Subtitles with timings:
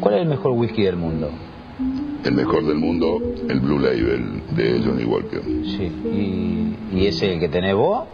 [0.00, 1.30] ¿Cuál es el mejor whisky del mundo?
[2.24, 5.42] El mejor del mundo, el Blue Label de Johnny Walker.
[5.64, 5.92] Sí.
[6.92, 8.04] ¿Y, y ese el que tenés vos?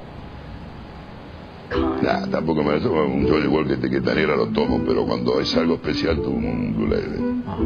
[2.02, 5.56] Nah, tampoco me lo un Johnny Walker de etiqueta negra lo tomo, pero cuando es
[5.56, 7.42] algo especial tomo un Blue Label.
[7.46, 7.62] Ajá.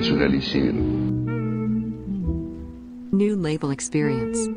[0.00, 0.74] Es un elixir.
[3.12, 4.50] New Label Experience.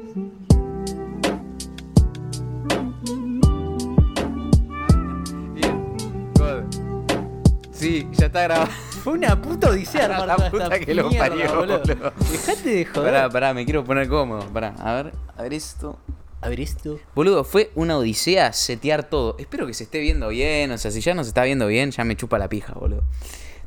[8.22, 8.70] Ya está grabado.
[9.04, 11.80] Fue una puta odisea armar La toda puta esta que lo mierda, parió, boludo.
[11.80, 12.14] boludo.
[12.32, 13.14] Dejate de joder.
[13.14, 14.46] Pará, pará, me quiero poner cómodo.
[14.54, 15.98] Pará, a ver, a ver esto.
[16.42, 17.00] A ver esto.
[17.16, 19.36] Boludo, fue una odisea setear todo.
[19.40, 20.72] Espero que se esté viendo bien.
[20.72, 23.04] O sea, si ya no se está viendo bien, ya me chupa la pija, boludo.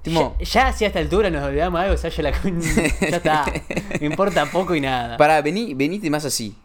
[0.02, 2.82] Tipo, Ya, ya si a esta altura nos olvidamos algo, ya, la, con- ya
[3.16, 3.44] está.
[4.00, 5.16] Me importa poco y nada.
[5.16, 6.56] pará, vení, venite más así.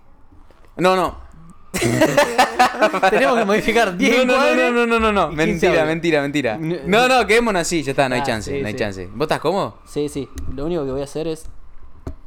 [0.78, 1.29] No, no.
[3.10, 5.32] Tenemos que modificar 10 No, no, no, no, no, no, no.
[5.34, 6.58] y 15 Mentira, mentira, mentira.
[6.58, 8.80] No- No, no, quedémonos así, ya está, no hay Ah, chance, sí, no hay sí.
[8.80, 9.08] chance.
[9.14, 9.78] ¿Vos estás cómodo?
[9.86, 10.28] Sí, sí.
[10.56, 11.46] Lo único que voy a hacer es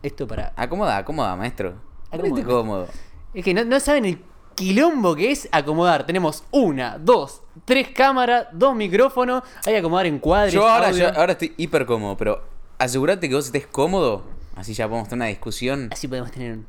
[0.02, 0.52] esto para.
[0.56, 1.74] Acomoda, acomoda, maestro.
[2.10, 2.88] Acomoda, cómodo.
[3.34, 4.18] Es que no, no saben el
[4.54, 6.06] quilombo que es acomodar.
[6.06, 9.42] Tenemos una, dos, tres cámaras, dos micrófonos.
[9.66, 10.52] Hay que acomodar encuadres.
[10.52, 12.42] Yo ahora, yo ahora estoy hiper cómodo, pero
[12.78, 14.22] asegúrate que vos estés cómodo.
[14.54, 15.88] Así ya podemos tener una discusión.
[15.92, 16.66] Así podemos tener un-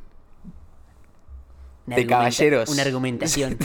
[1.88, 2.70] una De caballeros.
[2.70, 3.58] Una argumentación.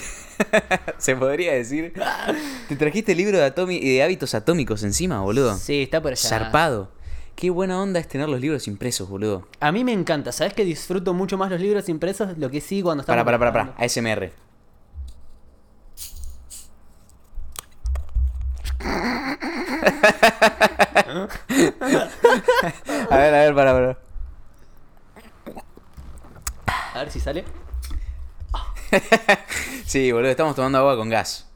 [0.99, 1.93] Se podría decir.
[2.69, 5.57] Te trajiste el libro de, atomi- de hábitos atómicos encima, boludo.
[5.57, 6.29] sí, está por allá.
[6.29, 6.91] Zarpado.
[7.37, 9.47] Qué buena onda es tener los libros impresos, boludo.
[9.61, 10.33] A mí me encanta.
[10.33, 12.37] ¿Sabes que disfruto mucho más los libros impresos?
[12.37, 13.25] Lo que sí cuando estamos.
[13.25, 13.85] Para, para, para, para.
[13.85, 14.33] ASMR.
[23.11, 23.99] a ver, a ver, para, para.
[26.95, 27.45] A ver si sale.
[29.87, 31.47] Sí, boludo, estamos tomando agua con gas.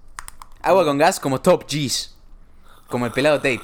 [0.63, 2.17] Agua con gas como Top G's.
[2.89, 3.61] Como el pelado Tate.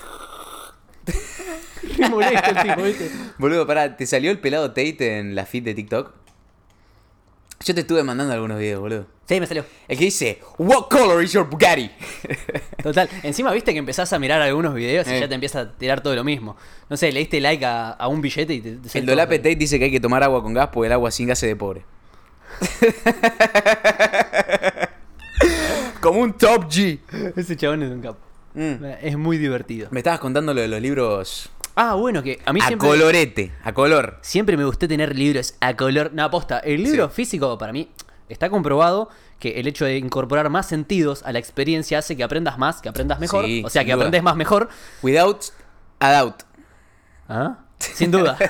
[1.96, 3.10] Qué molesto el tipo, ¿viste?
[3.38, 6.12] Boludo, pará, ¿te salió el pelado Tate en la feed de TikTok?
[7.64, 9.06] Yo te estuve mandando algunos videos, boludo.
[9.26, 9.64] Sí, me salió.
[9.88, 11.90] El que dice, What color is your Bugatti?
[12.82, 13.08] Total.
[13.22, 15.20] Encima viste que empezás a mirar algunos videos y Eh.
[15.20, 16.56] ya te empieza a tirar todo lo mismo.
[16.88, 19.06] No sé, le diste like a, a un billete y te, te el.
[19.06, 21.42] Dolape Tate dice que hay que tomar agua con gas porque el agua sin gas
[21.42, 21.84] es de pobre.
[26.00, 27.00] Como un Top G.
[27.36, 28.18] Ese chabón es un capo.
[28.54, 28.84] Mm.
[29.02, 29.88] Es muy divertido.
[29.90, 31.50] Me estabas contando lo de los libros
[31.80, 32.88] Ah, bueno, que a mí a siempre.
[32.88, 34.18] colorete, a color.
[34.22, 36.10] Siempre me gustó tener libros a color.
[36.12, 36.58] No, aposta.
[36.58, 37.14] El libro Sí.
[37.14, 37.88] físico, para mí,
[38.28, 42.58] está comprobado que el hecho de incorporar más sentidos a la experiencia hace que aprendas
[42.58, 43.44] más, que aprendas mejor.
[43.44, 44.02] Sí, o sea, que duda.
[44.02, 44.68] aprendes más mejor.
[45.02, 45.40] Without
[46.00, 46.42] a doubt.
[47.28, 47.58] ¿Ah?
[47.78, 48.36] Sin duda.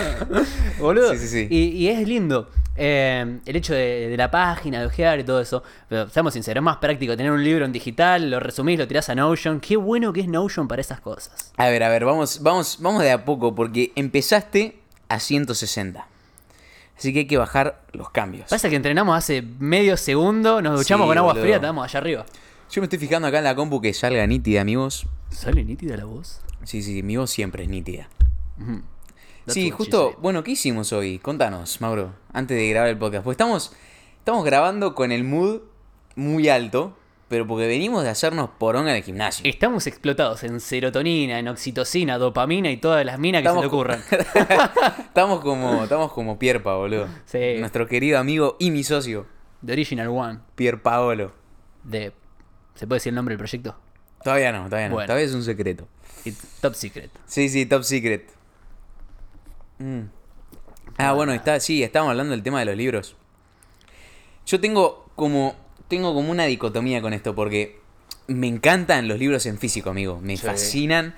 [0.78, 1.12] Boludo.
[1.12, 1.48] Sí, sí, sí.
[1.50, 2.48] Y, y es lindo.
[2.82, 5.62] Eh, el hecho de, de la página, de ojear y todo eso.
[5.88, 9.10] Pero seamos sinceros, es más práctico tener un libro en digital, lo resumís, lo tirás
[9.10, 9.60] a Notion.
[9.60, 11.52] Qué bueno que es Notion para esas cosas.
[11.58, 16.06] A ver, a ver, vamos, vamos, vamos de a poco porque empezaste a 160.
[16.96, 18.48] Así que hay que bajar los cambios.
[18.48, 21.42] Pasa que entrenamos hace medio segundo, nos duchamos Sí, con agua boludo.
[21.44, 22.26] fría, estamos allá arriba.
[22.70, 25.06] Yo me estoy fijando acá en la compu que salga nítida, amigos.
[25.30, 26.40] ¿Sale nítida la voz?
[26.64, 28.08] Sí, sí, mi voz siempre es nítida.
[29.46, 31.18] Sí, justo, bueno, ¿qué hicimos hoy?
[31.18, 33.24] Contanos, Mauro, antes de grabar el podcast.
[33.24, 33.72] Pues estamos,
[34.18, 35.60] estamos grabando con el mood
[36.16, 36.96] muy alto,
[37.28, 39.48] pero porque venimos de hacernos poronga en el gimnasio.
[39.48, 43.74] Estamos explotados en serotonina, en oxitocina, dopamina y todas las minas que Estamos se te
[43.74, 44.02] ocurran.
[45.06, 47.06] estamos como, estamos como Pier Paolo.
[47.26, 47.56] Sí.
[47.58, 49.26] Nuestro querido amigo y mi socio,
[49.64, 50.38] The Original One.
[50.54, 51.32] Pier Paolo.
[51.84, 52.12] De.
[52.74, 53.76] ¿Se puede decir el nombre del proyecto?
[54.22, 54.94] Todavía no, todavía no.
[54.94, 55.06] Bueno.
[55.06, 55.88] Todavía es un secreto.
[56.24, 57.10] It's top secret.
[57.26, 58.28] Sí, sí, top secret.
[59.78, 60.19] Mm.
[60.98, 63.16] Ah, bueno, está, sí, estábamos hablando del tema de los libros.
[64.46, 65.54] Yo tengo como,
[65.88, 67.78] tengo como una dicotomía con esto, porque
[68.26, 70.20] me encantan los libros en físico, amigo.
[70.22, 70.46] Me Sí.
[70.46, 71.14] fascinan.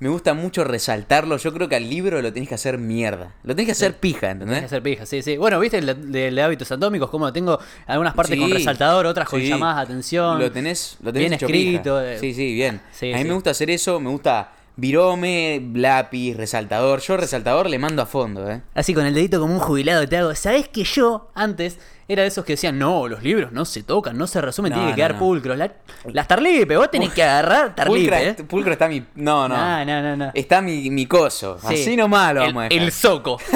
[0.00, 1.44] Me gusta mucho resaltarlos.
[1.44, 3.36] Yo creo que al libro lo tenés que hacer mierda.
[3.44, 4.64] Lo tenés que hacer pija, Tienes que ¿entendés?
[4.64, 5.36] hacer pija, sí, sí.
[5.36, 9.28] Bueno, viste el de, de hábitos atómicos, como lo tengo algunas partes con resaltador, otras
[9.28, 10.40] con llamadas de atención.
[10.40, 12.14] Lo tenés, lo tenés bien escrito, pija.
[12.14, 12.18] eh.
[12.18, 12.80] Sí, sí, bien.
[13.14, 17.00] A mí me gusta hacer eso, me gusta virome, lápiz, resaltador.
[17.00, 18.62] Yo resaltador le mando a fondo, ¿eh?
[18.74, 20.34] Así con el dedito como un jubilado te hago.
[20.34, 21.78] ¿Sabés que yo antes
[22.08, 24.76] era de esos que decían, no, los libros no se tocan, no se resumen, No,
[24.78, 25.18] tiene que no, quedar no.
[25.20, 25.56] pulcros?
[25.56, 25.72] La-
[26.12, 28.46] las tarlipe, vos tenés que agarrar tarlipe, Pulcro, ¿eh?
[28.48, 29.04] Pulcro está mi.
[29.14, 29.56] No, no.
[29.56, 30.30] No, no, no, no.
[30.34, 31.58] Está mi, mi coso.
[31.68, 31.74] Sí.
[31.74, 32.82] Así nomás lo el, vamos a dejar.
[32.84, 33.38] el soco.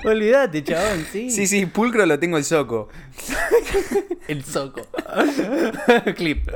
[0.04, 1.30] Olvídate, chabón, sí.
[1.30, 2.88] Sí, sí, pulcro lo tengo el soco.
[4.28, 4.80] El soco.
[6.16, 6.48] Clip.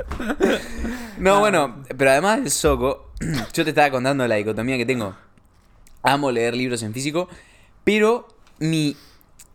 [1.19, 3.11] No, bueno, pero además del soco,
[3.53, 5.15] yo te estaba contando la dicotomía que tengo.
[6.01, 7.29] Amo leer libros en físico,
[7.83, 8.27] pero
[8.57, 8.97] mi,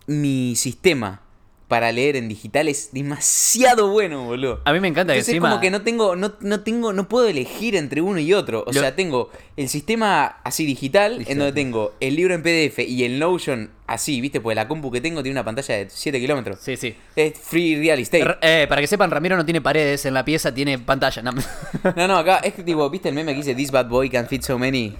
[0.06, 1.22] mi sistema
[1.66, 4.60] para leer en digital es demasiado bueno, boludo.
[4.64, 5.48] A mí me encanta que Entonces encima...
[5.48, 8.64] es como que no tengo, no, no tengo, no puedo elegir entre uno y otro.
[8.66, 11.32] O sea, tengo el sistema así digital, Digital.
[11.32, 14.40] en donde tengo el libro en PDF y el Notion así, ¿viste?
[14.40, 16.58] Porque la compu que tengo tiene una pantalla de 7 kilómetros.
[16.60, 16.96] Sí, sí.
[17.16, 18.22] Es free real estate.
[18.22, 21.22] R- eh, para que sepan, Ramiro no tiene paredes en la pieza, tiene pantalla.
[21.22, 21.32] No.
[21.96, 24.26] No, no, acá es que tipo, ¿viste el meme que dice This bad boy can
[24.28, 24.96] fit so many?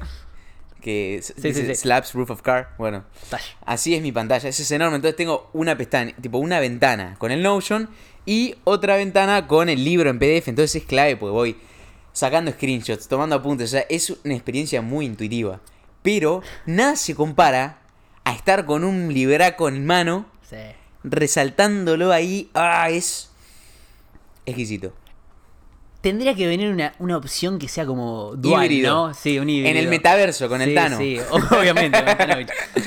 [0.81, 1.75] Que Sí, sí, dice sí.
[1.75, 2.75] slaps roof of car.
[2.77, 3.05] Bueno,
[3.65, 4.49] así es mi pantalla.
[4.49, 4.97] Ese es enorme.
[4.97, 7.89] Entonces tengo una pestaña, tipo una ventana con el Notion
[8.27, 10.49] y otra ventana con el libro en PDF.
[10.49, 11.57] Entonces es clave porque voy
[12.13, 13.71] sacando screenshots, tomando apuntes.
[13.71, 15.61] O sea, es una experiencia muy intuitiva.
[16.03, 17.79] Pero nada se compara
[18.25, 20.57] a estar con un libraco en mano, Sí.
[21.03, 22.49] resaltándolo ahí.
[22.55, 23.31] Ah, es
[24.47, 24.93] exquisito.
[26.01, 29.09] Tendría que venir una, una opción que sea como dual, Híbrido.
[29.09, 29.15] ¿no?
[29.15, 29.71] Sí, un híbrido.
[29.71, 30.99] En el metaverso con el Tano.
[30.99, 31.99] Sí, obviamente.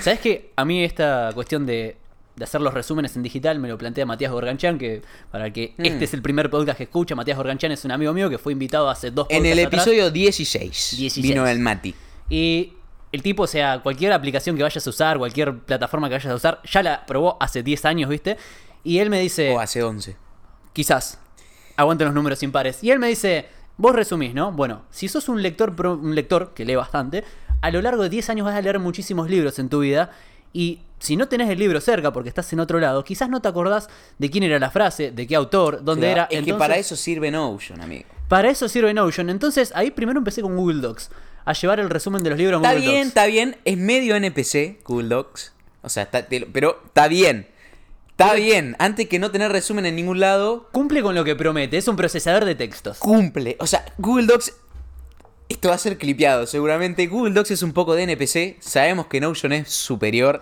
[0.03, 0.51] ¿Sabes qué?
[0.55, 1.97] A mí esta cuestión de,
[2.35, 5.01] de hacer los resúmenes en digital me lo plantea Matías Gorganchan, que
[5.31, 5.85] para el que Mm.
[5.85, 8.53] este es el primer podcast que escucha, Matías Gorganchan es un amigo mío que fue
[8.53, 9.81] invitado hace dos En el atrás.
[9.87, 11.23] episodio 16, 16.
[11.27, 11.95] vino el Mati.
[12.29, 12.73] Y
[13.11, 16.35] el tipo, o sea, cualquier aplicación que vayas a usar, cualquier plataforma que vayas a
[16.35, 18.37] usar, ya la probó hace 10 años, ¿viste?
[18.83, 20.15] Y él me dice, O hace 11.
[20.73, 21.19] quizás,
[21.75, 22.83] aguanten los números impares.
[22.83, 24.51] Y él me dice, vos resumís, ¿no?
[24.51, 27.23] Bueno, si sos un lector, pro- un lector que lee bastante,
[27.61, 30.11] a lo largo de 10 años vas a leer muchísimos libros en tu vida.
[30.53, 33.47] Y si no tenés el libro cerca porque estás en otro lado, quizás no te
[33.47, 36.39] acordás de quién era la frase, de qué autor, dónde Claro, era.
[36.39, 38.05] Es que para eso sirve Notion, amigo.
[38.27, 39.29] para eso sirve Notion.
[39.29, 41.09] Entonces ahí primero empecé con Google Docs,
[41.49, 43.07] a llevar el resumen de los libros Está Google bien, Docs.
[43.07, 43.57] está bien.
[43.65, 45.53] Es medio NPC, Google Docs.
[45.81, 47.47] O sea, está- pero está bien.
[48.11, 48.75] Está bien.
[48.79, 51.95] Antes que no tener resumen en ningún lado, Cumple con lo que promete, es un
[51.95, 52.97] procesador de textos.
[52.97, 53.55] cumple.
[53.59, 54.53] O sea, Google Docs.
[55.49, 57.07] Esto va a ser clipeado seguramente.
[57.07, 58.57] Google Docs es un poco de NPC.
[58.59, 60.41] Sabemos que Notion es superior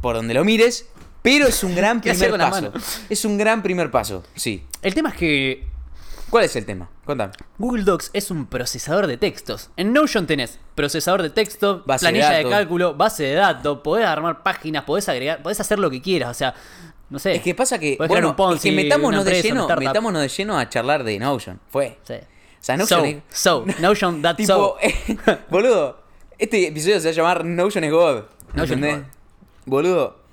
[0.00, 0.86] por donde lo mires.
[1.22, 2.72] Pero es un gran ¿Qué hacer primer paso.
[3.08, 4.24] Es un gran primer paso.
[4.34, 4.64] Sí.
[4.82, 5.64] El tema es que
[6.34, 6.90] ¿Cuál es el tema?
[7.04, 7.32] Contame.
[7.58, 9.70] Google Docs es un procesador de textos.
[9.76, 14.42] En Notion tenés procesador de texto, Base planilla de, cálculo, base de datos, podés armar
[14.42, 16.52] páginas, podés agregar, podés hacer lo que quieras, o sea,
[17.08, 17.36] no sé.
[17.36, 20.58] Es que pasa que, bueno, un Ponzi, es que metámonos, de lleno, metámonos de lleno
[20.58, 21.60] a charlar de Notion.
[21.68, 21.98] Fue.
[22.02, 22.14] Sí.
[22.14, 22.18] O
[22.58, 24.76] sea, Notion so, es- so, Notion, that Tipo, so.
[25.50, 26.00] boludo,
[26.36, 28.24] este episodio se va a llamar Notion is God.
[28.54, 28.96] Notion ¿entendés?
[28.96, 29.06] God.
[29.66, 30.23] Boludo,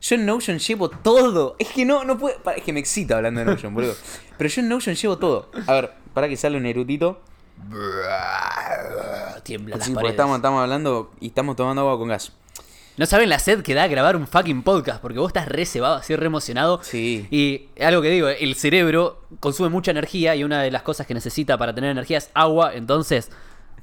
[0.00, 1.56] yo en Notion llevo todo.
[1.58, 2.36] Es que no, no puedo.
[2.56, 3.94] Es que me excita hablando de Notion, boludo.
[4.36, 5.50] Pero yo en Notion llevo todo.
[5.66, 7.20] A ver, para que sale un erudito.
[9.42, 10.12] Tiembla las Sí, paredes.
[10.12, 12.32] estamos, estamos hablando y estamos tomando agua con gas.
[12.96, 15.96] No saben la sed que da grabar un fucking podcast, porque vos estás re cebado,
[15.96, 16.80] así re emocionado.
[16.82, 17.28] Sí.
[17.30, 21.14] Y algo que digo, el cerebro consume mucha energía y una de las cosas que
[21.14, 23.30] necesita para tener energía es agua, entonces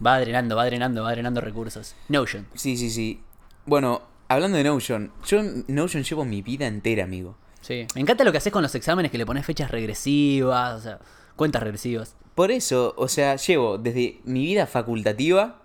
[0.05, 1.95] va drenando, va drenando, va drenando recursos.
[2.09, 2.45] Notion.
[2.55, 3.21] Sí, sí, sí.
[3.65, 7.35] Bueno, hablando de Notion, yo Notion llevo mi vida entera, amigo.
[7.61, 7.87] Sí.
[7.95, 10.99] Me encanta lo que haces con los exámenes, que le pones fechas regresivas, o sea,
[11.35, 12.15] cuentas regresivas.
[12.35, 15.61] Por eso, o sea, llevo desde mi vida facultativa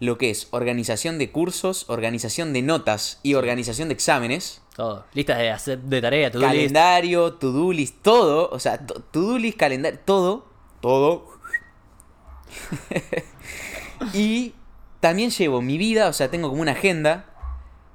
[0.00, 5.04] lo que es organización de cursos, organización de notas y organización de exámenes, Todo.
[5.12, 6.54] Listas de, hacer, de tarea, to-do list.
[6.56, 10.46] calendario, to-do list, todo, o sea, to- to-do list, calendario, todo,
[10.80, 11.26] todo.
[14.14, 14.54] y
[15.00, 17.26] también llevo mi vida, o sea, tengo como una agenda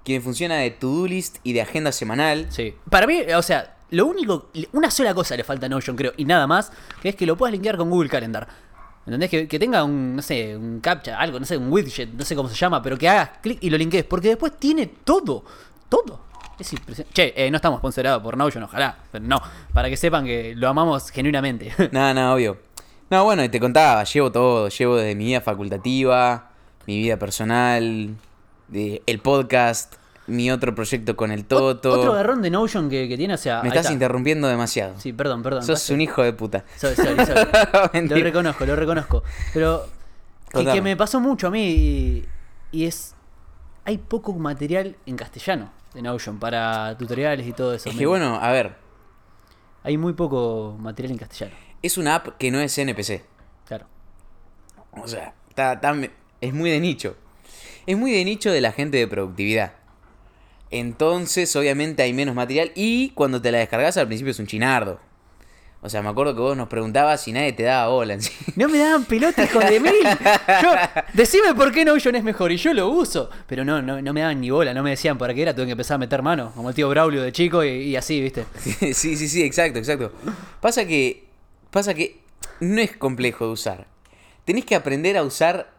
[0.05, 2.45] quien funciona de to-do list y de agenda semanal.
[2.49, 2.73] Sí.
[2.89, 6.25] Para mí, o sea, lo único, una sola cosa le falta a Notion, creo, y
[6.25, 6.71] nada más,
[7.01, 8.47] que es que lo puedas linkear con Google Calendar.
[9.05, 9.29] ¿Entendés?
[9.29, 12.49] Que, tenga un, no sé, un captcha, algo, no sé, un widget, no sé cómo
[12.49, 15.43] se llama, pero que hagas clic y lo linkees, porque después tiene todo,
[15.89, 16.21] todo.
[16.57, 17.13] Es impresionante.
[17.13, 19.41] Che, eh, no estamos sponsorizados por Notion, ojalá, pero no,
[19.73, 21.73] para que sepan que lo amamos genuinamente.
[21.91, 22.57] No, no, obvio.
[23.09, 26.49] No, bueno, y te contaba, llevo todo, llevo desde mi vida facultativa,
[26.87, 28.15] mi vida personal,
[28.67, 29.95] de- el podcast,
[30.27, 31.91] mi otro proyecto con el Toto.
[31.99, 33.61] Otro garrón de Notion que, que tiene, o sea...
[33.61, 33.93] Me estás está.
[33.93, 34.99] interrumpiendo demasiado.
[34.99, 35.63] Sí, perdón, perdón.
[35.63, 36.65] Sos un hijo de puta.
[36.77, 38.07] Sorry, sorry, sorry.
[38.07, 39.23] lo reconozco, lo reconozco.
[39.53, 39.85] Pero
[40.51, 42.25] que, que me pasó mucho a mí y,
[42.71, 43.13] y es...
[43.87, 47.87] Hay poco material en castellano de Notion para tutoriales y todo eso.
[47.89, 48.75] Es que bueno, a ver,
[49.83, 51.55] Hay muy poco material en castellano.
[51.83, 53.23] es una app que no es NPC.
[53.67, 53.85] Claro.
[54.91, 55.93] O sea, está, está-
[56.41, 57.15] es muy de nicho.
[57.87, 59.73] Es muy de nicho de la gente de productividad.
[60.71, 62.71] Entonces, obviamente, hay menos material.
[62.75, 64.99] Y cuando te la descargas, al principio es un chinardo.
[65.85, 68.31] O sea, me acuerdo que vos nos preguntabas y nadie te daba bola sí.
[68.55, 69.93] No me daban pelota, hijo de mil.
[70.63, 70.71] Yo,
[71.13, 73.29] decime por qué Notion es mejor y yo lo uso.
[73.45, 75.67] Pero no, no, no me daban ni bola, no me decían para qué era, tuve
[75.67, 78.45] que empezar a meter mano, como el tío Braulio de chico y, y así, ¿viste?
[78.95, 80.11] Sí, sí, sí, exacto, exacto.
[80.59, 81.27] Pasa que.
[81.69, 82.19] Pasa que
[82.61, 83.85] no es complejo de usar.
[84.43, 85.74] Tenés que aprender a usar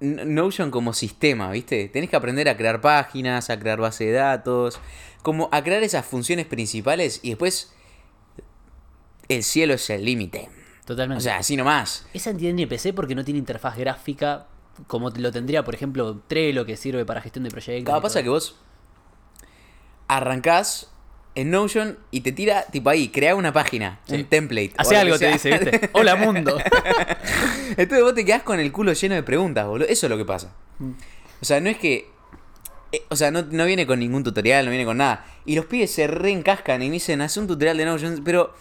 [0.00, 1.88] Notion como sistema, ¿viste?
[1.88, 4.80] Tenés que aprender a crear páginas, a crear base de datos,
[5.22, 7.72] como a crear esas funciones principales y después
[9.28, 10.48] el cielo es el límite.
[10.86, 11.18] Totalmente.
[11.18, 12.06] O sea, así nomás.
[12.14, 14.46] Esa tiene NPC porque no tiene interfaz gráfica
[14.86, 17.84] como lo tendría, por ejemplo, Trello, que sirve para gestión de proyectos.
[17.84, 18.56] Cada y pasa que vos
[20.08, 20.90] arrancás
[21.40, 24.72] en Notion y te tira, tipo ahí, crea una página, un template.
[24.78, 25.90] o Hace algo, te dice, ¿viste?
[25.92, 26.56] Hola, mundo.
[27.76, 29.86] Entonces vos te quedás con el culo lleno de preguntas, boludo.
[29.88, 30.52] Eso es lo que pasa.
[31.40, 32.08] O sea, no es que.
[32.92, 35.24] eh, o sea, no, no viene con ningún tutorial, no viene con nada.
[35.46, 38.22] Y los pibes se reencascan y me dicen, haz un tutorial de Notion.
[38.24, 38.54] Pero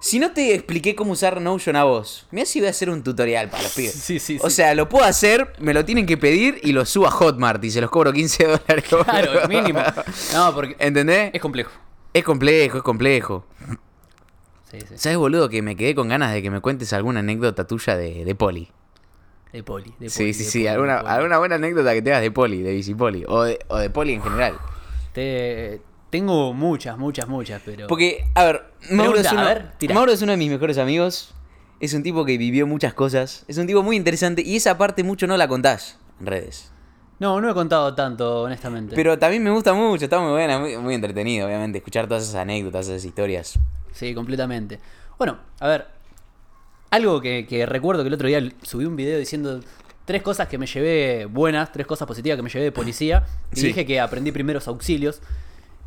[0.00, 3.02] si no te expliqué cómo usar Notion a vos, mira si voy a hacer un
[3.02, 3.92] tutorial para los pibes.
[3.92, 4.56] Sí, sí, O sí.
[4.56, 7.70] sea, lo puedo hacer, me lo tienen que pedir y lo subo a Hotmart y
[7.70, 8.84] se los cobro 15 dólares.
[8.88, 9.80] Claro, mínimo.
[10.34, 11.30] No, porque ¿Entendés?
[11.32, 11.70] es complejo.
[12.16, 13.44] Es complejo, es complejo.
[14.70, 14.94] Sí, sí.
[14.96, 18.24] ¿Sabes, boludo, que me quedé con ganas de que me cuentes alguna anécdota tuya de,
[18.24, 18.70] de poli?
[19.52, 19.92] De poli.
[19.98, 22.72] De Sí, poli, sí, sí, poli, alguna, alguna buena anécdota que tengas de poli, de
[22.72, 24.54] bicipoli, o de, o de poli en general.
[25.12, 27.86] Te- Tengo muchas, muchas, muchas, pero.
[27.86, 29.72] Porque, a ver, Mauro, es uno, a ver.
[29.92, 31.34] Mauro es uno de mis mejores amigos,
[31.80, 35.04] es un tipo que vivió muchas cosas, es un tipo muy interesante y esa parte
[35.04, 36.72] mucho no la contás en redes.
[37.18, 38.94] No, no he contado tanto, honestamente.
[38.94, 42.34] Pero también me gusta mucho, está muy buena, muy, muy entretenido, obviamente, escuchar todas esas
[42.36, 43.58] anécdotas, esas historias.
[43.92, 44.78] Sí, completamente.
[45.18, 45.86] Bueno, a ver.
[46.90, 49.60] Algo que, que recuerdo que el otro día subí un video diciendo
[50.04, 53.24] tres cosas que me llevé buenas, tres cosas positivas que me llevé de policía.
[53.52, 53.66] Y Sí.
[53.68, 55.20] dije que aprendí primeros auxilios.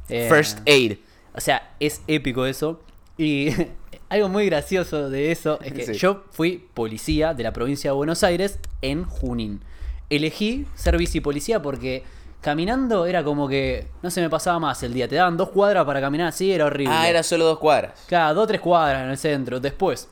[0.10, 0.98] Eh, First aid.
[1.34, 2.82] O sea, es épico eso.
[3.18, 3.50] Y
[4.10, 5.94] algo muy gracioso de eso es que Sí.
[5.94, 9.62] yo fui policía de la provincia de Buenos Aires en Junín.
[10.10, 12.04] Elegí ser policía porque
[12.42, 15.08] caminando era como que no se me pasaba más el día.
[15.08, 16.94] Te daban dos cuadras para caminar así, era horrible.
[16.96, 18.06] Ah, era solo dos cuadras.
[18.08, 19.60] Claro, dos o tres cuadras en el centro.
[19.60, 20.08] Después,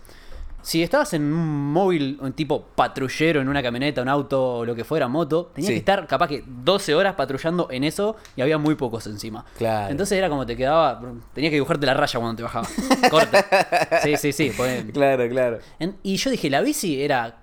[0.62, 4.76] si estabas en un móvil, un tipo patrullero, en una camioneta, un auto, o lo
[4.76, 5.74] que fuera, moto, tenías Sí.
[5.76, 9.46] que estar capaz que 12 horas patrullando en eso y había muy pocos encima.
[9.58, 9.90] Claro.
[9.92, 11.00] Entonces era como te quedaba,
[11.34, 12.68] tenías que dibujarte la raya cuando te bajaba.
[13.10, 13.46] Corta.
[14.04, 14.52] Sí, sí, sí.
[14.58, 15.60] poné- Claro, claro.
[15.80, 17.38] en- y yo dije, la bici era,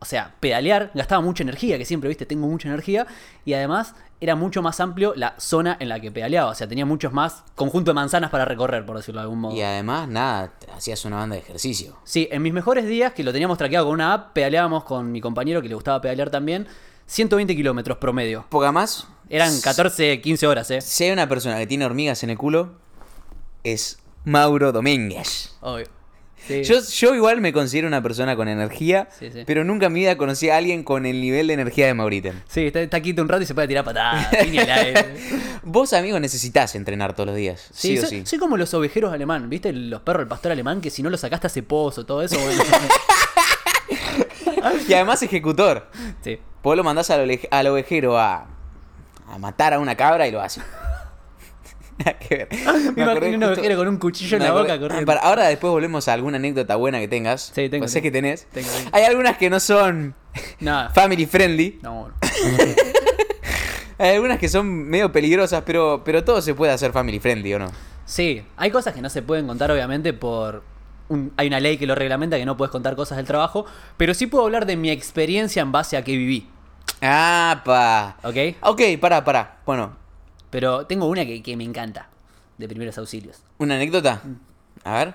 [0.00, 3.06] o sea, pedalear gastaba mucha energía, que siempre, viste, tengo mucha energía.
[3.44, 6.50] Y además era mucho más amplio la zona en la que pedaleaba.
[6.50, 9.54] O sea, tenía muchos más conjunto de manzanas para recorrer, por decirlo de algún modo.
[9.54, 11.98] Y además, nada, hacías una banda de ejercicio.
[12.04, 15.20] Sí, en mis mejores días, que lo teníamos traqueado con una app, pedaleábamos con mi
[15.20, 16.66] compañero que le gustaba pedalear también,
[17.06, 18.46] 120 kilómetros promedio.
[18.48, 19.06] Poca más.
[19.28, 20.80] Eran 14, 15 horas, ¿eh?
[20.80, 22.72] Si hay una persona que tiene hormigas en el culo,
[23.64, 25.56] es Mauro Domínguez.
[25.60, 25.99] Obvio.
[26.46, 26.64] Sí.
[26.64, 29.42] Yo, yo igual me considero una persona con energía, Sí, sí.
[29.46, 32.42] pero nunca en mi vida conocí a alguien con el nivel de energía de Mauriten.
[32.48, 34.28] Sí, está, está quieto un rato y se puede tirar patadas.
[35.62, 37.68] Vos, amigo, necesitas entrenar todos los días.
[37.72, 38.22] Sí, o soy, sí.
[38.26, 39.72] soy como los ovejeros alemán, ¿viste?
[39.72, 42.62] Los perros del pastor alemán que si no lo sacaste hace pozo, todo eso, bueno.
[44.88, 45.88] Y además ejecutor.
[46.22, 46.38] sí.
[46.62, 48.46] Vos lo mandás al ovejero a,
[49.28, 50.60] a matar a una cabra y lo hace.
[52.28, 52.48] Que ver.
[52.96, 55.06] Me imagino un justo- con un cuchillo en la boca corriendo.
[55.06, 57.52] Para- ahora después volvemos a alguna anécdota buena que tengas.
[57.54, 58.46] Sí, tengo, Pues sé que tenés.
[58.52, 58.90] Tengo, tengo.
[58.92, 60.14] Hay algunas que no son
[60.60, 60.90] Nada.
[60.94, 61.78] family friendly.
[61.82, 62.14] No, bueno.
[63.98, 67.58] Hay algunas que son medio peligrosas, pero, pero todo se puede hacer family friendly, ¿o
[67.58, 67.70] no?
[68.06, 70.62] Sí, hay cosas que no se pueden contar, obviamente, por.
[71.08, 73.66] un- hay una ley que lo reglamenta que no puedes contar cosas del trabajo.
[73.98, 76.48] Pero sí puedo hablar de mi experiencia en base a que viví.
[77.02, 78.16] Ah, pa.
[78.22, 78.56] ¿Ok?
[78.62, 79.58] Ok, pará, pará.
[79.66, 79.96] Bueno,
[80.50, 82.08] Pero tengo una que, que me encanta.
[82.58, 83.42] De primeros auxilios.
[83.56, 84.20] ¿una anécdota?
[84.84, 85.14] A ver.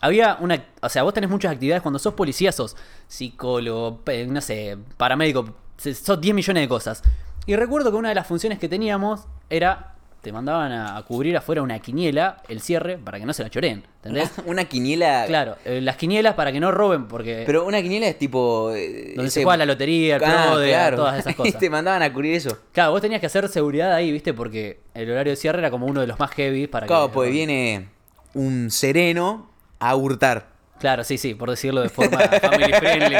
[0.00, 0.64] Había una.
[0.82, 1.82] O sea, vos tenés muchas actividades.
[1.82, 2.76] Cuando sos policía, sos
[3.06, 5.54] psicólogo, no sé, paramédico.
[5.76, 7.02] Sos 10 millones de cosas.
[7.46, 9.94] Y recuerdo que una de las funciones que teníamos era.
[10.24, 13.50] Te mandaban a, a cubrir afuera una quiniela, el cierre, para que no se la
[13.50, 13.84] choreen.
[13.96, 14.32] ¿Entendés?
[14.46, 15.24] Una quiniela.
[15.26, 17.44] Claro, eh, las quinielas para que no roben, porque.
[17.46, 18.72] Pero una quiniela es tipo.
[18.74, 20.96] eh, donde ese- se juega la lotería, el Ah, PRODE, claro.
[20.96, 21.58] todas esas Y cosas.
[21.58, 22.58] te mandaban a cubrir eso.
[22.72, 24.32] Claro, vos tenías que hacer seguridad ahí, ¿viste?
[24.34, 27.12] Porque el horario de cierre era como uno de los más heavy para Claro, que.
[27.14, 27.88] pues viene
[28.34, 30.48] un sereno a hurtar.
[30.80, 33.16] Claro, sí, sí, por decirlo de forma family friendly.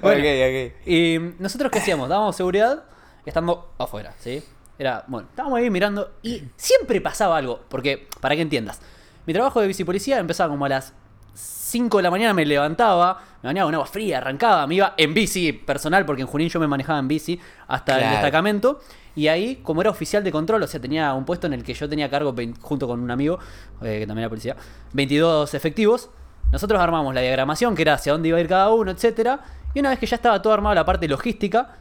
[0.00, 0.20] Bueno.
[0.20, 0.86] Ok, ok.
[0.86, 2.08] Y nosotros qué hacíamos?
[2.08, 2.84] Dábamos seguridad
[3.24, 4.42] estando afuera, ¿sí?
[4.82, 8.80] Era, bueno, estábamos ahí mirando y siempre pasaba algo, porque, para que entiendas,
[9.26, 10.92] mi trabajo de bicipolicía empezaba como a las
[11.34, 15.14] 5 de la mañana, me levantaba, me bañaba con agua fría, arrancaba, me iba en
[15.14, 18.80] bici personal, porque en Junín yo me manejaba en bici hasta el destacamento,
[19.14, 21.74] y ahí, como era oficial de control, o sea, tenía un puesto en el que
[21.74, 23.38] yo tenía cargo, junto con un amigo,
[23.82, 24.56] eh, que también era policía,
[24.94, 26.10] 22 efectivos,
[26.50, 29.38] nosotros armamos la diagramación, que era hacia dónde iba a ir cada uno, etcétera,
[29.74, 31.76] y una vez que ya estaba todo armado la parte logística,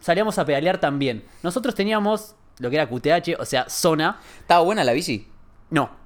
[0.00, 1.24] salíamos a pedalear también.
[1.42, 4.20] Nosotros teníamos lo que era QTH, o sea, zona.
[4.40, 5.26] ¿Estaba buena la bici?
[5.70, 5.98] No.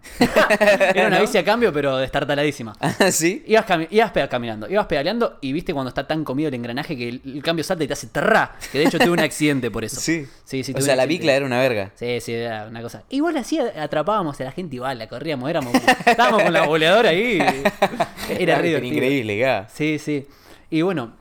[0.18, 1.20] Era una ¿No?
[1.20, 2.72] bici a cambio, pero destartaladísima.
[2.80, 3.44] ¿Ah, ¿Sí?
[3.46, 7.06] Ibas, cami- ibas caminando, ibas pedaleando y viste cuando está tan comido el engranaje que
[7.10, 8.52] el, el cambio salta y te hace terra.
[8.72, 10.00] Que de hecho tuve un accidente por eso.
[10.00, 10.26] Sí.
[10.44, 11.90] Sí, sí, o sea, la bicla era una verga.
[11.96, 13.02] Sí, sí, era una cosa.
[13.10, 15.74] Igual así atrapábamos a la gente igual, la corríamos, éramos.
[15.74, 17.38] estábamos con la boleadora ahí.
[18.30, 18.94] Era divertido.
[18.94, 19.68] increíble, ga.
[19.68, 20.26] Sí, sí.
[20.70, 21.12] Y bueno,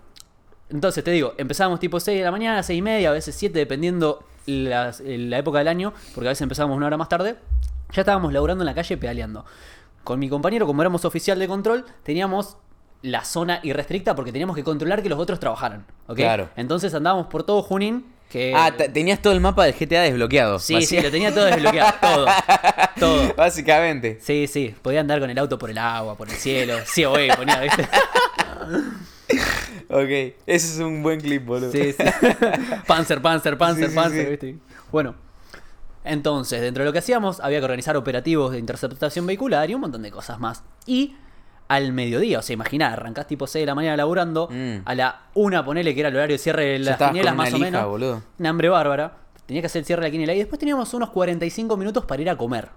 [0.69, 3.59] entonces te digo, empezábamos tipo 6 de la mañana, 6 y media, a veces 7,
[3.59, 7.35] dependiendo la época del año, porque a veces empezábamos una hora más tarde.
[7.91, 9.45] Ya estábamos laburando en la calle pedaleando.
[10.03, 12.57] Con mi compañero, como éramos oficial de control, teníamos
[13.01, 15.85] la zona irrestricta porque teníamos que controlar que los otros trabajaran.
[16.07, 16.17] ¿ok?
[16.17, 16.49] Claro.
[16.55, 18.05] Entonces andábamos por todo Junín.
[18.29, 18.53] Que...
[18.55, 20.59] Ah, te- tenías todo el mapa del GTA desbloqueado.
[20.59, 21.93] Sí, sí, lo tenía todo desbloqueado.
[22.01, 22.25] Todo.
[22.99, 23.33] Todo.
[23.35, 24.19] Básicamente.
[24.21, 24.75] Sí, sí.
[24.81, 26.75] Podía andar con el auto por el agua, por el cielo.
[26.85, 27.87] Sí, oye, ponía, ¿viste?
[29.91, 31.71] Ok, ese es un buen clip, boludo.
[31.71, 32.03] Sí, sí.
[32.87, 34.29] Panzer, Panzer, Panzer, Sí, Panzer, sí.
[34.31, 34.57] ¿viste?
[34.91, 35.15] Bueno.
[36.03, 39.81] Entonces, dentro de lo que hacíamos, había que organizar operativos de interceptación vehicular y un
[39.81, 40.63] montón de cosas más.
[40.85, 41.15] Y
[41.67, 44.81] al mediodía, o sea, imaginá, arrancás tipo 6 de la mañana laburando, Mm.
[44.85, 47.59] a la 1 ponele que era el horario de cierre de las quinielas más o
[47.59, 47.85] menos.
[47.85, 48.21] boludo.
[48.39, 49.17] Una hambre bárbara.
[49.45, 52.21] Tenía que hacer el cierre de la quiniela y después teníamos unos 45 minutos para
[52.21, 52.69] ir a comer.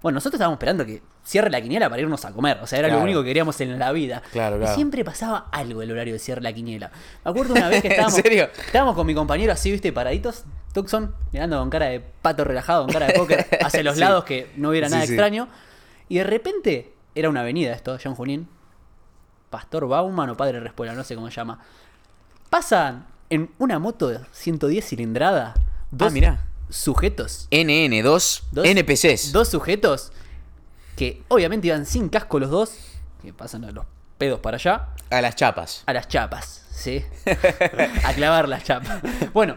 [0.00, 2.58] Bueno, nosotros estábamos esperando que cierre la quiniela para irnos a comer.
[2.62, 3.00] O sea, era Claro.
[3.00, 4.22] lo único que queríamos en la vida.
[4.30, 4.74] Claro, Y claro.
[4.76, 6.90] siempre pasaba algo el horario de cierre la quiniela.
[7.24, 8.20] Me acuerdo una vez que ¿En estábamos.
[8.20, 8.48] serio?
[8.64, 12.92] Estábamos con mi compañero así, viste, paraditos, Tucson, mirando con cara de pato relajado, con
[12.92, 14.00] cara de póker, hacia los Sí.
[14.00, 15.12] lados que no hubiera nada sí.
[15.12, 15.48] extraño.
[16.08, 18.48] Y de repente, era una avenida esto, John Junín.
[19.50, 21.58] Pastor Bauman o Padre Respuela, no sé cómo se llama.
[22.50, 25.54] Pasan en una moto de 110 cilindrada
[25.90, 26.44] dos Ah, mirá.
[26.70, 27.48] Sujetos.
[27.50, 29.32] NN, dos, NPCs.
[29.32, 30.12] Dos sujetos
[30.96, 32.72] que obviamente iban sin casco los dos,
[33.22, 33.84] que pasan a los
[34.18, 35.84] pedos para allá A las chapas.
[35.86, 37.04] a las chapas, ¿sí?
[38.04, 39.00] a clavar las chapas.
[39.32, 39.56] Bueno,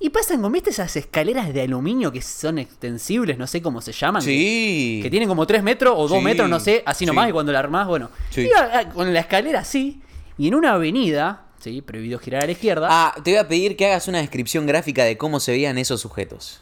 [0.00, 3.92] y pasan con, ¿viste esas escaleras de aluminio que son extensibles, no sé cómo se
[3.92, 4.20] llaman?
[4.22, 4.98] Sí.
[4.98, 7.30] Que, que tienen como 3 metros o 2 Sí, metros, no sé, así nomás, sí.
[7.30, 8.10] y cuando la armás, bueno.
[8.30, 8.40] Sí.
[8.42, 10.02] Iba ah, con la escalera así,
[10.36, 11.80] y en una avenida, ¿sí?
[11.82, 12.88] Prohibido girar a la izquierda.
[12.90, 16.00] Ah, te voy a pedir que hagas una descripción gráfica de cómo se veían esos
[16.00, 16.60] sujetos.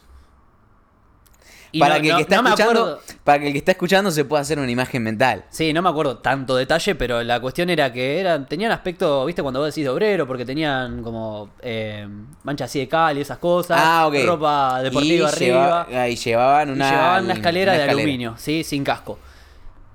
[1.73, 4.11] y Para, no- que el que está no escuchando, para que el que está escuchando
[4.11, 5.45] se pueda hacer una imagen mental.
[5.49, 9.41] Sí, no me acuerdo tanto detalle, pero la cuestión era que eran, tenían aspecto, viste,
[9.41, 12.05] cuando vos decís de obrero, porque tenían como eh,
[12.43, 16.69] manchas así de cal y esas cosas, Ah, ropa deportiva y arriba, lleva- y llevaban
[16.69, 19.17] y llevaban una escalera una de aluminio, sí, sin casco.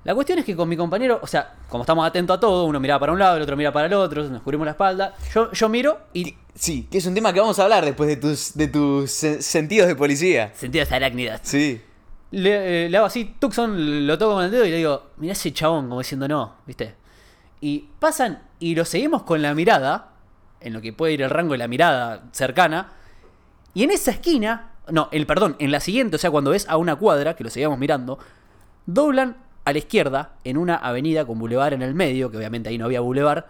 [0.07, 2.79] La cuestión es que con mi compañero, o sea, como estamos atentos a todo, uno
[2.79, 5.51] miraba para un lado, el otro mira para el otro, nos cubrimos la espalda, yo,
[5.51, 8.53] yo miro y Sí, que es un tema que vamos a hablar después de tus,
[8.55, 10.51] de tus se- sentidos de policía.
[10.55, 11.41] sentí esa arácnidas.
[11.43, 11.81] Sí.
[12.31, 15.33] Le, eh, le hago así, Tucson, lo toco con el dedo y le digo, mirá
[15.33, 16.95] ese chabón, como diciendo no, ¿viste?
[17.59, 20.13] Y pasan y lo seguimos con la mirada,
[20.61, 22.93] en lo que puede ir el rango de la mirada cercana,
[23.73, 26.77] y en esa esquina, no, el perdón, en la siguiente, o sea, cuando ves a
[26.77, 28.17] una cuadra, que lo seguíamos mirando,
[28.85, 29.35] doblan
[29.67, 32.85] a la izquierda en una avenida con bulevar en el medio, que obviamente ahí no
[32.85, 33.47] había bulevar,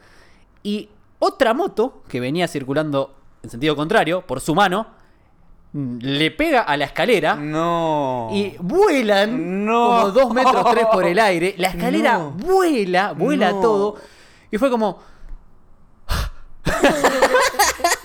[0.64, 4.88] y otra moto que venía circulando en sentido contrario, por su mano,
[5.74, 7.36] le pega a la escalera.
[7.36, 8.30] No.
[8.34, 9.90] Y vuelan No.
[9.90, 11.54] como dos metros tres por el aire.
[11.60, 12.32] La escalera No.
[12.32, 13.62] vuela, vuela No.
[13.62, 13.96] todo.
[14.50, 14.98] Y fue como.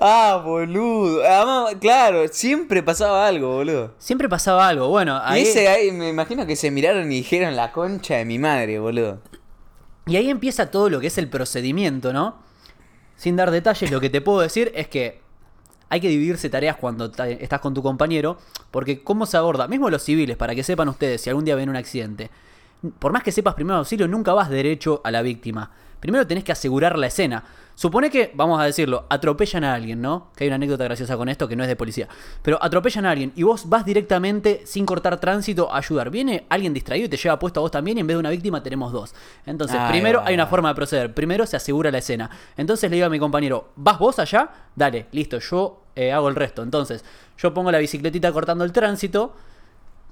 [0.00, 1.22] Ah, boludo.
[1.24, 3.94] Además, claro, siempre pasaba algo, boludo.
[3.98, 4.88] Siempre pasaba algo.
[4.88, 8.24] Bueno, Y ahí, ese ahí, me imagino que se miraron y dijeron la concha de
[8.24, 9.20] mi madre, boludo.
[10.06, 12.42] y ahí empieza todo lo que es el procedimiento, ¿no?
[13.16, 15.20] Sin dar detalles, lo que te puedo decir es que
[15.88, 18.36] hay que dividirse tareas cuando estás con tu compañero.
[18.72, 19.68] Porque, ¿cómo se aborda?
[19.68, 22.30] Mismo los civiles, para que sepan ustedes, si algún día ven un accidente.
[22.98, 25.70] Por más que sepas primero auxilio, nunca vas derecho a la víctima.
[26.00, 27.44] Primero tenés que asegurar la escena.
[27.74, 30.28] Supone que, vamos a decirlo, atropellan a alguien, ¿no?
[30.36, 32.08] Que hay una anécdota graciosa con esto que no es de policía.
[32.42, 36.10] Pero atropellan a alguien y vos vas directamente, sin cortar tránsito, a ayudar.
[36.10, 38.30] Viene alguien distraído y te lleva puesto a vos también y en vez de una
[38.30, 39.14] víctima tenemos dos.
[39.44, 41.14] Entonces, primero hay una forma de proceder.
[41.14, 42.30] Primero se asegura la escena.
[42.56, 44.50] Entonces le digo a mi compañero, ¿vas vos allá?
[44.76, 46.62] Dale, listo, yo eh, hago el resto.
[46.62, 47.04] Entonces,
[47.38, 49.34] yo pongo la bicicletita cortando el tránsito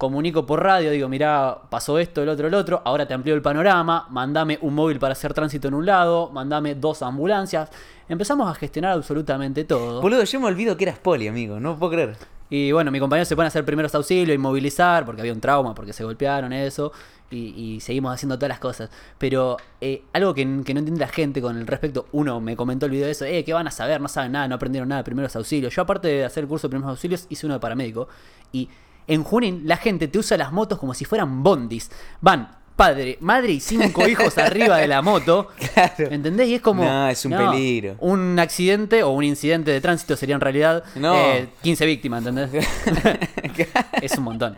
[0.02, 3.40] comunico por radio, digo, mirá, pasó esto, el otro, el otro, ahora te amplío el
[3.40, 7.70] panorama, mandame un móvil para hacer tránsito en un lado, mandame dos ambulancias.
[8.08, 10.02] Empezamos a gestionar absolutamente todo.
[10.02, 11.60] Boludo, yo me olvido que eras poli, amigo.
[11.60, 12.16] No puedo creer.
[12.50, 15.72] Y bueno, mi compañero se pone a hacer primeros auxilios, inmovilizar, porque había un trauma,
[15.72, 16.90] porque se golpearon, eso.
[17.30, 18.90] Y, y seguimos haciendo todas las cosas.
[19.18, 22.86] Pero eh, algo que, que no entiende la gente con el respecto, uno me comentó
[22.86, 24.00] el video de eso, eh, ¿qué van a saber?
[24.00, 25.72] No saben nada, no aprendieron nada de primeros auxilios.
[25.72, 28.08] Yo aparte de hacer el curso de primeros auxilios, hice uno de paramédico.
[28.50, 28.68] Y
[29.06, 31.90] en Junín la gente te usa las motos como si fueran bondis.
[32.20, 35.48] Van padre, madre y cinco hijos arriba de la moto.
[35.74, 36.10] Claro.
[36.10, 36.48] ¿Entendés?
[36.48, 36.82] Y es como.
[36.84, 37.96] No, es un peligro.
[38.00, 41.14] Un accidente o un incidente de tránsito sería en realidad No.
[41.14, 42.66] eh, 15 víctimas, ¿entendés?
[44.02, 44.56] es un montón.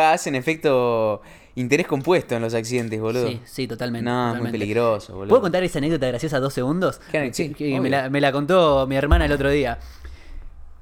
[0.00, 1.20] Hacen efecto
[1.56, 3.28] interés compuesto en los accidentes, boludo.
[3.28, 4.04] Sí, sí, totalmente.
[4.10, 5.28] No, es muy peligroso, boludo.
[5.28, 7.00] ¿Puedo contar esa anécdota graciosa dos segundos?
[7.32, 9.78] Sí, me, la, me la contó mi hermana el otro día.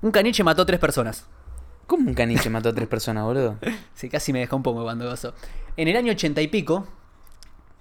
[0.00, 1.26] Un caniche mató tres personas.
[1.86, 3.58] ¿Cómo un caniche mató a tres personas, boludo?
[3.94, 5.34] Sí, casi me dejó un poco cuando pasó.
[5.76, 6.86] En el año ochenta y pico,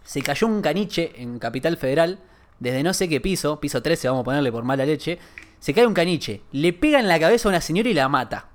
[0.04, 2.20] se cayó un caniche en Capital Federal,
[2.60, 5.20] desde no sé qué piso, piso 13, vamos a ponerle por mala leche.
[5.60, 8.50] Se cae un caniche, le pega en la cabeza a una señora y la mata.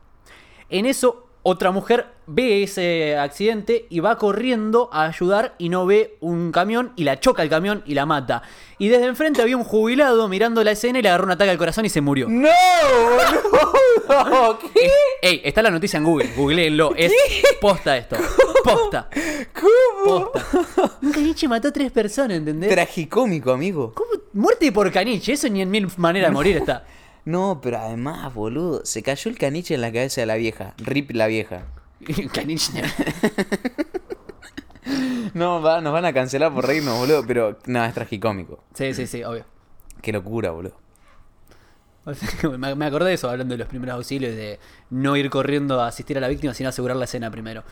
[0.69, 6.17] En eso, otra mujer ve ese accidente y va corriendo a ayudar y no ve
[6.19, 8.43] un camión y la choca el camión y la mata.
[8.79, 11.57] Y desde enfrente había un jubilado mirando la escena y le agarró un ataque al
[11.57, 12.27] corazón y se murió.
[12.29, 12.49] ¡No!
[14.59, 14.91] ¿Qué?
[15.23, 17.13] Ey, está la noticia en Google, googleenlo, es
[17.61, 18.17] posta esto.
[18.65, 19.09] Posta.
[19.55, 20.33] ¿Cómo?
[20.33, 20.99] Posta.
[21.01, 22.71] Un caniche mató a tres personas, ¿entendés?
[22.71, 23.93] Tragicómico, amigo.
[23.95, 24.11] ¿Cómo?
[24.33, 26.85] Muerte por caniche, eso ni en mil maneras de morir está.
[27.27, 30.75] No, pero además, boludo, se cayó el caniche en la cabeza de la vieja.
[30.79, 31.67] Rip la vieja.
[32.33, 32.83] caniche.
[35.35, 38.62] No, va, nos van a cancelar por reírnos, boludo, pero no, es tragicómico.
[38.73, 39.45] Sí, sí, sí, obvio.
[40.01, 40.77] Qué locura, boludo.
[42.59, 44.61] Me acordé de eso hablando de los primeros auxilios, de
[44.91, 47.65] no ir corriendo a asistir a la víctima, sino asegurar la escena primero.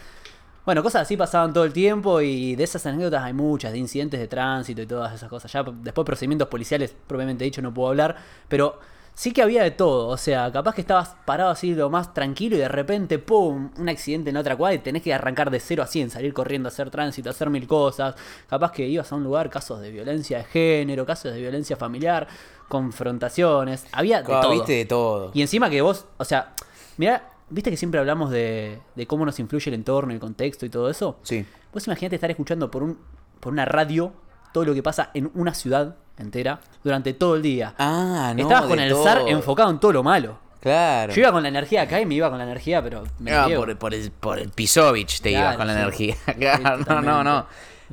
[0.66, 4.18] Bueno, cosas así pasaban todo el tiempo y de esas anécdotas hay muchas, de incidentes
[4.18, 5.52] de tránsito y todas esas cosas.
[5.52, 8.16] Ya después procedimientos policiales, propiamente dicho, no puedo hablar,
[8.48, 8.80] pero
[9.14, 10.08] sí que había de todo.
[10.08, 13.88] O sea, capaz que estabas parado así lo más tranquilo y de repente, ¡pum!, un
[13.88, 16.70] accidente en otra cuadra y tenés que arrancar de 0 a 100, salir corriendo a
[16.70, 18.14] hacer tránsito, hacer mil cosas.
[18.48, 22.26] Capaz que ibas a un lugar, casos de violencia de género, casos de violencia familiar,
[22.68, 23.86] confrontaciones.
[23.92, 24.52] Había de Ah, todo.
[24.52, 25.30] Viste de todo.
[25.34, 26.54] Y encima que vos, o sea,
[26.96, 30.70] mira, viste que siempre hablamos de, de cómo nos influye el entorno, el contexto y
[30.70, 31.18] todo eso.
[31.22, 31.44] Sí.
[31.72, 32.98] Vos imaginate estar escuchando por un
[33.40, 34.12] por una radio
[34.54, 37.74] todo lo que pasa en una ciudad entera durante todo el día.
[37.78, 38.42] Ah, no.
[38.42, 39.04] Estabas con el todo.
[39.04, 40.38] zar enfocado en todo lo malo.
[40.60, 41.12] Claro.
[41.12, 43.64] Yo iba con la energía acá y me iba con la energía, pero me niego.
[43.64, 45.80] por, por el, por el Pisovich te Claro, ibas con la sí.
[45.80, 46.16] energía.
[46.26, 47.46] Sí, no, no, no.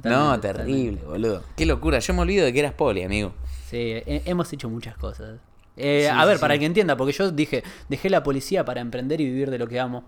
[0.03, 1.43] No, terrible, boludo.
[1.57, 1.99] Qué locura.
[1.99, 3.33] Yo me olvido de que eras poli, amigo.
[3.69, 5.39] Sí, he- hemos hecho muchas cosas.
[5.75, 9.19] Eh, Sí, a ver, para que entienda, porque yo dije, dejé la policía para emprender
[9.19, 10.03] y vivir de lo que amo.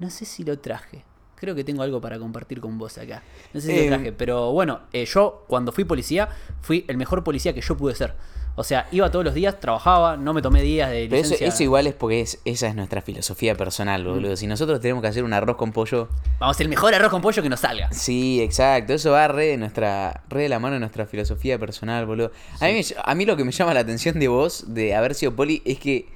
[0.00, 1.04] No sé si lo traje.
[1.38, 3.22] Creo que tengo algo para compartir con vos acá.
[3.54, 6.28] No sé si Eh, lo traje, pero bueno, eh, yo cuando fui policía,
[6.60, 8.14] fui el mejor policía que yo pude ser.
[8.56, 11.46] O sea, iba todos los días, trabajaba, no me tomé días de Pero eso, licencia.
[11.46, 14.36] eso igual es porque es, esa es nuestra filosofía personal, boludo.
[14.36, 16.08] Si nosotros tenemos que hacer un arroz con pollo.
[16.40, 17.92] Vamos, el mejor arroz con pollo que nos salga.
[17.92, 18.94] Sí, exacto.
[18.94, 22.32] Eso va re de nuestra, re de la mano de nuestra filosofía personal, boludo.
[22.58, 25.36] A, mí, a mí lo que me llama la atención de vos, de haber sido
[25.36, 26.08] poli, es que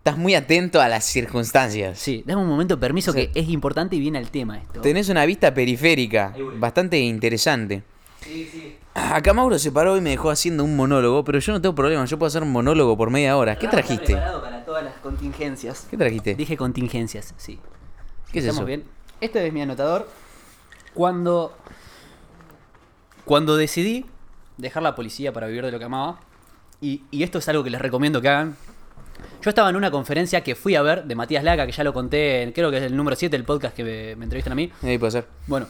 [0.00, 1.98] estás muy atento a las circunstancias.
[1.98, 3.28] Sí, dame un momento, permiso, Sí.
[3.28, 4.80] que es importante y viene al tema esto.
[4.80, 7.82] Tenés una vista periférica, bastante interesante.
[8.22, 8.76] Sí, sí.
[8.94, 12.04] Acá Mauro se paró y me dejó haciendo un monólogo, pero yo no tengo problema,
[12.06, 13.56] yo puedo hacer un monólogo por media hora.
[13.56, 14.06] ¿Qué trajiste?
[14.14, 15.86] preparado para todas las contingencias.
[15.90, 16.34] ¿Qué trajiste?
[16.34, 17.58] Dije contingencias, sí.
[18.32, 18.66] ¿Qué es ¿Estamos eso?
[18.66, 18.84] bien?
[19.20, 20.08] Este es mi anotador.
[20.94, 21.54] Cuando.
[23.26, 24.06] Cuando decidí
[24.56, 26.20] dejar la policía para vivir de lo que amaba,
[26.80, 28.56] y, y esto es algo que les recomiendo que hagan.
[29.42, 31.92] Yo estaba en una conferencia que fui a ver de Matías Laca, que ya lo
[31.94, 34.56] conté, en- creo que es el número 7 del podcast que me, me entrevistan a
[34.56, 34.70] mí.
[34.82, 35.26] Ahí puede ser.
[35.46, 35.66] Bueno,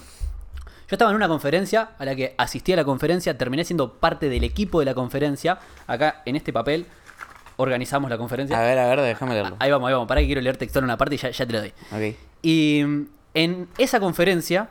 [0.88, 4.28] yo estaba en una conferencia a la que asistí a la conferencia, terminé siendo parte
[4.28, 5.58] del equipo de la conferencia.
[5.86, 6.86] Acá en este papel
[7.56, 8.58] organizamos la conferencia.
[8.58, 9.56] A ver, a ver, déjame leerlo.
[9.60, 10.08] Ahí vamos, ahí vamos.
[10.08, 11.72] Para que quiero leer textual una parte y ya, ya te lo doy.
[11.92, 12.16] Ok.
[12.42, 12.80] Y
[13.34, 14.68] en esa conferencia,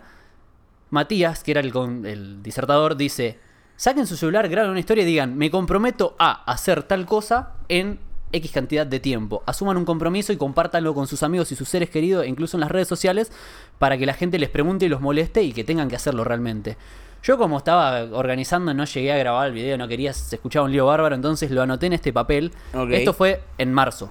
[0.89, 3.39] Matías, que era el, con- el disertador, dice:
[3.77, 7.99] saquen su celular, graben una historia y digan, me comprometo a hacer tal cosa en
[8.31, 9.43] X cantidad de tiempo.
[9.45, 12.71] Asuman un compromiso y compártanlo con sus amigos y sus seres queridos, incluso en las
[12.71, 13.31] redes sociales,
[13.79, 16.77] para que la gente les pregunte y los moleste y que tengan que hacerlo realmente.
[17.21, 20.71] Yo como estaba organizando no llegué a grabar el video, no quería, se escuchaba un
[20.71, 22.53] lío bárbaro, entonces lo anoté en este papel.
[22.91, 24.09] Esto fue en marzo.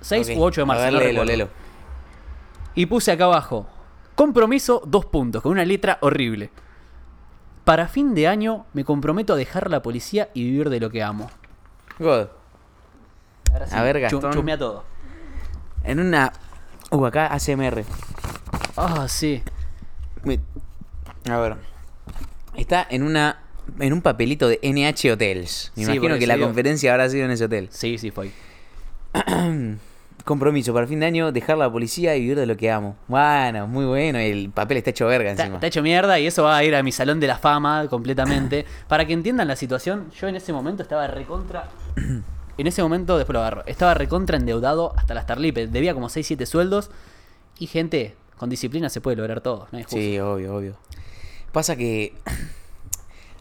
[0.00, 0.36] 6 Ok.
[0.38, 0.82] u 8 de marzo.
[0.82, 1.26] A ver, no léelo, recuerdo.
[1.26, 1.48] léelo.
[2.74, 3.66] Y puse acá abajo,
[4.14, 6.50] compromiso, dos puntos, con una letra horrible.
[7.64, 11.02] Para fin de año me comprometo a dejar la policía y vivir de lo que
[11.02, 11.30] amo.
[11.98, 12.28] God.
[13.52, 14.32] Ahora sí, A ver, Gastón.
[14.32, 14.84] chumea todo.
[15.84, 16.32] En una.
[16.90, 17.84] Uh, acá ACMR.
[18.76, 19.42] Ah, sí.
[21.30, 21.56] A ver.
[22.56, 23.38] Está en una.
[23.80, 25.72] En un papelito de NH Hotels.
[25.76, 27.68] Me Sí, imagino que la conferencia habrá sido en ese hotel.
[27.70, 28.30] Sí, sí, fue.
[30.24, 32.96] Compromiso para fin de año, dejar la policía y vivir de lo que amo.
[33.08, 34.18] Bueno, muy bueno.
[34.18, 35.56] El papel está hecho verga Está, encima.
[35.56, 38.66] está hecho mierda y eso va a ir a mi salón de la fama completamente.
[38.88, 41.68] Para que entiendan la situación, yo en ese momento estaba recontra.
[42.58, 43.62] En ese momento, después lo agarro.
[43.66, 45.72] Estaba recontra endeudado hasta las tarlipes.
[45.72, 46.90] Debía como 6-7 sueldos.
[47.58, 49.68] Y gente, con disciplina se puede lograr todo.
[49.70, 49.78] No.
[49.86, 50.76] Sí, obvio, obvio.
[51.52, 52.14] Pasa que.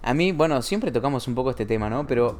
[0.03, 2.05] A mí, bueno, siempre tocamos un poco este tema, ¿no?
[2.05, 2.37] Pero.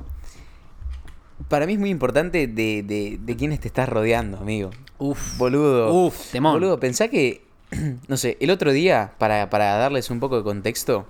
[1.49, 4.69] Para mí es muy importante de, de, de quiénes te estás rodeando, amigo.
[4.99, 5.37] Uf.
[5.37, 5.91] Boludo.
[5.93, 6.53] Uf, temón.
[6.53, 7.45] Boludo, pensá que.
[8.07, 11.05] No sé, el otro día, para, para darles un poco de contexto.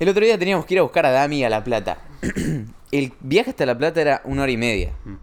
[0.00, 1.98] El otro día teníamos que ir a buscar a Dami a La Plata.
[2.92, 4.92] El viaje hasta La Plata era una hora y media.
[5.04, 5.14] Mm.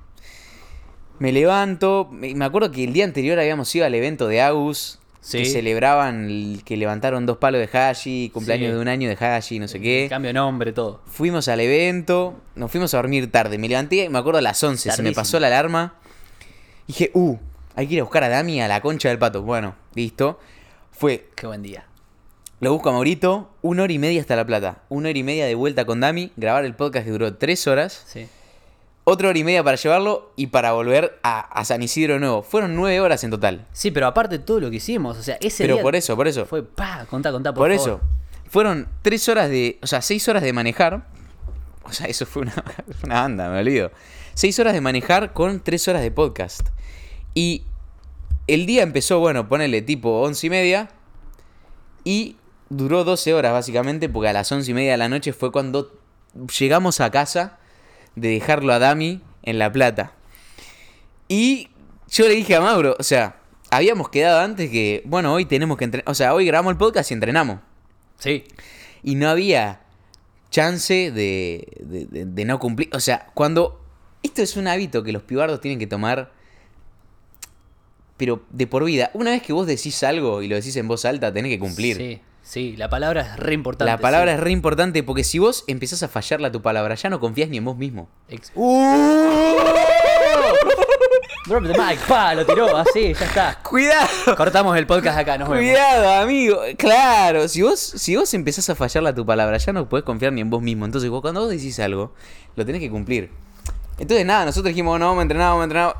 [1.19, 2.07] Me levanto.
[2.11, 4.99] Me acuerdo que el día anterior habíamos ido al evento de Agus.
[5.19, 5.39] Sí.
[5.39, 8.73] Que celebraban, el- que levantaron dos palos de Hashi, cumpleaños Sí.
[8.75, 10.05] de un año de Hashi, no sé qué.
[10.09, 11.01] Cambio de nombre, todo.
[11.07, 13.57] Fuimos al evento, nos fuimos a dormir tarde.
[13.57, 15.95] Me levanté, y me acuerdo a las 11, se me pasó la alarma.
[16.87, 17.35] Dije, uh,
[17.75, 19.41] hay que ir a buscar a Dami a la concha del pato.
[19.41, 20.39] Bueno, listo.
[20.91, 21.86] Fue, Qué buen día.
[22.59, 24.81] Lo busco a Maurito, una hora y media hasta La Plata.
[24.89, 28.03] Una hora y media de vuelta con Dami, grabar el podcast que duró tres horas.
[28.07, 28.27] Sí.
[29.03, 32.41] Otra hora y media para llevarlo y para volver a, a San Isidro de nuevo.
[32.41, 33.65] Fueron nueve horas en total.
[33.71, 36.15] Sí, pero aparte de todo lo que hicimos, o sea, ese Pero día por eso,
[36.15, 36.45] por eso.
[36.45, 37.99] fue pa, contá, contá, por, Por, favor.
[38.01, 38.01] eso,
[38.49, 39.77] fueron tres horas de.
[39.81, 41.07] O sea, seis horas de manejar.
[41.83, 42.53] O sea, eso fue una,
[43.03, 43.91] una banda, me olvido.
[44.33, 46.67] Seis horas de manejar con tres horas de podcast.
[47.33, 47.63] Y
[48.47, 50.89] el día empezó, bueno, ponele tipo once y media.
[52.03, 52.35] Y
[52.69, 55.91] duró 12 horas, básicamente, porque a las once y media de la noche fue cuando
[56.59, 57.57] llegamos a casa
[58.15, 60.13] de dejarlo a Dami en La Plata.
[61.27, 61.69] Y
[62.09, 65.85] yo le dije a Mauro, o sea, habíamos quedado antes que, bueno, hoy tenemos que
[65.85, 66.09] entrenar.
[66.09, 67.59] O sea, hoy grabamos el podcast y entrenamos.
[68.17, 68.43] Sí.
[69.03, 69.81] Y no había
[70.49, 72.89] chance de, de- de- de no cumplir.
[72.93, 73.81] O sea, cuando.
[74.23, 76.31] Esto es un hábito que los pibardos tienen que tomar.
[78.17, 79.11] Pero de por vida.
[79.13, 81.97] Una vez que vos decís algo y lo decís en voz alta, tenés que cumplir.
[81.97, 83.91] Sí, sí, la palabra es re importante.
[83.91, 84.35] La palabra sí.
[84.37, 87.49] es re importante porque si vos empezás a fallarle a tu palabra, ya no confías
[87.49, 88.07] ni en vos mismo.
[88.29, 89.57] Ex- ¡Uh!
[91.45, 93.59] Drop the mic, pa, lo tiró, así, ya está.
[93.63, 94.07] ¡Cuidado!
[94.35, 95.63] Cortamos el podcast acá, nos vemos.
[95.63, 96.59] Cuidado, amigo.
[96.77, 100.33] Claro, si vos, si vos empezás a fallarle a tu palabra, ya no podés confiar
[100.33, 100.83] ni en vos mismo.
[100.85, 102.13] Entonces, vos, cuando vos decís algo,
[102.57, 103.31] lo tenés que cumplir.
[103.97, 105.95] Entonces, nada, nosotros dijimos, no, vamos a entrenar, vamos a entrenar.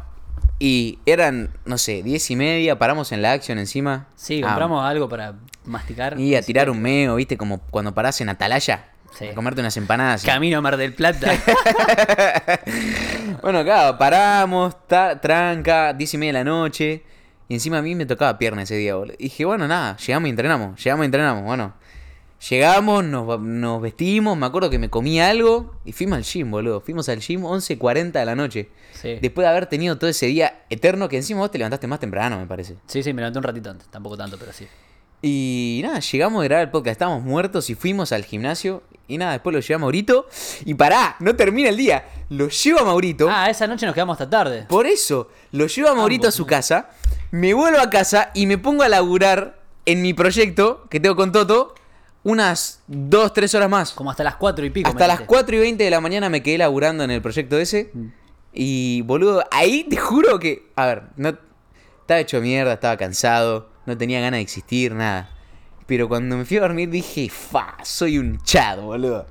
[0.60, 4.08] Y eran, no sé, diez y media, paramos en la acción encima.
[4.18, 5.36] Sí, Ah, compramos algo para
[5.68, 6.20] masticar.
[6.20, 7.38] y a tirar un meo, ¿viste?
[7.38, 8.86] Como cuando parás en Atalaya.
[9.18, 9.28] Sí.
[9.30, 10.24] A comerte unas empanadas.
[10.24, 11.32] Camino a Mar del Plata.
[13.42, 17.04] Bueno, claro, paramos, ta- tranca, diez y media de la noche.
[17.48, 19.16] Y encima a mí me tocaba pierna ese día, boludo.
[19.20, 21.44] Y dije, bueno, nada, llegamos y entrenamos, llegamos y entrenamos.
[21.46, 21.74] Bueno,
[22.50, 26.82] llegamos, nos, nos vestimos, me acuerdo que me comí algo y fuimos al gym, boludo.
[26.82, 28.70] Fuimos al gym 11.40 de la noche.
[28.92, 29.18] Sí.
[29.22, 32.38] Después de haber tenido todo ese día eterno que encima vos te levantaste más temprano,
[32.40, 32.76] me parece.
[32.88, 34.68] sí, sí, me levanté un ratito antes, tampoco tanto, pero sí.
[35.22, 38.84] Y nada, llegamos a grabar el podcast, estábamos muertos y fuimos al gimnasio.
[39.08, 40.28] Y nada, después lo llevé a Maurito.
[40.66, 42.06] Y pará, no termina el día.
[42.30, 43.28] Lo llevo a Maurito.
[43.30, 44.66] Ah, esa noche nos quedamos hasta tarde.
[44.68, 46.90] Por eso, lo llevo a Maurito a su casa,
[47.32, 51.32] me vuelvo a casa y me pongo a laburar en mi proyecto que tengo con
[51.32, 51.74] Toto
[52.24, 53.92] unas 2, 3 horas más.
[53.94, 54.90] Como hasta las 4 y pico.
[54.90, 55.34] Hasta las metiste.
[55.34, 57.92] 4 y 20 de la mañana me quedé laburando en el proyecto ese.
[58.54, 61.30] Y boludo, ahí te juro que, a ver, no
[62.02, 65.30] estaba hecho mierda, estaba cansado, no tenía ganas de existir, nada.
[65.88, 69.26] Pero cuando me fui a dormir dije, fa, soy un chad, boludo.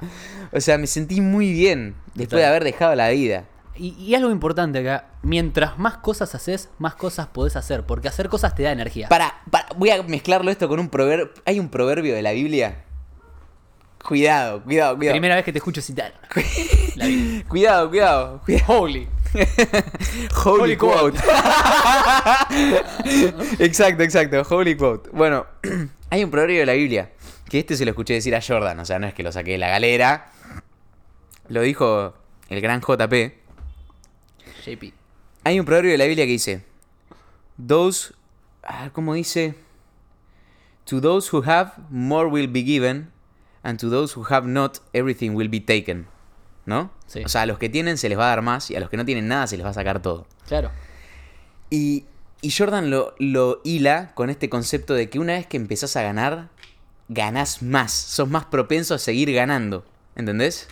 [0.50, 3.44] O sea, me sentí muy bien después de haber dejado la vida.
[3.76, 8.30] Y, y algo importante acá, mientras más cosas haces, más cosas podés hacer, porque hacer
[8.30, 9.08] cosas te da energía.
[9.10, 11.30] Para, para, voy a mezclarlo esto con un proverbio.
[11.44, 12.85] Hay un proverbio de la Biblia.
[14.06, 15.14] Cuidado, cuidado, cuidado.
[15.14, 16.14] Primera vez que te escucho citar.
[16.94, 17.06] La.
[17.48, 18.64] Cuidado, cuidado, cuidado.
[18.68, 19.08] Holy.
[20.44, 21.18] Holy, Holy quote.
[23.58, 24.42] exacto, exacto.
[24.48, 25.10] Holy quote.
[25.10, 25.46] Bueno,
[26.10, 27.10] hay un proverbio de la Biblia.
[27.48, 28.78] Que este se lo escuché decir a Jordan.
[28.78, 30.30] O sea, no es que lo saqué de la galera.
[31.48, 32.14] Lo dijo
[32.48, 33.12] el gran JP.
[34.64, 34.94] JP.
[35.42, 36.64] Hay un proverbio de la Biblia que dice:
[37.66, 38.14] Those.
[38.62, 39.56] ah, ¿Cómo dice?
[40.84, 43.15] To those who have, more will be given.
[43.66, 46.06] And to those who have not, everything will be taken.
[46.66, 46.90] ¿No?
[47.06, 47.22] Sí.
[47.24, 48.90] O sea, a los que tienen se les va a dar más y a los
[48.90, 50.26] que no tienen nada se les va a sacar todo.
[50.48, 50.70] Claro.
[51.70, 52.04] Y,
[52.42, 56.02] y Jordan lo, lo hila con este concepto de que una vez que empezás a
[56.02, 56.48] ganar,
[57.08, 57.92] ganás más.
[57.92, 59.84] Sos más propenso a seguir ganando.
[60.16, 60.68] ¿Entendés?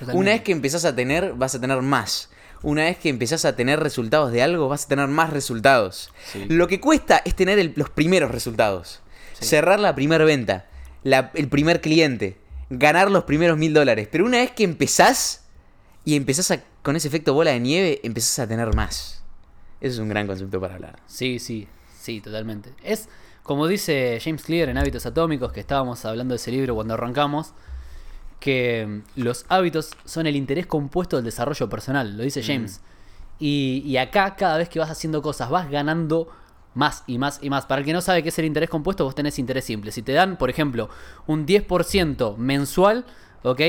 [0.00, 0.18] Totalmente.
[0.20, 2.30] Una vez que empezás a tener, vas a tener más.
[2.62, 6.10] Una vez que empezás a tener resultados de algo, vas a tener más resultados.
[6.32, 6.46] Sí.
[6.48, 9.00] Lo que cuesta es tener el- los primeros resultados.
[9.38, 9.44] Sí.
[9.46, 10.66] Cerrar la primera venta.
[11.04, 12.38] La- el primer cliente.
[12.70, 14.08] Ganar los primeros mil dólares.
[14.10, 15.44] Pero una vez que empezás
[16.04, 19.22] y empezás a, con ese efecto bola de nieve, empezás a tener más.
[19.80, 20.98] Eso es un gran concepto para hablar.
[21.06, 21.68] Sí, sí,
[22.00, 22.72] sí, totalmente.
[22.82, 23.08] Es
[23.42, 27.52] como dice James Clear en Hábitos Atómicos, que estábamos hablando de ese libro cuando arrancamos,
[28.40, 32.80] que mm, los hábitos son el interés compuesto del desarrollo personal, lo dice James.
[33.38, 36.28] Y, y acá, cada vez que vas haciendo cosas, vas ganando
[36.78, 37.66] más y más y más.
[37.66, 39.90] Para el que no sabe qué es el interés compuesto, vos tenés interés simple.
[39.90, 40.88] Si te dan, por ejemplo,
[41.26, 43.04] un 10% mensual,
[43.42, 43.60] ¿ok?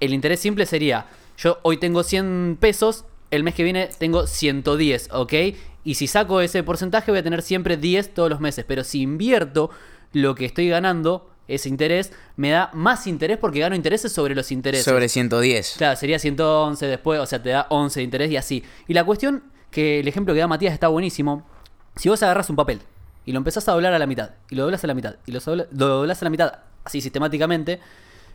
[0.00, 5.10] El interés simple sería, yo hoy tengo 100 pesos, el mes que viene tengo 110,
[5.12, 5.34] ¿ok?
[5.84, 8.64] Y si saco ese porcentaje voy a tener siempre 10 todos los meses.
[8.66, 9.70] Pero si invierto
[10.14, 14.50] lo que estoy ganando, ese interés, me da más interés porque gano intereses sobre los
[14.50, 14.86] intereses.
[14.86, 15.74] Sobre 110.
[15.76, 18.64] Claro, sería 111 después, o sea, te da 11 de interés y así.
[18.88, 21.44] Y la cuestión, que el ejemplo que da Matías está buenísimo.
[21.96, 22.80] Si vos agarras un papel
[23.24, 25.32] y lo empezás a doblar a la mitad, y lo doblas a la mitad, y
[25.32, 26.52] lo, dobla- lo doblás a la mitad,
[26.84, 27.80] así sistemáticamente,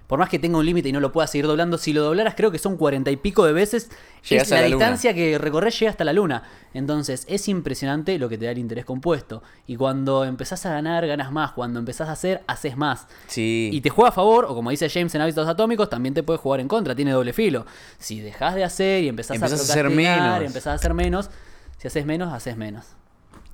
[0.08, 2.36] por más que tenga un límite y no lo puedas seguir doblando, si lo doblaras
[2.36, 3.90] creo que son cuarenta y pico de veces,
[4.30, 6.44] Llegás es la, distancia que recorres llega hasta la luna.
[6.74, 9.42] Entonces, es impresionante lo que te da el interés compuesto.
[9.68, 11.54] Y cuando empezás a ganar, ganas más.
[11.54, 13.08] Cuando empezás a hacer, haces más.
[13.28, 13.70] Sí.
[13.72, 16.40] Y te juega a favor, o como dice James en Hábitos Atómicos, también te puede
[16.40, 17.66] jugar en contra, tiene doble filo.
[17.98, 20.42] Si dejas de hacer y empezás, Empezás a a hacer menos.
[20.42, 21.30] y empezás a hacer menos,
[21.78, 22.86] si haces menos, haces menos.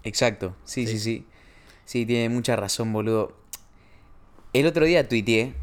[0.07, 1.25] Exacto, sí, sí, sí,
[1.83, 2.05] sí.
[2.05, 3.35] tiene mucha razón, boludo.
[4.53, 5.53] El otro día tuiteé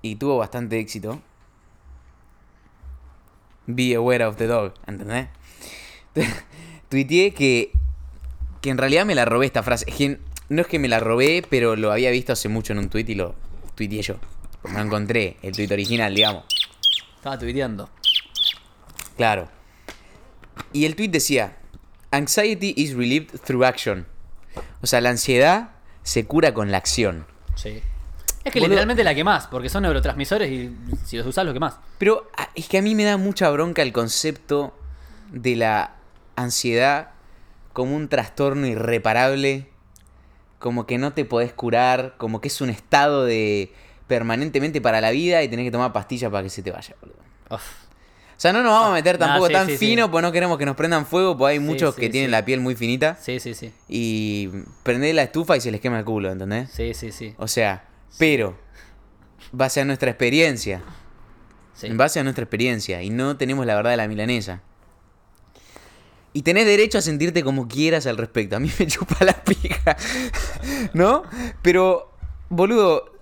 [0.00, 1.20] y tuvo bastante éxito.
[3.66, 5.28] Be aware of the dog, ¿entendés?
[6.88, 7.72] tuiteé que,
[8.62, 9.86] que en realidad me la robé esta frase.
[10.48, 13.04] No es que me la robé, pero lo había visto hace mucho en un tweet
[13.08, 13.34] y lo
[13.74, 14.16] tuiteé yo.
[14.64, 16.44] Me lo encontré, el tweet original, digamos.
[17.16, 17.90] Estaba tuiteando.
[19.18, 19.48] Claro.
[20.72, 21.58] Y el tweet decía:
[22.12, 24.06] Anxiety is relieved through action.
[24.82, 25.70] O sea, la ansiedad
[26.02, 27.26] se cura con la acción.
[27.56, 27.82] Sí.
[28.44, 28.70] Es que Boludo.
[28.70, 31.76] literalmente la que más, porque son neurotransmisores y si los usás, lo que más.
[31.98, 34.76] Pero ah, es que a mí me da mucha bronca el concepto
[35.30, 35.94] de la
[36.34, 37.10] ansiedad
[37.72, 39.68] como un trastorno irreparable,
[40.58, 43.72] como que no te podés curar, como que es un estado de
[44.08, 47.18] permanentemente para la vida y tenés que tomar pastillas para que se te vaya, boludo.
[47.50, 47.81] Uf.
[48.42, 50.32] O sea, no nos vamos a meter Nah, tampoco sí, tan sí, fino, pues no
[50.32, 53.16] queremos que nos prendan fuego, porque hay muchos que tienen la piel muy finita.
[53.22, 53.72] Sí, sí, sí.
[53.88, 54.48] y
[54.82, 56.68] prender la estufa y se les quema el culo, ¿entendés?
[56.72, 57.36] Sí, sí, sí.
[57.38, 57.84] O sea,
[58.18, 58.58] pero
[59.52, 60.82] base a nuestra experiencia,
[61.74, 61.86] sí.
[61.86, 64.60] en base a nuestra experiencia y no tenemos la verdad de la milanesa.
[66.32, 68.56] Y tenés derecho a sentirte como quieras al respecto.
[68.56, 69.96] A mí me chupa la pija.
[70.94, 71.22] ¿No?
[71.62, 72.10] Pero,
[72.48, 73.12] boludo.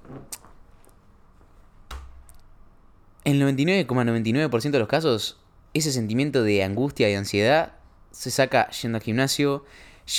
[3.20, 5.39] En el 99,99% de los casos,
[5.75, 7.73] ese sentimiento de angustia y ansiedad
[8.11, 9.65] se saca yendo al gimnasio,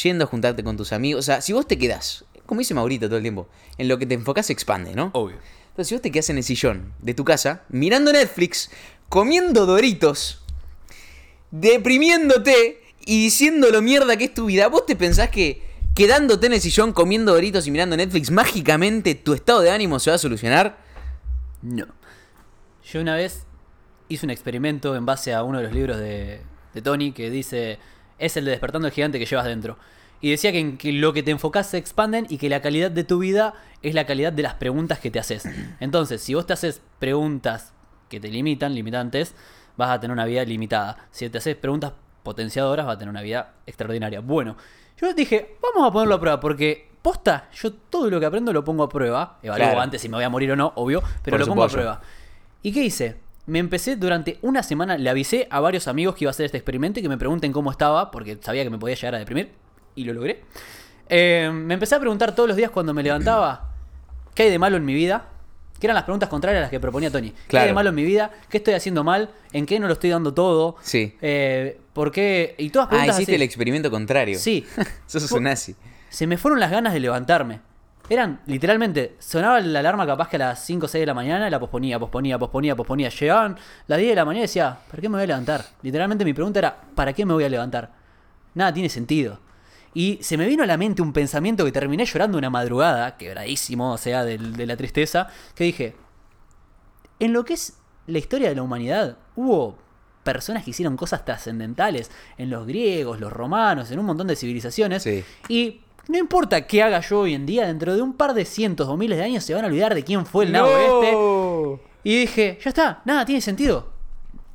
[0.03, 1.19] yendo a juntarte con tus amigos.
[1.19, 3.47] O sea, si vos te quedás, como dice Maurito todo el tiempo,
[3.77, 5.11] en lo que te enfocás se expande, ¿no?
[5.13, 5.37] Obvio.
[5.69, 8.69] Entonces, si vos te quedás en el sillón de tu casa, mirando Netflix,
[9.09, 10.43] comiendo doritos,
[11.51, 15.61] deprimiéndote y diciendo lo mierda que es tu vida, vos te pensás que
[15.95, 20.09] quedándote en el sillón comiendo doritos y mirando Netflix, mágicamente tu estado de ánimo se
[20.09, 20.77] va a solucionar?
[21.61, 21.85] No.
[22.83, 23.45] Yo una vez
[24.09, 26.41] hice un experimento en base a uno de los libros de,
[26.73, 27.79] de Tony que dice,
[28.19, 29.77] es el de despertando el gigante que llevas dentro.
[30.19, 32.91] Y decía que, en que lo que te enfocás se expanden y que la calidad
[32.91, 35.47] de tu vida es la calidad de las preguntas que te haces.
[35.79, 37.73] Entonces, si vos te haces preguntas
[38.09, 39.33] que te limitan, limitantes,
[39.77, 41.07] vas a tener una vida limitada.
[41.11, 44.19] Si te haces preguntas potenciadoras, vas a tener una vida extraordinaria.
[44.19, 44.57] Bueno,
[44.99, 46.91] yo dije, vamos a ponerlo a prueba porque...
[47.01, 49.39] Posta, yo todo lo que aprendo lo pongo a prueba.
[49.41, 49.81] Evalúo Claro.
[49.81, 52.01] antes si me voy a morir o no, obvio, pero Por lo pongo a prueba.
[52.61, 53.15] ¿Y qué hice?
[53.47, 56.57] Me empecé durante una semana, le avisé a varios amigos que iba a hacer este
[56.57, 59.51] experimento y que me pregunten cómo estaba, porque sabía que me podía llegar a deprimir,
[59.95, 60.41] y lo logré.
[61.09, 63.71] Eh, me empecé a preguntar todos los días cuando me levantaba,
[64.35, 65.27] ¿qué hay de malo en mi vida?
[65.79, 67.33] Que eran las preguntas contrarias a las que proponía Tony.
[67.47, 68.29] ¿Qué hay de malo en mi vida?
[68.49, 69.31] ¿Qué estoy haciendo mal?
[69.51, 70.75] ¿En qué no lo estoy dando todo?
[70.83, 71.17] Sí.
[71.21, 72.53] Eh, ¿Por qué?
[72.59, 73.35] Y todas Ah, preguntas hiciste así.
[73.37, 74.37] el experimento contrario.
[74.37, 74.63] Sí.
[75.07, 75.75] Sos un nazi.
[76.09, 77.61] Se me fueron las ganas de levantarme.
[78.09, 81.47] Eran, literalmente, sonaba la alarma capaz que a las 5 o 6 de la mañana
[81.47, 83.09] y la posponía, posponía, posponía, posponía.
[83.09, 85.65] Llegaban las 10 de la mañana y decía, ¿para qué me voy a levantar?
[85.81, 87.91] Literalmente mi pregunta era, ¿para qué me voy a levantar?
[88.53, 89.39] Nada tiene sentido.
[89.93, 93.93] Y se me vino a la mente un pensamiento que terminé llorando una madrugada, quebradísimo,
[93.93, 95.95] o sea, del- de, la tristeza, que dije,
[97.19, 99.77] en lo que es la historia de la humanidad, hubo
[100.23, 105.03] personas que hicieron cosas trascendentales en los griegos, los romanos, en un montón de civilizaciones.
[105.03, 105.23] Sí.
[105.49, 108.87] Y no importa qué haga yo hoy en día, dentro de un par de cientos
[108.87, 111.81] o miles de años se van a olvidar de quién fue el nabo este.
[112.03, 113.91] Y dije, ya está, nada, tiene sentido.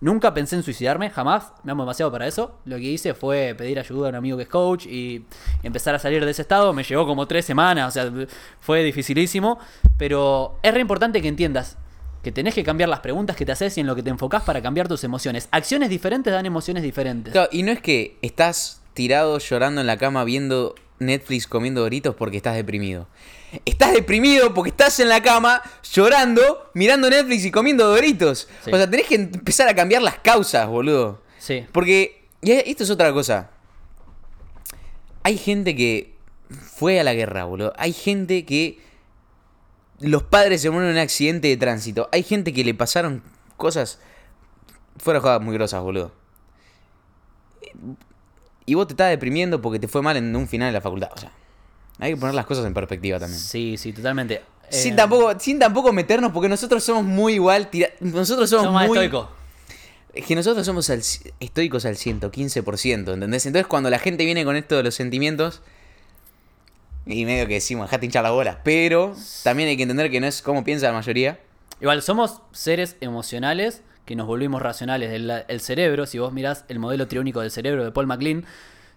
[0.01, 2.59] Nunca pensé en suicidarme, jamás, me amo demasiado para eso.
[2.67, 5.25] Lo que hice fue pedir ayuda a un amigo que es coach y
[5.63, 6.73] empezar a salir de ese estado.
[6.75, 8.27] Me llevó como tres semanas, o sea,
[8.61, 9.59] fue dificilísimo.
[9.97, 11.79] Pero es re importante que entiendas
[12.23, 14.43] que tenés que cambiar las preguntas que te haces y en lo que te enfocás
[14.43, 15.49] para cambiar tus emociones.
[15.51, 17.33] Acciones diferentes dan emociones diferentes.
[17.33, 22.15] Claro, y no es que estás tirado llorando en la cama viendo Netflix comiendo doritos
[22.15, 23.09] porque estás deprimido.
[23.65, 28.49] Estás deprimido porque estás en la cama llorando, mirando Netflix y comiendo doritos.
[28.65, 28.71] Sí.
[28.73, 31.23] O sea, tenés que empezar a cambiar las causas, boludo.
[31.39, 31.65] Sí.
[31.73, 33.51] Porque, y esto es otra cosa.
[35.23, 36.17] Hay gente que
[36.49, 37.73] fue a la guerra, boludo.
[37.77, 38.81] Hay gente que
[40.01, 42.09] los padres se mueren en un accidente de tránsito.
[42.13, 43.23] Hay gente que le pasaron
[43.57, 43.99] cosas
[44.99, 46.13] fuera de joda muy grosas, boludo.
[48.67, 51.11] Y vos te estás deprimiendo porque te fue mal en un final de la facultad.
[51.15, 51.31] O sea,
[51.99, 53.41] hay que poner las cosas en perspectiva también.
[53.41, 54.43] Sí, sí, totalmente.
[54.69, 57.71] Sin, Eh, tampoco, sin tampoco meternos, porque nosotros somos muy igual.
[57.71, 58.99] tira- nosotros somos, somos muy.
[58.99, 59.29] estoicos.
[60.13, 61.03] Es que nosotros somos al
[61.41, 63.47] estoicos al 115%, ¿entendés?
[63.47, 65.61] Entonces cuando la gente viene con esto de los sentimientos,
[67.05, 69.15] y medio que decimos, dejate hinchar la bola, pero
[69.45, 71.39] también hay que entender que no es como piensa la mayoría.
[71.81, 75.13] Igual, somos seres emocionales que nos volvimos racionales.
[75.13, 78.47] El, el cerebro, si vos mirás el modelo triúnico del cerebro de Paul MacLean,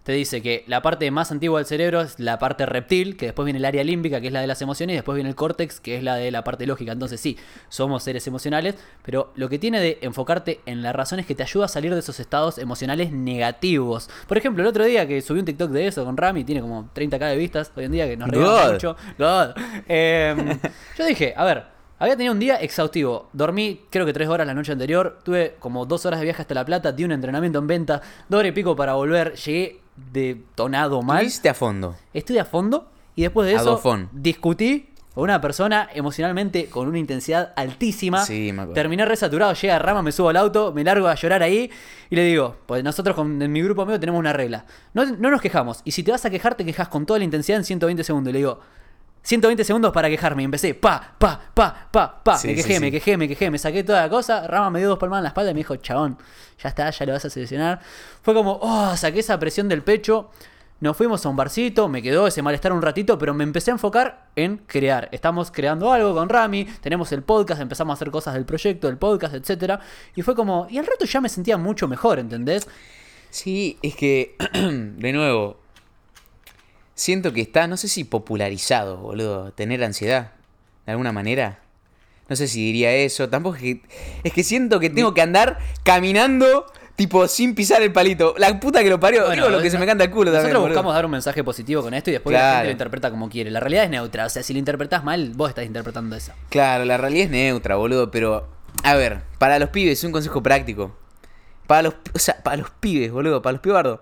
[0.04, 3.44] te dice que la parte más antigua del cerebro es la parte reptil, que después
[3.44, 5.78] viene el área límbica, que es la de las emociones, y después viene el córtex,
[5.78, 6.92] que es la de la parte lógica.
[6.92, 7.36] Entonces sí,
[7.68, 11.42] somos seres emocionales, pero lo que tiene de enfocarte en la razón es que te
[11.42, 14.08] ayuda a salir de esos estados emocionales negativos.
[14.26, 16.88] Por ejemplo, el otro día que subí un TikTok de eso con Rami, tiene como
[16.94, 18.72] 30k de vistas hoy en día, que nos reímos God.
[18.72, 18.96] mucho.
[19.18, 19.50] God.
[19.86, 20.58] Em,
[20.96, 23.28] yo dije, a ver, había tenido un día exhaustivo.
[23.34, 25.18] Dormí creo que tres horas la noche anterior.
[25.22, 26.92] Tuve como dos horas de viaje hasta La Plata.
[26.92, 28.00] Di un entrenamiento en venta.
[28.30, 29.34] Horas y pico para volver.
[29.34, 29.80] Llegué
[30.10, 31.24] detonado mal.
[31.24, 31.94] Viste a fondo.
[32.14, 32.88] Estuve a fondo.
[33.14, 33.78] Y después de eso
[34.12, 38.24] discutí con una persona emocionalmente con una intensidad altísima.
[38.24, 38.72] Sí, me acuerdo.
[38.72, 39.52] Terminé resaturado.
[39.52, 40.72] Llega Rama, me subo al auto.
[40.72, 41.70] Me largo a llorar ahí.
[42.08, 44.64] Y le digo, pues nosotros con, en mi grupo amigo tenemos una regla.
[44.94, 45.82] No, no nos quejamos.
[45.84, 48.30] Y si te vas a quejar, te quejas con toda la intensidad en 120 segundos.
[48.30, 48.60] Y le digo,
[49.22, 50.42] 120 segundos para quejarme.
[50.42, 52.38] Y empecé, pa, pa, pa, pa, pa.
[52.38, 52.80] Sí, me quejé, sí.
[52.80, 53.50] me quejé, me quejé.
[53.50, 54.46] Me saqué toda la cosa.
[54.46, 56.18] Rama me dio dos palmadas en la espalda y me dijo, chabón,
[56.62, 57.80] ya está, ya lo vas a seleccionar.
[58.22, 60.30] Fue como, oh, saqué esa presión del pecho.
[60.80, 63.74] Nos fuimos a un barcito, me quedó ese malestar un ratito, pero me empecé a
[63.74, 65.10] enfocar en crear.
[65.12, 68.96] Estamos creando algo con Rami, tenemos el podcast, empezamos a hacer cosas del proyecto, del
[68.96, 69.78] podcast, etcétera
[70.16, 72.66] Y fue como, y al rato ya me sentía mucho mejor, ¿entendés?
[73.28, 75.59] Sí, es que, de nuevo,
[77.00, 80.32] siento que está, no sé si popularizado, boludo, tener ansiedad,
[80.84, 81.60] de alguna manera.
[82.28, 83.82] No sé si diría eso, tampoco es que...
[84.22, 88.34] Es que siento que tengo que andar caminando, tipo, sin pisar el palito.
[88.36, 90.42] La puta que lo parió, Bueno, digo lo que se me canta el culo Nosotros
[90.42, 90.74] también, boludo.
[90.74, 93.50] buscamos dar un mensaje positivo con esto y después la gente lo interpreta como quiere.
[93.50, 96.32] La realidad es neutra, o sea, si lo interpretás mal, vos estás interpretando eso.
[96.50, 98.46] Claro, la realidad es neutra, boludo, pero...
[98.84, 100.94] A ver, para los pibes, un consejo práctico.
[101.66, 104.00] Para los, o sea, para los pibes, boludo, para los pibardos.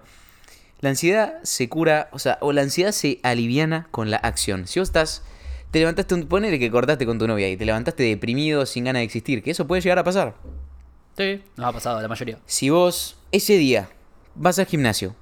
[0.81, 4.67] La ansiedad se cura, o sea, o la ansiedad se aliviana con la acción.
[4.67, 5.23] Si vos estás,
[5.71, 9.01] te levantaste, un, ponele que cortaste con tu novia y te levantaste deprimido sin ganas
[9.01, 10.37] de existir, que eso puede llegar a pasar.
[11.17, 12.39] Sí, nos ha pasado la mayoría.
[12.47, 13.89] Si vos ese día
[14.37, 15.17] vas al gimnasio,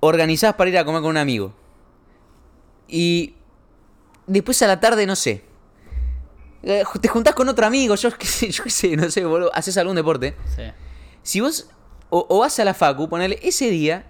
[0.00, 1.52] organizás para ir a comer con un amigo
[2.86, 3.34] y
[4.28, 5.42] después a la tarde, no sé,
[6.62, 9.50] eh, te juntás con otro amigo, yo qué sé, yo qué sé, no sé, boludo,
[9.54, 10.36] haces algún deporte.
[10.54, 10.62] Sí.
[11.22, 11.68] Si vos
[12.10, 14.06] o, o vas a la facu, ponele ese día,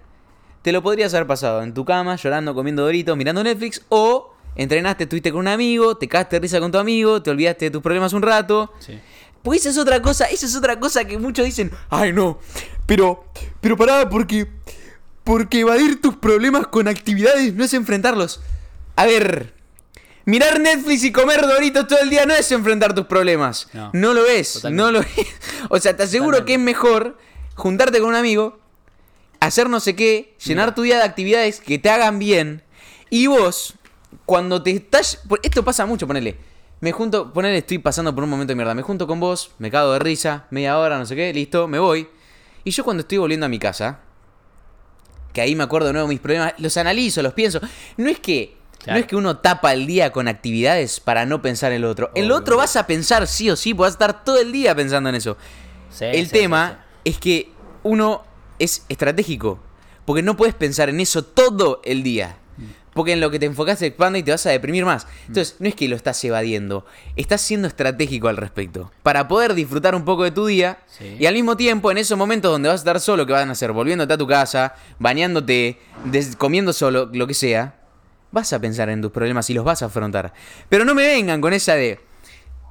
[0.61, 5.03] te lo podrías haber pasado en tu cama, llorando, comiendo doritos, mirando Netflix, o entrenaste,
[5.03, 7.81] estuviste con un amigo, te cagaste de risa con tu amigo, te olvidaste de tus
[7.81, 8.73] problemas un rato.
[8.79, 8.99] Sí.
[9.41, 12.39] Pues esa es otra cosa, esa es otra cosa que muchos dicen, ay no,
[12.85, 13.23] pero,
[13.61, 14.47] pero pará, porque,
[15.23, 18.41] porque evadir tus problemas con actividades no es enfrentarlos.
[18.97, 19.53] A ver,
[20.25, 23.69] mirar Netflix y comer Doritos todo el día no es enfrentar tus problemas.
[23.71, 23.91] No.
[23.93, 24.83] No, lo es, Totalmente.
[24.83, 25.27] no lo es.
[25.69, 27.17] O sea, te aseguro que es mejor
[27.55, 28.58] juntarte con un amigo,
[29.39, 32.63] hacer no sé qué, llenar tu día de actividades que te hagan bien,
[33.09, 33.75] y vos,
[34.25, 35.21] cuando te estás...
[35.41, 36.37] Esto pasa mucho, ponele.
[36.81, 38.73] Me junto, ponele, estoy pasando por un momento de mierda.
[38.73, 41.79] Me junto con vos, me cago de risa, media hora, no sé qué, listo, me
[41.79, 42.07] voy.
[42.63, 43.99] Y yo cuando estoy volviendo a mi casa,
[45.33, 47.59] que ahí me acuerdo de nuevo mis problemas, los analizo, los pienso.
[47.97, 48.57] No es que...
[48.79, 48.97] Claro.
[48.97, 52.11] No es que uno tapa el día con actividades para no pensar en lo otro.
[52.15, 52.41] En lo Obvio.
[52.43, 55.15] otro vas a pensar sí o sí, vas a estar todo el día pensando en
[55.15, 55.35] eso.
[55.89, 57.51] Sí, el sí, tema es que
[57.83, 58.23] uno
[58.59, 59.59] es estratégico.
[60.05, 62.37] Porque no puedes pensar en eso todo el día.
[62.93, 65.07] Porque en lo que te enfocas se expande y te vas a deprimir más.
[65.27, 66.85] Entonces, no es que lo estás evadiendo.
[67.15, 68.91] Estás siendo estratégico al respecto.
[69.03, 70.79] Para poder disfrutar un poco de tu día.
[70.87, 71.15] Sí.
[71.19, 73.51] Y al mismo tiempo, en esos momentos donde vas a estar solo, que van a
[73.53, 73.71] hacer?
[73.71, 75.79] Volviéndote a tu casa, bañándote,
[76.37, 77.79] comiendo solo, lo que sea.
[78.31, 80.33] Vas a pensar en tus problemas y los vas a afrontar.
[80.67, 81.99] Pero no me vengan con esa de...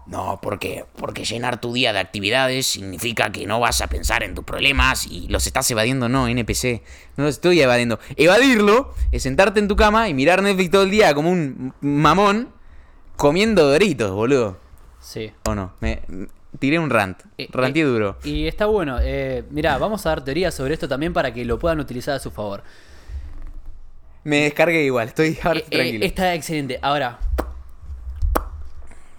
[0.09, 4.35] No, porque, porque llenar tu día de actividades significa que no vas a pensar en
[4.35, 6.09] tus problemas y los estás evadiendo.
[6.09, 6.81] No, NPC,
[7.19, 7.99] no los estoy evadiendo.
[8.17, 12.49] Evadirlo es sentarte en tu cama y mirar Netflix todo el día como un mamón
[13.17, 14.57] comiendo doritos, boludo.
[14.99, 15.31] Sí.
[15.45, 15.75] ¿O no?
[15.81, 16.29] Me, me-
[16.59, 17.21] tiré un rant.
[17.37, 18.17] Eh, Ranté eh, duro.
[18.25, 18.99] Y está bueno.
[19.03, 22.19] Eh, mirá, vamos a dar teorías sobre esto también para que lo puedan utilizar a
[22.19, 22.63] su favor.
[24.25, 26.05] Me descargué igual, estoy ahora Eh, estoy eh, tranquilo.
[26.07, 26.79] está excelente.
[26.81, 27.19] Ahora,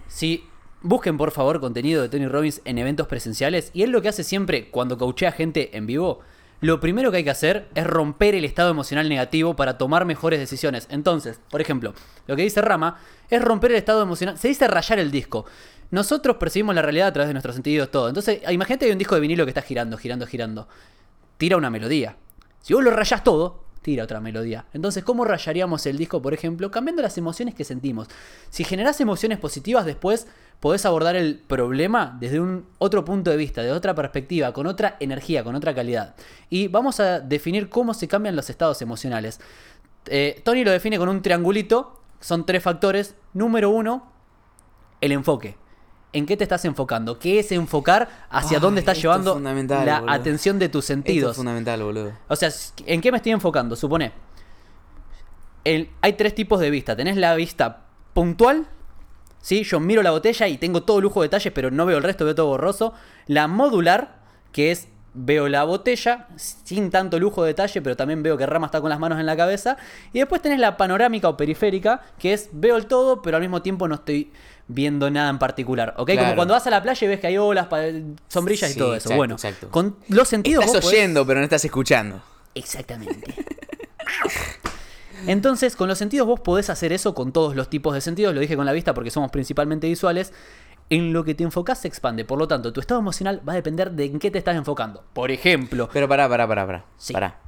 [0.08, 0.44] si
[0.82, 4.24] busquen por favor contenido de Tony Robbins en eventos presenciales, y él lo que hace
[4.24, 6.20] siempre cuando coachea gente en vivo,
[6.60, 10.38] lo primero que hay que hacer es romper el estado emocional negativo para tomar mejores
[10.38, 10.86] decisiones.
[10.90, 11.94] Entonces, por ejemplo,
[12.26, 12.98] lo que dice Rama
[13.30, 14.36] es romper el estado emocional.
[14.36, 15.46] Se dice rayar el disco.
[15.90, 18.08] Nosotros percibimos la realidad a través de nuestros sentidos, todo.
[18.08, 20.68] Entonces, imagínate que hay un disco de vinilo que está girando, girando, girando.
[21.38, 22.16] Tira una melodía.
[22.60, 24.66] Si vos lo rayás todo, tira otra melodía.
[24.72, 26.70] Entonces, ¿cómo rayaríamos el disco, por ejemplo?
[26.70, 28.08] Cambiando las emociones que sentimos.
[28.50, 30.26] Si generás emociones positivas, después
[30.60, 34.96] podés abordar el problema desde un otro punto de vista, de otra perspectiva, con otra
[35.00, 36.14] energía, con otra calidad.
[36.50, 39.40] Y vamos a definir cómo se cambian los estados emocionales.
[40.06, 42.00] Eh, Tony lo define con un triangulito.
[42.20, 43.14] Son tres factores.
[43.32, 44.12] Número uno,
[45.00, 45.59] el enfoque.
[46.12, 47.18] ¿En qué te estás enfocando?
[47.18, 50.10] ¿Qué es enfocar hacia Ay, dónde estás es llevando la boludo.
[50.12, 51.30] atención de tus Esto sentidos?
[51.32, 52.12] es fundamental, boludo.
[52.28, 52.50] O sea,
[52.86, 53.76] ¿en qué me estoy enfocando?
[53.76, 54.12] Supone.
[55.64, 56.96] el- hay tres tipos de vista.
[56.96, 57.82] Tenés la vista
[58.14, 58.66] puntual.
[59.42, 59.62] ¿sí?
[59.62, 62.24] Yo miro la botella y tengo todo lujo de detalles, pero no veo el resto,
[62.24, 62.92] veo todo borroso.
[63.26, 64.18] La modular,
[64.52, 68.66] que es veo la botella sin tanto lujo de detalle, pero también veo que Rama
[68.66, 69.76] está con las manos en la cabeza.
[70.12, 73.60] Y después tenés la panorámica o periférica, que es veo el todo, pero al mismo
[73.62, 74.30] tiempo no estoy
[74.72, 75.94] viendo nada en particular.
[75.98, 76.10] ¿Ok?
[76.18, 77.68] Como cuando vas a la playa y ves que hay olas,
[78.28, 79.08] sombrillas y todo eso.
[79.08, 79.68] exacto, bueno, exacto.
[79.70, 82.22] con los sentidos Estás vos podés- oyendo, pero no estás escuchando.
[82.54, 83.34] Exactamente.
[85.26, 88.34] Entonces, con los sentidos vos podés hacer eso con todos los tipos de sentidos.
[88.34, 90.32] Lo dije con la vista porque somos principalmente visuales.
[90.88, 92.24] En lo que te enfocás se expande.
[92.24, 95.04] Por lo tanto, tu estado emocional va a depender de en qué te estás enfocando.
[95.12, 96.84] Por ejemplo, Pero pará, pará, pará, pará.
[96.96, 97.12] Sí.
[97.12, 97.38] pará.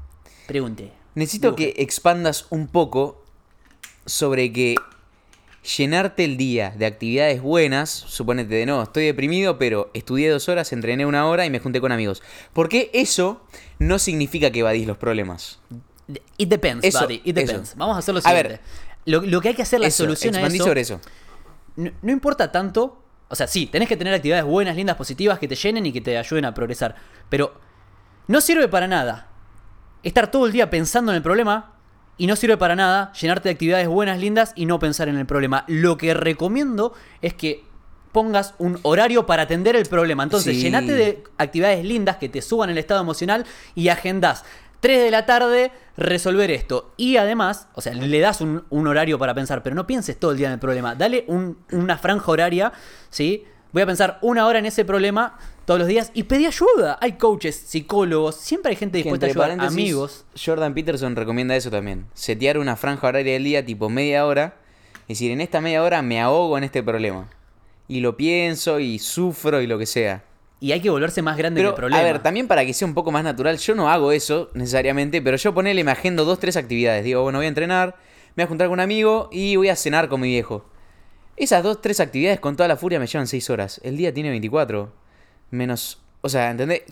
[0.47, 0.93] pregunte.
[1.17, 1.75] Necesito Dibuje.
[1.75, 3.25] que expandas un poco
[4.07, 4.77] sobre que
[5.77, 10.73] llenarte el día de actividades buenas, suponete de no, estoy deprimido, pero estudié dos horas,
[10.73, 12.23] entrené una hora y me junté con amigos.
[12.53, 13.45] Porque eso
[13.79, 15.61] no significa que evadís los problemas.
[16.37, 17.23] It depends, Eso, buddy.
[17.25, 17.71] It depends.
[17.71, 17.79] eso.
[17.79, 18.49] Vamos a hacer lo A siguiente.
[18.49, 18.61] ver.
[19.07, 21.01] lo, lo que hay que hacer, la Eso, solución a eso, sobre eso.
[21.77, 22.99] no, no importa tanto.
[23.29, 26.01] O sea, sí, tenés que tener actividades buenas, lindas, positivas que te llenen y que
[26.03, 26.97] te ayuden a progresar.
[27.31, 27.55] Pero
[28.27, 29.29] no sirve para nada
[30.03, 31.77] estar todo el día pensando en el problema
[32.19, 35.27] y no sirve para nada llenarte de actividades buenas, lindas y no pensar en el
[35.27, 35.65] problema.
[35.69, 37.65] Lo que recomiendo es que
[38.13, 40.23] pongas un horario para atender el problema.
[40.23, 40.63] Entonces, Sí.
[40.63, 44.45] llenate de actividades lindas que te suban el estado emocional y agendás
[44.81, 46.93] 3 de la tarde resolver esto.
[46.97, 50.33] Y además, o sea, le das un, un horario para pensar, pero no pienses todo
[50.33, 50.95] el día en el problema.
[50.95, 52.73] Dale un- una franja horaria,
[53.09, 53.45] ¿sí?
[53.73, 56.99] Voy a pensar una hora en ese problema todos los días y pedí ayuda.
[57.01, 60.25] Hay coaches, psicólogos, siempre hay gente Que dispuesta a entre ayudar, amigos.
[60.43, 62.07] Jordan Peterson recomienda eso también.
[62.15, 64.57] Setear una franja horaria del día tipo media hora.
[65.03, 67.29] Es decir, en esta media hora me ahogo en este problema.
[67.89, 70.25] Y lo pienso y sufro y lo que sea.
[70.61, 72.01] Y hay que volverse más grande que Pero, el problema.
[72.01, 75.21] a ver, también para que sea un poco más natural, yo no hago eso necesariamente,
[75.21, 77.03] pero yo ponele, me agendo dos, tres actividades.
[77.03, 77.97] Digo, bueno, voy a entrenar,
[78.37, 80.65] me voy a juntar con un amigo y voy a cenar con mi viejo.
[81.37, 83.81] Esas dos, tres actividades con toda la furia me llevan seis horas.
[83.83, 85.02] El día tiene 24.
[85.53, 86.83] Menos, o sea, ¿entendés?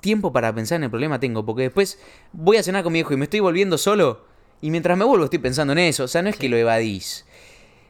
[0.00, 2.00] Tiempo para pensar en el problema tengo, porque después
[2.32, 4.24] voy a cenar con mi viejo y me estoy volviendo solo.
[4.60, 6.04] Y mientras me vuelvo estoy pensando en eso.
[6.04, 7.26] O sea, no es que lo evadís.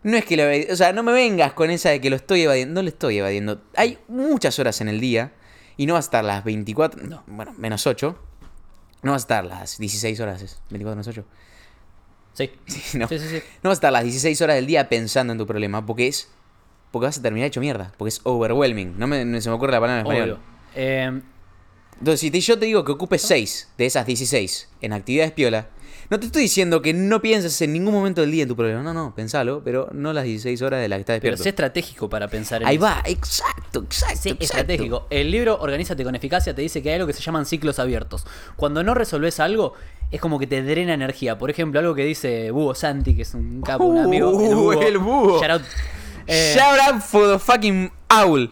[0.02, 0.70] No es que lo evadís.
[0.72, 2.74] O sea, no me vengas con esa de que lo estoy evadiendo.
[2.74, 3.62] No lo estoy evadiendo.
[3.76, 5.32] Hay muchas horas en el día.
[5.76, 7.05] Y no vas a estar las 24.
[7.05, 8.18] No, bueno, menos 8.
[9.02, 10.42] No vas a estar las 16 horas.
[10.42, 11.24] Es 24 menos 8.
[12.32, 12.50] Sí.
[12.66, 13.07] Sí, no.
[13.07, 13.42] Sí, sí, sí.
[13.62, 15.86] No vas a estar las 16 horas del día pensando en tu problema.
[15.86, 16.28] Porque es.
[16.95, 17.92] Porque vas a terminar hecho mierda.
[17.99, 18.95] Porque es overwhelming.
[18.99, 20.38] No, me, no se me ocurre la palabra en español.
[20.74, 21.20] Eh,
[21.99, 25.66] Entonces, si te- yo te digo que ocupes 6 de esas 16 en actividades piola,
[26.11, 28.82] no te estoy diciendo que no pienses en ningún momento del día en tu problema.
[28.82, 31.42] No, no, pensalo, pero no las 16 horas de las que estás pero despierto.
[31.45, 32.84] sé estratégico para pensar en Ahí eso.
[32.84, 34.16] va, exacto, exacto.
[34.16, 34.45] Sé exacto.
[34.45, 35.07] estratégico.
[35.11, 38.26] El libro Organízate con eficacia te dice que hay algo que se llaman ciclos abiertos.
[38.57, 39.72] Cuando no resolves algo,
[40.11, 41.38] es como que te drena energía.
[41.38, 44.30] Por ejemplo, algo que dice Búho Santi, que es un capo, un amigo.
[44.30, 45.38] Uh, el búho.
[45.40, 45.62] Shout out.
[46.27, 48.51] Eh, Shout out for the fucking owl.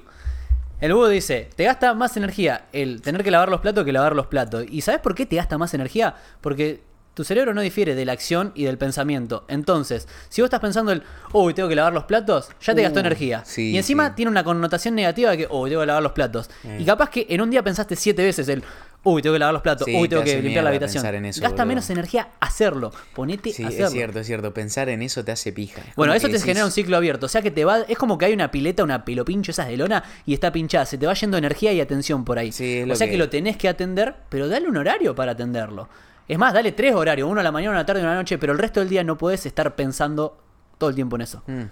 [0.81, 4.17] El búho dice, te gasta más energía el tener que lavar los platos que lavar
[4.17, 4.65] los platos.
[4.69, 6.17] ¿Y sabes por qué te gasta más energía?
[6.41, 6.83] Porque
[7.15, 9.45] tu cerebro no difiere de la acción y del pensamiento.
[9.47, 11.03] Entonces, si vos estás pensando el,
[11.33, 13.43] uy, tengo que lavar los platos, ya te Uh, gastó energía.
[13.45, 14.13] sí, y encima sí.
[14.17, 16.51] tiene una connotación negativa de que, uy, tengo que lavar los platos.
[16.79, 18.65] Y capaz que en un día pensaste siete veces el,
[19.05, 21.05] uy, tengo que lavar los platos, Sí, uy, te tengo que limpiar la habitación.
[21.07, 21.67] en eso, Gasta boludo.
[21.67, 22.93] menos energía hacerlo.
[23.15, 23.87] Ponete Sí, a hacerlo.
[23.87, 24.55] es cierto, es cierto.
[24.55, 25.83] Pensar en eso te hace pija.
[25.97, 27.27] Bueno, eso te decís- genera un ciclo abierto.
[27.27, 27.81] O sea que te va.
[27.89, 30.87] Es como que hay una pileta, una pilopincho esas de lona y está pinchada.
[30.87, 32.53] Se te va yendo energía y atención por ahí.
[32.53, 33.13] Sí, o sea que...
[33.13, 35.89] que- lo tenés que atender, pero dale un horario para atenderlo.
[36.29, 38.13] Es más, dale tres horarios, uno a la mañana, una a la tarde y una
[38.13, 40.39] a la noche, pero el resto del día no puedes estar pensando
[40.79, 41.43] todo el tiempo en eso.
[41.49, 41.63] Mm.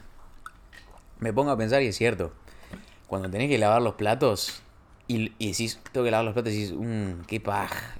[1.20, 2.32] Me pongo a pensar y es cierto.
[3.06, 4.62] Cuando tenés que lavar los platos
[5.11, 7.96] y, y decís, tengo que lavar los platos y decís, mmm, qué paja.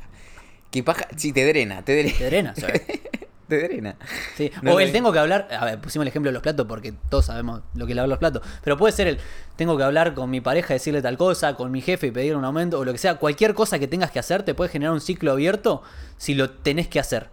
[0.71, 1.09] Qué paja.
[1.17, 2.19] Sí, te drena, te drena.
[2.19, 2.83] Te drena, ¿sabes?
[3.49, 3.97] te drena.
[4.37, 4.53] Sí.
[4.63, 6.93] No o el tengo que hablar, a ver, pusimos el ejemplo de los platos porque
[7.09, 9.19] todos sabemos lo que es lavar los platos, pero puede ser el
[9.57, 12.45] tengo que hablar con mi pareja, decirle tal cosa, con mi jefe y pedir un
[12.45, 15.01] aumento o lo que sea, cualquier cosa que tengas que hacer te puede generar un
[15.01, 15.83] ciclo abierto
[16.17, 17.29] si lo tenés que hacer.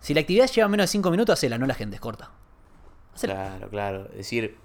[0.00, 2.32] Si la actividad lleva menos de 5 minutos, hacela, no la gente es corta.
[3.14, 3.34] Hacela.
[3.34, 4.08] Claro, claro.
[4.10, 4.56] Es decir.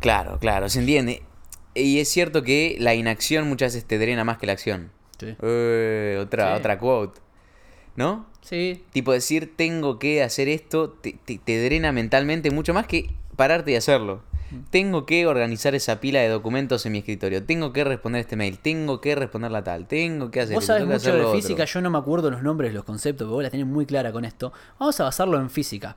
[0.00, 1.22] Claro, claro, se entiende.
[1.74, 4.90] Y es cierto que la inacción muchas veces te drena más que la acción.
[5.18, 5.34] Sí.
[5.42, 6.58] Eh, otra, Sí.
[6.60, 7.20] otra quote.
[7.96, 8.26] ¿No?
[8.40, 13.10] Sí, Tipo decir tengo que hacer esto te, te- te drena mentalmente mucho más que
[13.36, 14.22] pararte y hacerlo.
[14.70, 17.42] Tengo que organizar esa pila de documentos en mi escritorio.
[17.44, 18.58] Tengo que responder este mail.
[18.58, 19.86] Tengo que responder la tal.
[19.88, 21.40] Tengo que hacer Vos sabés mucho de lo otro.
[21.40, 24.12] física, yo no me acuerdo los nombres, los conceptos, pero vos la tenés muy clara
[24.12, 24.52] con esto.
[24.78, 25.96] Vamos a basarlo en física.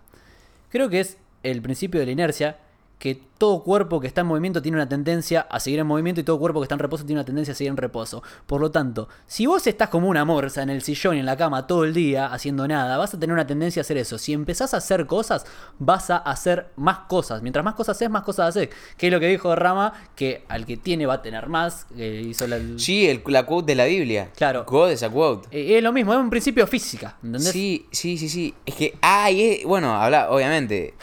[0.69, 2.57] Creo que es el principio de la inercia,
[3.00, 6.24] que todo cuerpo que está en movimiento tiene una tendencia a seguir en movimiento y
[6.24, 8.24] todo cuerpo que está en reposo tiene una tendencia a seguir en reposo.
[8.48, 11.38] Por lo tanto, si vos estás como una morsa en el sillón y en la
[11.38, 14.18] cama todo el día haciendo nada, vas a tener una tendencia a hacer eso.
[14.18, 15.45] Si empezás a hacer cosas,
[15.78, 17.43] vas a hacer más cosas.
[17.43, 18.70] Mientras más cosas haces, más cosas haces.
[18.98, 21.86] Que es lo que dijo Rama, que al que tiene va a tener más.
[21.95, 24.32] que hizo la- Sí, el- la quote de la Biblia.
[24.36, 24.66] Claro.
[24.68, 25.48] God es a quote.
[25.52, 27.52] Eh, es lo mismo, es un principio física, ¿entendés?
[27.52, 28.56] Sí, sí, sí, sí.
[28.66, 30.95] Es que, ah, y es- bueno, habla, obviamente.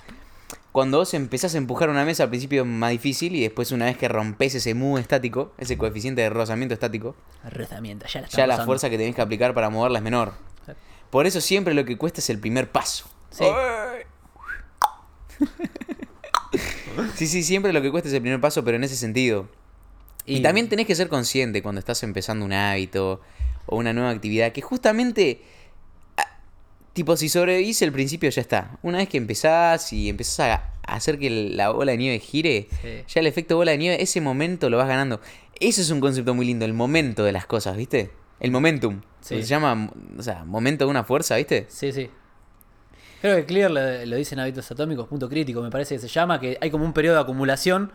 [0.75, 3.85] Cuando vos empezás a empujar una mesa al principio es más difícil y después una
[3.85, 7.15] vez que rompes ese mu estático, ese coeficiente de rozamiento estático,
[7.45, 10.33] Herramienta, ya la ya fuerza que tenés que aplicar para moverla es menor.
[10.67, 10.73] Sí.
[11.11, 13.09] Por eso siempre lo que cuesta es el primer paso.
[13.31, 13.45] Sí.
[17.15, 19.49] Sí, sí, siempre lo que cuesta es el primer paso, pero en ese sentido.
[20.27, 23.21] Y, Y, también tenés que ser consciente cuando estás empezando un hábito
[23.67, 25.43] o una nueva actividad, que justamente,
[26.95, 28.79] tipo, si sobrevivís el principio ya está.
[28.83, 32.89] Una vez que empezás y empezás a hacer que la bola de nieve gire, Sí.
[33.07, 35.21] ya el efecto bola de nieve, ese momento lo vas ganando.
[35.61, 38.11] Eso es un concepto muy lindo, el momento de las cosas, ¿viste?
[38.41, 39.01] El momentum.
[39.21, 39.37] Sí.
[39.37, 41.67] Se llama, o sea, momento de una fuerza, ¿viste?
[41.69, 42.09] Sí, sí.
[43.21, 46.09] Creo que Clear lo, lo dice en Hábitos Atómicos, punto crítico, me parece que se
[46.09, 47.91] llama, que hay como un periodo de acumulación,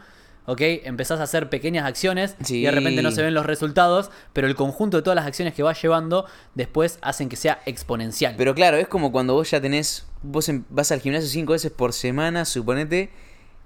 [0.49, 0.61] ¿ok?
[0.83, 4.55] Empezás a hacer pequeñas acciones y de repente no se ven los resultados, pero el
[4.55, 6.25] conjunto de todas las acciones que vas llevando
[6.55, 8.33] después hacen que sea exponencial.
[8.35, 10.07] Pero claro, es como cuando vos ya tenés.
[10.23, 13.11] Vos vas al gimnasio cinco veces por semana, suponete,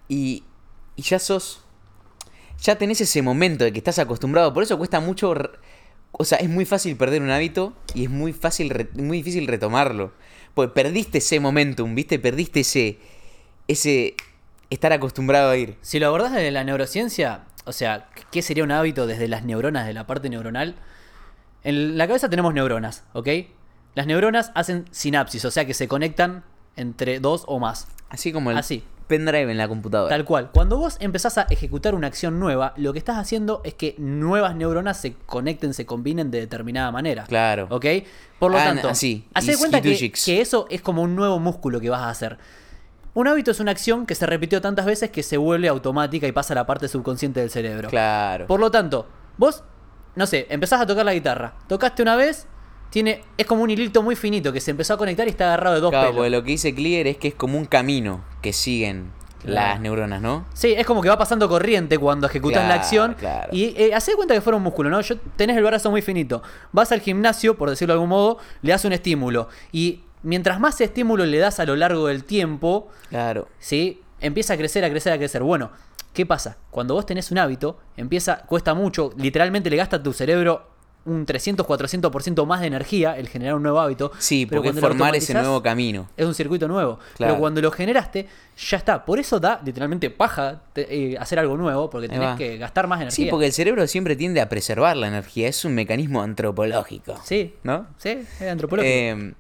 [0.10, 0.44] y,
[0.98, 1.64] y ya sos.
[2.62, 4.54] Ya tenés ese momento de que estás acostumbrado.
[4.54, 5.34] Por eso cuesta mucho.
[6.12, 10.12] O sea, es muy fácil perder un hábito y es muy fácil muy difícil retomarlo.
[10.54, 12.20] Porque perdiste ese momentum, ¿viste?
[12.20, 13.00] Perdiste ese.
[13.70, 14.16] ese.
[14.74, 15.78] Estar acostumbrado a ir.
[15.82, 19.86] Si lo abordás desde la neurociencia, o sea, ¿qué sería un hábito desde las neuronas,
[19.88, 20.76] de la parte neuronal?
[21.64, 23.30] En la cabeza tenemos neuronas, ¿ok?
[23.96, 26.44] Las neuronas hacen sinapsis, o sea que se conectan
[26.76, 27.88] entre dos o más.
[28.10, 28.84] Así como el Así.
[29.08, 30.10] pendrive en la computadora.
[30.10, 30.50] Tal cual.
[30.52, 34.56] Cuando vos empezás a ejecutar una acción nueva, lo que estás haciendo es que nuevas
[34.56, 37.24] neuronas se conecten, se combinen de determinada manera.
[37.26, 37.68] Claro.
[37.70, 37.86] ¿Ok?
[38.40, 39.26] Por lo Ah, tanto, así.
[39.58, 42.38] cuenta que eso es como un nuevo músculo que vas a hacer.
[43.16, 46.32] Un hábito es una acción que se repitió tantas veces que se vuelve automática y
[46.32, 47.90] pasa a la parte subconsciente del cerebro.
[47.90, 48.48] Claro.
[48.48, 49.08] Por lo tanto,
[49.38, 49.64] vos,
[50.16, 51.54] no sé, empezás a tocar la guitarra.
[51.68, 52.48] Tocaste una vez,
[52.90, 55.76] tiene, es como un hilito muy finito que se empezó a conectar y está agarrado
[55.76, 56.18] de dos Claro, pelos.
[56.18, 59.12] porque lo que dice Clear es que es como un camino que siguen
[59.44, 59.72] Claro.
[59.74, 60.46] las neuronas, ¿no?
[60.54, 63.14] Sí, es como que va pasando corriente cuando ejecutas la acción.
[63.20, 63.50] claro.
[63.52, 65.02] Y eh, hacé de cuenta que fuera un músculo, ¿no?
[65.02, 66.42] Yo tenés el brazo muy finito.
[66.72, 69.50] Vas al gimnasio, por decirlo de algún modo, le das un estímulo.
[69.74, 73.48] Y mientras más estímulo le das a lo largo del tiempo, Claro.
[73.60, 74.02] ¿sí?
[74.22, 75.44] Empieza a crecer, a crecer, a crecer.
[75.44, 75.70] Bueno,
[76.14, 76.58] ¿qué pasa?
[76.72, 80.72] Cuando vos tenés un hábito, empieza, cuesta mucho, literalmente le gasta a tu cerebro
[81.06, 84.14] un 300, 400% más de energía el generar un nuevo hábito.
[84.20, 86.08] Sí, pero porque formar ese nuevo camino.
[86.16, 86.98] es un circuito nuevo.
[87.18, 87.34] Claro.
[87.34, 88.26] Pero cuando lo generaste,
[88.70, 89.04] ya está.
[89.04, 93.02] Por eso da literalmente paja te- eh, hacer algo nuevo, porque tenés que gastar más
[93.02, 93.26] energía.
[93.26, 95.50] Sí, porque el cerebro siempre tiende a preservar la energía.
[95.50, 97.20] Es un mecanismo antropológico.
[97.26, 97.88] Sí, ¿No?
[97.98, 98.90] sí, es antropológico.
[98.96, 99.34] Eh,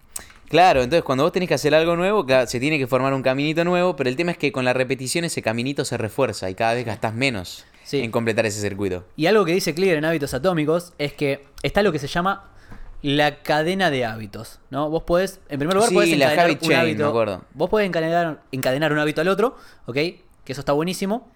[0.54, 3.64] claro, entonces cuando vos tenés que hacer algo nuevo, se tiene que formar un caminito
[3.64, 6.76] nuevo, pero el tema es que con la repetición ese caminito se refuerza y cada
[6.76, 8.01] vez gastás menos Sí.
[8.01, 9.04] en completar ese circuito.
[9.16, 12.51] Y algo que dice Clear en Hábitos Atómicos es que está lo que se llama
[13.01, 14.91] la cadena de hábitos, ¿no?
[14.91, 17.04] Vos podés, en primer lugar, Sí, podés la encadenar habit un chain, hábito.
[17.04, 17.41] me acuerdo.
[17.56, 19.95] Vos podés encadenar, encadenar un hábito al otro, ¿ok?
[19.95, 21.30] Que eso está buenísimo.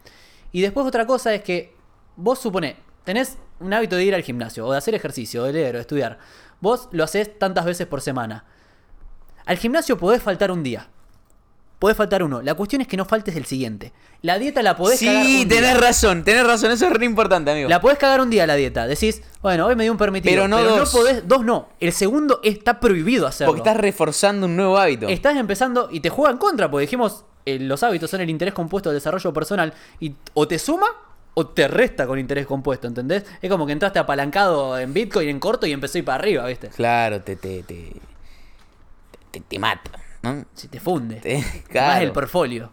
[0.52, 1.74] Y después otra cosa es que
[2.16, 5.54] vos supone, tenés un hábito de ir al gimnasio, o de hacer ejercicio, o de
[5.54, 6.20] leer, o de estudiar.
[6.62, 8.46] Vos lo haces tantas veces por semana.
[9.48, 10.88] Al gimnasio podés faltar un día.
[11.80, 12.42] Podés faltar uno.
[12.42, 13.94] La cuestión es que no faltes el siguiente.
[14.24, 15.80] La dieta la podés cagar Sí, tenés día.
[15.80, 17.70] razón, tenés razón, eso es re importante, amigo.
[17.70, 18.88] La podés cagar un día la dieta.
[18.88, 20.32] Decís, bueno, hoy me dio un permitido.
[20.34, 20.92] Pero no dos.
[20.92, 21.70] podés, dos no.
[21.80, 23.54] El segundo está prohibido hacerlo.
[23.54, 25.08] Porque estás reforzando un nuevo hábito.
[25.08, 28.56] Estás empezando y te juega en contra, porque dijimos, eh, los hábitos son el interés
[28.56, 30.88] compuesto del desarrollo personal y o te suma
[31.36, 33.24] o te resta con interés compuesto, ¿entendés?
[33.40, 36.46] Es como que entraste apalancado en Bitcoin en corto y empezó a ir para arriba,
[36.48, 36.70] ¿viste?
[36.70, 37.94] Claro, te, te, te,
[39.40, 39.92] te, te mata,
[40.24, 40.46] ¿no?
[40.54, 41.16] Si te funde.
[41.18, 42.04] Te- Más claro.
[42.06, 42.72] el portfolio.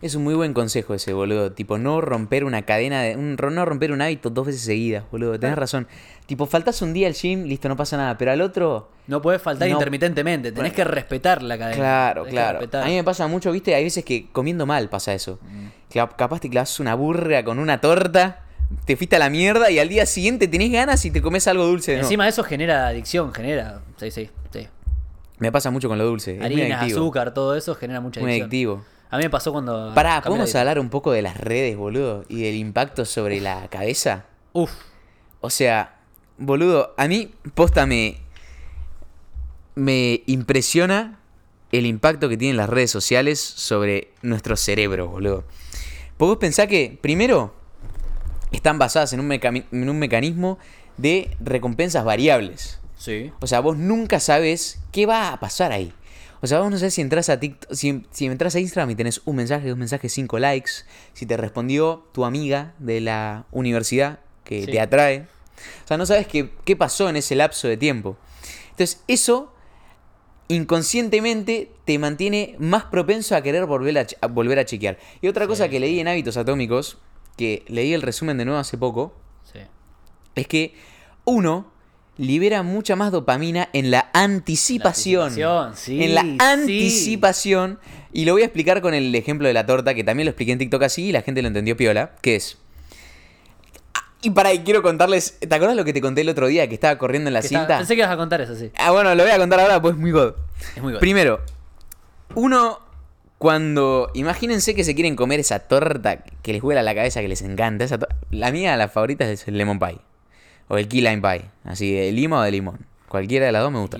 [0.00, 1.50] Es un muy buen consejo ese, boludo.
[1.50, 3.16] Tipo, no romper una cadena de.
[3.16, 5.40] Un, no romper un hábito dos veces seguidas, boludo.
[5.40, 5.88] Tenés razón.
[6.26, 8.16] Tipo, faltas un día al gym, listo, no pasa nada.
[8.16, 8.92] Pero al otro.
[9.08, 9.74] No puedes faltar No.
[9.74, 10.52] intermitentemente.
[10.52, 11.76] Tenés que respetar la cadena.
[11.76, 12.68] Claro, Tenés claro.
[12.80, 15.40] A mí me pasa mucho, viste, hay veces que comiendo mal pasa eso.
[15.90, 18.44] Cla- Capaz te clavas una burra con una torta,
[18.84, 21.64] te fuiste a la mierda y al día siguiente tenés ganas y te comes algo
[21.66, 21.92] dulce.
[21.92, 21.98] de.
[22.00, 23.80] Encima de eso genera adicción, genera.
[23.96, 24.68] Sí, sí, sí.
[25.38, 26.34] Me pasa mucho con lo dulce.
[26.34, 27.00] Muy adictivo.
[27.00, 28.44] azúcar, todo eso genera mucha Muy adicción.
[28.48, 28.84] adictivo.
[29.10, 29.92] A mí me pasó cuando.
[29.94, 32.24] Pará, ¿podemos hablar un poco de las redes, boludo?
[32.28, 34.24] Y del impacto sobre la cabeza.
[34.52, 34.70] Uf.
[35.40, 35.96] O sea,
[36.36, 38.18] boludo, a mí, posta, me,
[39.74, 41.18] me impresiona
[41.72, 45.44] el impacto que tienen las redes sociales sobre nuestro cerebro, boludo.
[46.16, 47.54] Porque vos pensás que, primero,
[48.50, 50.58] están basadas en un, meca- en un mecanismo
[50.96, 52.77] de recompensas variables.
[52.98, 53.32] Sí.
[53.40, 55.92] O sea, vos nunca sabes qué va a pasar ahí.
[56.40, 58.94] O sea, vos no sabés si entras a TikTok, si, si entras a Instagram y
[58.94, 60.70] tenés un mensaje, dos mensajes, cinco likes,
[61.12, 64.70] si te respondió tu amiga de la universidad que Sí.
[64.70, 65.26] te atrae.
[65.84, 68.16] O sea, no sabes qué, qué pasó en ese lapso de tiempo.
[68.70, 69.52] Entonces, eso
[70.48, 74.98] inconscientemente te mantiene más propenso a querer volver a, volver a chequear.
[75.20, 76.98] Y otra cosa que leí en Hábitos Atómicos,
[77.36, 79.14] que leí el resumen de nuevo hace poco,
[79.52, 79.60] Sí.
[80.34, 80.74] es que
[81.24, 81.70] uno
[82.18, 85.34] libera mucha más dopamina en la anticipación.
[85.38, 86.36] La anticipación, sí, en la sí.
[86.40, 87.78] anticipación.
[88.12, 90.52] Y lo voy a explicar con el ejemplo de la torta, que también lo expliqué
[90.52, 92.58] en TikTok así y la gente lo entendió piola, que es...
[94.20, 96.74] Y para ahí quiero contarles, ¿te acuerdas lo que te conté el otro día que
[96.74, 97.78] estaba corriendo en la Que cinta?
[97.78, 98.72] Pensé que ibas a contar eso, sí.
[98.76, 100.34] Ah, bueno, lo voy a contar ahora, pues es muy god.
[100.74, 100.98] Es muy bueno.
[100.98, 101.40] Primero,
[102.34, 102.80] uno
[103.38, 107.42] cuando imagínense que se quieren comer esa torta que les huela la cabeza, que les
[107.42, 108.00] encanta, esa
[108.30, 110.00] la mía, la favorita es el lemon pie
[110.68, 113.72] o el key lime pie, así de lima o de limón, cualquiera de las dos
[113.72, 113.98] me gusta.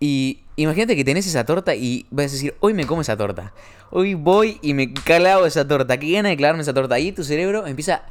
[0.00, 3.52] Y imagínate que tenés esa torta y vas a decir, hoy me como esa torta.
[3.90, 5.98] Hoy voy y me clavo esa torta.
[5.98, 6.94] Qué gana de clavarme esa torta.
[6.94, 8.02] Ahí tu cerebro empieza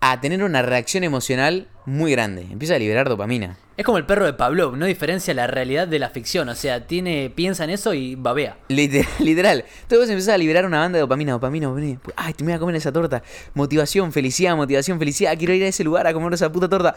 [0.00, 2.46] a tener una reacción emocional muy grande.
[2.50, 3.58] Empieza a liberar dopamina.
[3.76, 6.48] Es como el perro de Pavlov, no diferencia la realidad de la ficción.
[6.48, 8.56] O sea, tiene piensa en eso y babea.
[8.68, 9.64] Literal, literal.
[9.82, 12.00] Entonces vos empezás a liberar una banda de dopamina, dopamina, dopamina.
[12.16, 13.22] Ay, te me voy a comer esa torta.
[13.54, 15.36] Motivación, felicidad, motivación, felicidad.
[15.36, 16.94] Quiero ir a ese lugar a comer esa puta torta.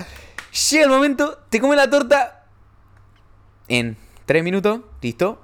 [0.72, 2.46] Llega el momento, te comes la torta
[3.68, 5.42] en tres minutos, listo.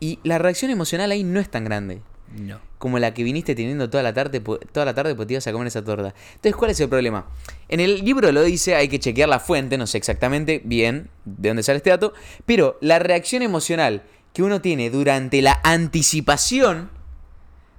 [0.00, 2.00] Y la reacción emocional ahí no es tan grande.
[2.36, 2.58] No.
[2.78, 5.68] Como la que viniste teniendo toda la tarde, toda la tarde te ibas a comer
[5.68, 6.14] esa torta.
[6.34, 7.26] Entonces, ¿cuál es el problema?
[7.68, 11.48] En el libro lo dice, hay que chequear la fuente, no sé exactamente bien de
[11.48, 12.12] dónde sale este dato,
[12.44, 16.90] pero la reacción emocional que uno tiene durante la anticipación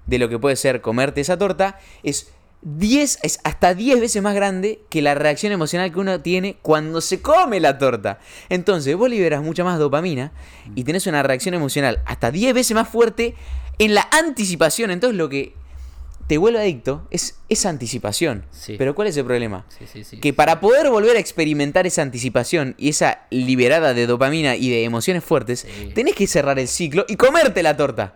[0.07, 2.31] de lo que puede ser comerte esa torta es
[2.61, 6.99] 10, es hasta 10 veces más grande que la reacción emocional que uno tiene cuando
[6.99, 8.19] se come la torta.
[8.49, 10.31] Entonces, vos liberas mucha más dopamina
[10.73, 13.35] y tenés una reacción emocional hasta 10 veces más fuerte
[13.79, 14.91] en la anticipación.
[14.91, 15.53] Entonces, lo que
[16.27, 18.45] te vuelve adicto es esa anticipación.
[18.51, 18.75] Sí.
[18.77, 19.65] Pero ¿cuál es el problema?
[19.69, 20.19] Sí, sí, sí.
[20.19, 24.83] Que para poder volver a experimentar esa anticipación y esa liberada de dopamina y de
[24.83, 28.15] emociones fuertes, tenés que cerrar el ciclo y comerte la torta.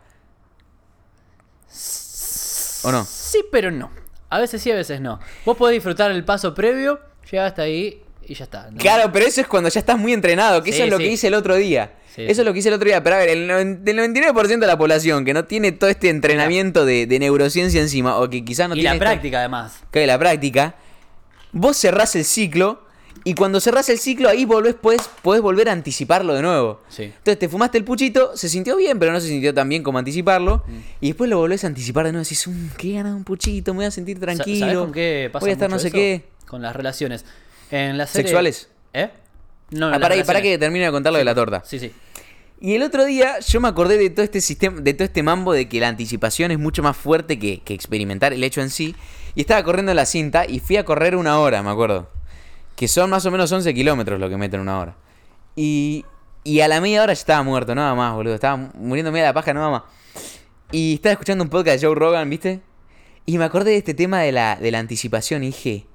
[2.83, 3.05] ¿O no?
[3.05, 3.91] Sí, pero no.
[4.29, 5.19] A veces sí, a veces no.
[5.45, 6.99] Vos podés disfrutar el paso previo,
[7.29, 8.69] llegas hasta ahí y ya está.
[8.71, 8.77] ¿no?
[8.77, 11.03] Claro, pero eso es cuando ya estás muy entrenado, que Sí, eso es lo sí.
[11.03, 11.93] que hice el otro día.
[12.15, 13.03] Sí, eso es lo que hice el otro día.
[13.03, 16.09] Pero a ver, el, noven- el 99% de la población que no tiene todo este
[16.09, 19.79] entrenamiento de, de neurociencia encima, o que quizás no y tiene la esta- práctica, además.
[19.91, 20.75] que la práctica,
[21.51, 22.83] vos cerrás el ciclo
[23.25, 26.81] y cuando cerrás el ciclo ahí volvés, podés, podés volver a anticiparlo de nuevo.
[26.89, 27.03] Sí.
[27.03, 29.99] Entonces te fumaste el puchito, se sintió bien, pero no se sintió tan bien como
[29.99, 30.63] anticiparlo.
[30.67, 30.71] Mm.
[31.01, 32.23] Y después lo volvés a anticipar de nuevo.
[32.23, 34.59] Decís, "Mm, qué ganas de un puchito, me voy a sentir tranquilo.
[34.65, 35.95] ¿Sabés con qué pasa voy a estar no sé eso?
[35.95, 36.23] qué.
[36.47, 37.25] Con las relaciones.
[37.71, 38.27] En la serie...
[38.27, 38.69] ¿Sexuales?
[38.93, 39.09] ¿Eh?
[39.71, 41.63] No, Ah, en para, para que termine de contar lo de la torta.
[41.65, 41.91] Sí, sí.
[42.61, 45.53] Y el otro día yo me acordé de todo este sistema, de todo este mambo
[45.53, 48.95] de que la anticipación es mucho más fuerte que, que experimentar el hecho en sí.
[49.35, 52.09] Y estaba corriendo en la cinta y fui a correr una hora, me acuerdo.
[52.75, 54.95] Que son más o menos 11 kilómetros lo que meten una hora.
[55.55, 56.05] Y,
[56.43, 58.35] y a la media hora ya estaba muerto, nada más, boludo.
[58.35, 59.83] Estaba muriéndome de la paja, nada más.
[60.71, 62.61] Y estaba escuchando un podcast de Joe Rogan, ¿viste?
[63.25, 65.85] Y me acordé de este tema de la, de la anticipación y dije,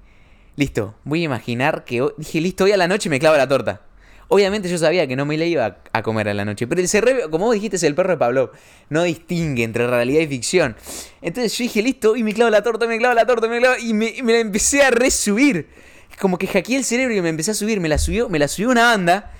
[0.56, 2.02] listo, voy a imaginar que...
[2.02, 3.82] hoy- Dije, listo, hoy a la noche me clavo la torta.
[4.28, 6.88] Obviamente yo sabía que no me la iba a, comer a la noche, pero el
[6.88, 8.52] cerebro, como vos dijiste, es el perro de Pablo,
[8.88, 10.76] no distingue entre realidad y ficción.
[11.20, 13.76] Entonces yo dije, listo, y me clavo la torta, me clavo la torta, me clavo,
[13.80, 15.68] y me, y me la empecé a resubir.
[16.18, 18.48] Como que hackeé el cerebro y me empecé a subir, me la subió, me la
[18.48, 19.30] subió una banda,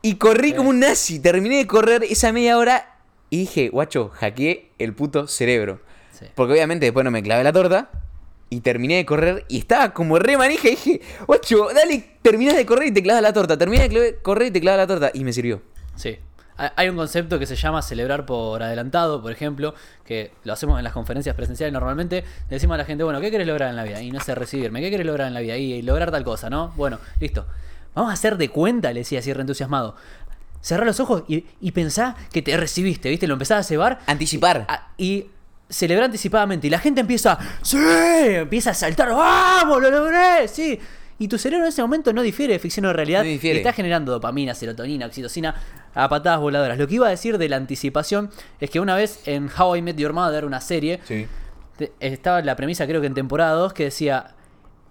[0.00, 2.96] y corrí como un nazi, terminé de correr esa media hora,
[3.28, 5.80] y dije, guacho, hackeé el puto cerebro.
[6.18, 6.26] Sí.
[6.34, 7.90] Porque obviamente después no me clavé la torta,
[8.52, 10.68] Y terminé de correr y estaba como re manija.
[10.68, 13.56] Y dije, guacho, dale, terminás de correr y te clavas la torta.
[13.56, 15.10] Terminás de correr y te clavas la torta.
[15.14, 15.62] Y me sirvió.
[15.96, 16.18] Sí.
[16.76, 19.74] Hay- un concepto que se llama celebrar por adelantado, por ejemplo,
[20.04, 22.24] que lo hacemos en las conferencias presenciales normalmente.
[22.48, 24.02] Le decimos a la gente, bueno, ¿qué querés lograr en la vida?
[24.02, 24.80] Y no sé, recibirme.
[24.82, 25.56] ¿Qué querés lograr en la vida?
[25.56, 26.72] Y lograr tal cosa, ¿no?
[26.76, 27.46] Bueno, listo.
[27.94, 29.96] Vamos a hacer de cuenta, le decía así reentusiasmado.
[30.60, 33.26] Cerrá los ojos y, y pensá que te recibiste, ¿viste?
[33.26, 33.98] Lo empezás a cebar.
[34.06, 34.66] Anticipar.
[34.98, 35.26] Y
[35.68, 36.66] celebrar anticipadamente.
[36.66, 37.76] Y la gente empieza, ¡sí!
[37.78, 39.80] Empieza a saltar, ¡vamos!
[39.80, 40.46] ¡Lo logré!
[40.48, 40.78] ¡Sí!
[41.18, 43.22] Y tu cerebro en ese momento no difiere de ficción o de realidad.
[43.22, 43.56] No difiere.
[43.56, 45.54] Y está generando dopamina, serotonina, oxitocina
[45.94, 46.76] a patadas voladoras.
[46.78, 49.82] Lo que iba a decir de la anticipación es que una vez en How I
[49.82, 51.26] Met Your Mother, una serie, Sí.
[52.00, 54.34] estaba la premisa, creo que en temporada 2, que decía: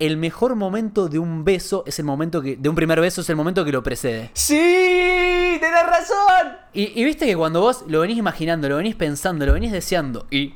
[0.02, 2.56] el mejor momento de un beso es el momento que.
[2.58, 4.32] de un primer beso es el momento que lo precede.
[4.34, 5.58] ¡Sí!
[5.60, 6.58] ¡Tenés razón!
[6.74, 10.26] Y, y viste que cuando vos lo venís imaginando, lo venís pensando, lo venís deseando
[10.32, 10.54] y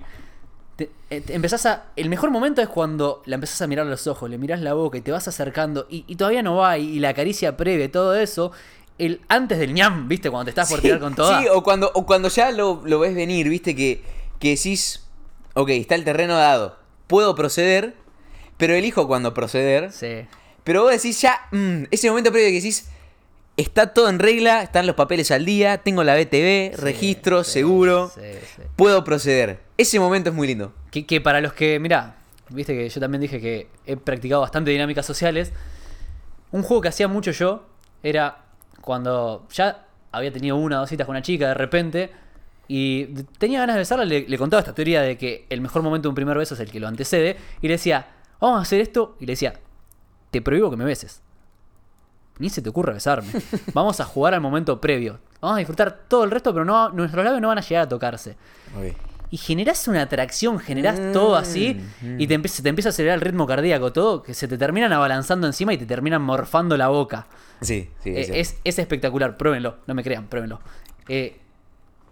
[0.76, 1.86] te- eh, te empezás a.
[1.96, 4.74] El mejor momento es cuando la empezás a mirar a los ojos, le mirás la
[4.74, 7.92] boca y te vas acercando y, y todavía no va y, y la caricia previa,
[7.92, 8.52] todo eso.
[8.98, 11.42] El antes del ñam, viste, cuando te estás por tirar con toda.
[11.42, 14.02] Sí, o cuando, o cuando ya lo, lo ves venir, viste, que,
[14.40, 15.06] que decís,
[15.54, 16.78] ok, está el terreno dado,
[17.08, 17.96] puedo proceder,
[18.58, 19.92] pero elijo cuando proceder.
[19.92, 20.26] Sí.
[20.64, 22.90] Pero vos decís ya, mm, ese momento previo que decís,
[23.58, 28.12] está todo en regla, están los papeles al día, tengo la BTV, registro, sí, seguro,
[28.14, 28.22] sí,
[28.56, 28.62] sí.
[28.76, 29.60] puedo proceder.
[29.78, 30.74] Ese momento es muy lindo.
[30.92, 32.16] Que, que para los que, mirá,
[32.50, 35.52] viste que yo también dije que he practicado bastante dinámicas sociales.
[36.52, 37.66] Un juego que hacía mucho yo
[38.04, 38.46] era
[38.82, 42.12] cuando ya había tenido una o dos citas con una chica de repente
[42.68, 43.06] y
[43.38, 46.10] tenía ganas de besarla, le, le contaba esta teoría de que el mejor momento de
[46.10, 48.08] un primer beso es el que lo antecede y le decía,
[48.46, 49.54] vamos a hacer esto y le decía,
[50.32, 51.22] te prohíbo que me beses.
[52.38, 53.32] Ni se te ocurra besarme.
[53.74, 55.20] Vamos a jugar al momento previo.
[55.40, 57.88] Vamos a disfrutar todo el resto, pero no, nuestros labios no van a llegar a
[57.88, 58.36] tocarse
[59.36, 61.82] y generás una atracción, generás Mm, todo así
[62.18, 64.94] y te empieza, te empieza a acelerar el ritmo cardíaco, todo, que se te terminan
[64.94, 67.28] abalanzando encima y te terminan morfando la boca.
[67.62, 70.62] Sí, sí, Eh, es espectacular, pruébenlo, no me crean, pruébenlo.
[71.08, 71.40] Eh,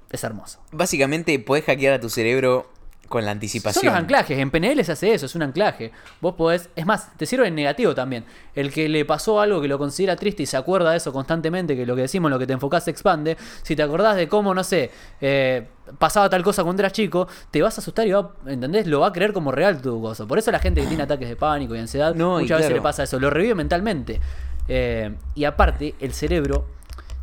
[0.10, 0.60] es hermoso.
[0.72, 2.70] Básicamente podés hackear a tu cerebro
[3.08, 3.82] con la anticipación.
[3.82, 5.92] Son los anclajes, en PNL se hace eso, es un anclaje.
[6.22, 8.26] Vos podés, es más, te sirve en negativo también.
[8.56, 11.76] El que le pasó algo que lo considera triste y se acuerda de eso constantemente,
[11.76, 13.38] que lo que decimos, lo que te enfocás se expande.
[13.62, 14.90] Si te acordás de cómo, no sé,
[15.22, 15.68] eh,
[16.00, 18.88] pasaba tal cosa cuando eras chico, te vas a asustar y va, ¿entendés?
[18.88, 20.28] Lo va a creer como real tu gozo.
[20.28, 22.70] Por eso la gente que tiene ataques de pánico y ansiedad, No, y muchas veces
[22.70, 22.76] claro.
[22.76, 24.20] le pasa eso, lo revive mentalmente.
[24.68, 26.66] Eh, y aparte, el cerebro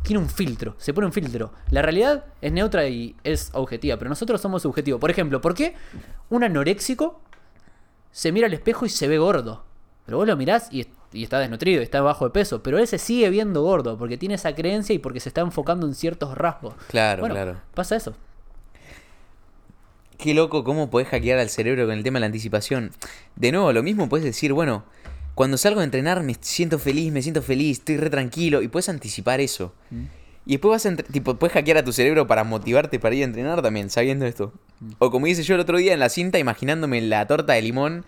[0.03, 1.51] tiene un filtro, se pone un filtro.
[1.69, 4.99] La realidad es neutra y es objetiva, pero nosotros somos subjetivos.
[4.99, 5.75] Por ejemplo, ¿por qué
[6.29, 7.21] un anoréxico
[8.11, 9.63] se mira al espejo y se ve gordo?
[10.05, 12.87] Pero vos lo mirás y, y está desnutrido, y está bajo de peso, pero él
[12.87, 16.37] se sigue viendo gordo porque tiene esa creencia y porque se está enfocando en ciertos
[16.37, 16.73] rasgos.
[16.87, 17.61] Claro, Bueno, claro.
[17.73, 18.15] Pasa eso.
[20.17, 22.91] Qué loco cómo podés hackear al cerebro con el tema de la anticipación.
[23.35, 24.83] De nuevo, lo mismo puedes decir, bueno,
[25.35, 28.89] cuando salgo a entrenar me siento feliz, me siento feliz, estoy re tranquilo y puedes
[28.89, 29.73] anticipar eso.
[30.45, 33.25] Y después vas a tipo, puedes hackear a tu cerebro para motivarte para ir a
[33.25, 34.51] entrenar también, sabiendo esto.
[34.99, 38.05] O como hice yo el otro día en la cinta, imaginándome la torta de limón,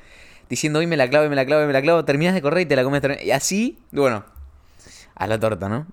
[0.50, 2.66] diciendo hoy me la clavo, me la clavo, me la clavo, terminas de correr y
[2.66, 3.02] te la comes.
[3.24, 4.26] Y así, bueno,
[5.16, 5.86] a la torta, ¿no?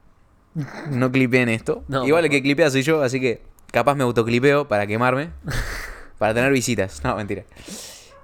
[0.91, 1.85] No clipeen esto.
[1.89, 5.31] No, Igual el que clipea soy yo, así que capaz me autoclipeo para quemarme.
[6.19, 7.03] Para tener visitas.
[7.03, 7.45] No, mentira.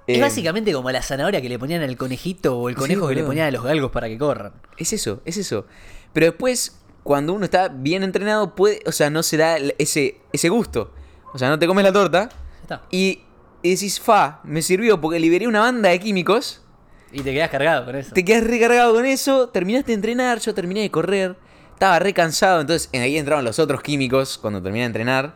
[0.07, 3.07] Es Eh, básicamente como la zanahoria que le ponían al conejito o el Sí, conejo
[3.09, 4.53] que le ponían a los galgos para que corran.
[4.77, 5.65] Es eso, es eso.
[6.13, 10.49] Pero después, cuando uno está bien entrenado, puede, o sea, no se da ese, ese
[10.49, 10.93] gusto.
[11.33, 12.29] O sea, no te comes la torta
[12.61, 12.83] está.
[12.89, 13.21] y,
[13.61, 16.63] y decís, fa, me sirvió porque liberé una banda de químicos.
[17.11, 18.13] Y te quedas cargado con eso.
[18.13, 21.37] Te quedas recargado con eso, terminaste de entrenar, yo terminé de correr,
[21.73, 25.35] estaba re cansado, entonces en ahí entraron los otros químicos cuando terminé de entrenar.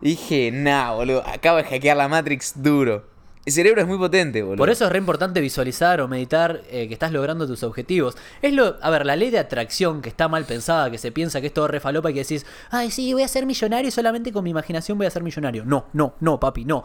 [0.00, 3.04] Y dije, nah, boludo, acabo de hackear la Matrix duro.
[3.48, 4.58] El cerebro es muy potente, boludo.
[4.58, 8.14] Por eso es re importante visualizar o meditar eh, que estás logrando tus objetivos.
[8.42, 11.40] Es lo, a ver, la ley de atracción que está mal pensada, que se piensa
[11.40, 13.90] que es todo re falopa y que decís, ay, sí, voy a ser millonario y
[13.90, 15.64] solamente con mi imaginación voy a ser millonario.
[15.64, 16.84] No, no, no, papi, no.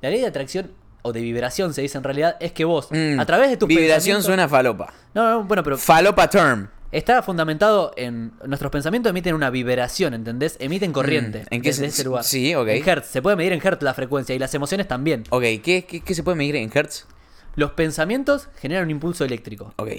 [0.00, 0.72] La ley de atracción
[1.02, 3.68] o de vibración se dice en realidad es que vos, Mm, a través de tus
[3.68, 4.92] Vibración suena falopa.
[5.14, 6.68] No, no, bueno, pero Falopa term.
[6.92, 10.56] Está fundamentado en nuestros pensamientos emiten una vibración, ¿entendés?
[10.60, 11.40] Emiten corriente.
[11.40, 12.22] Mm, ¿en qué desde ese lugar.
[12.22, 12.68] sí, ok.
[12.68, 15.24] En hertz, se puede medir en hertz la frecuencia y las emociones también.
[15.30, 17.06] Ok, ¿qué, qué, qué se puede medir en Hertz?
[17.54, 19.74] Los pensamientos generan un impulso eléctrico.
[19.76, 19.90] Ok.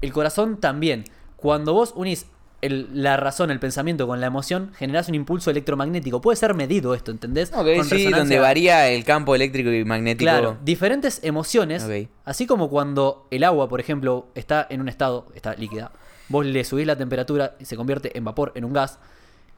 [0.00, 1.04] El corazón también.
[1.36, 2.26] Cuando vos unís
[2.66, 6.20] el- la razón, el pensamiento con la emoción, generás un impulso electromagnético.
[6.20, 7.50] Puede ser medido esto, ¿entendés?
[7.52, 10.24] Ok, Con sí, resonancia- donde varía el campo eléctrico y magnético.
[10.24, 11.86] Claro, diferentes emociones,
[12.24, 15.92] así como cuando el agua, por ejemplo, está en un estado, está líquida,
[16.28, 18.98] vos le subís la temperatura y se convierte en vapor, en un gas,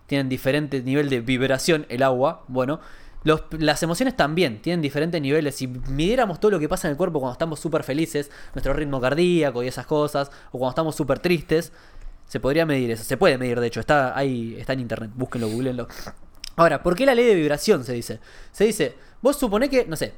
[0.07, 2.81] tienen diferente nivel de vibración el agua, bueno,
[3.25, 5.57] Los- las emociones también tienen diferentes niveles.
[5.57, 9.01] Si midiéramos todo lo que pasa en el cuerpo cuando estamos súper felices, nuestro ritmo
[9.01, 11.73] cardíaco y esas cosas, o cuando estamos súper tristes,
[12.29, 13.03] se podría medir eso.
[13.03, 15.89] Se puede medir, de hecho, está ahí, está en internet, búsquenlo, googleenlo.
[16.57, 18.21] Ahora, ¿por qué la ley de vibración se dice?
[18.53, 20.15] Se dice, vos supone que, no sé,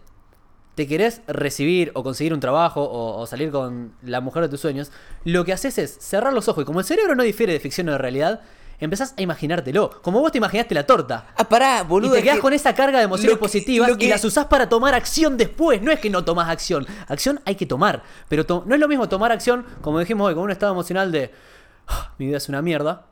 [0.75, 4.61] te querés recibir o conseguir un trabajo o, o salir con la mujer de tus
[4.61, 4.91] sueños,
[5.25, 7.89] lo que haces es cerrar los ojos y como el cerebro no difiere de ficción
[7.89, 8.41] o de realidad,
[8.79, 9.91] empezás a imaginártelo.
[10.01, 11.27] Como vos te imaginaste la torta.
[11.37, 12.15] Ah, pará, boludo.
[12.15, 14.47] y te quedás que- con esa carga de emociones que- positivas que- y las usás
[14.47, 15.83] para tomar acción después.
[15.83, 16.87] No es que no tomás acción.
[17.09, 18.03] Acción hay que tomar.
[18.31, 21.13] Pero to- no es lo mismo tomar acción, como dijimos hoy, con un estado emocional
[21.13, 21.49] de "Ah,
[22.18, 23.07] mi vida es una mierda.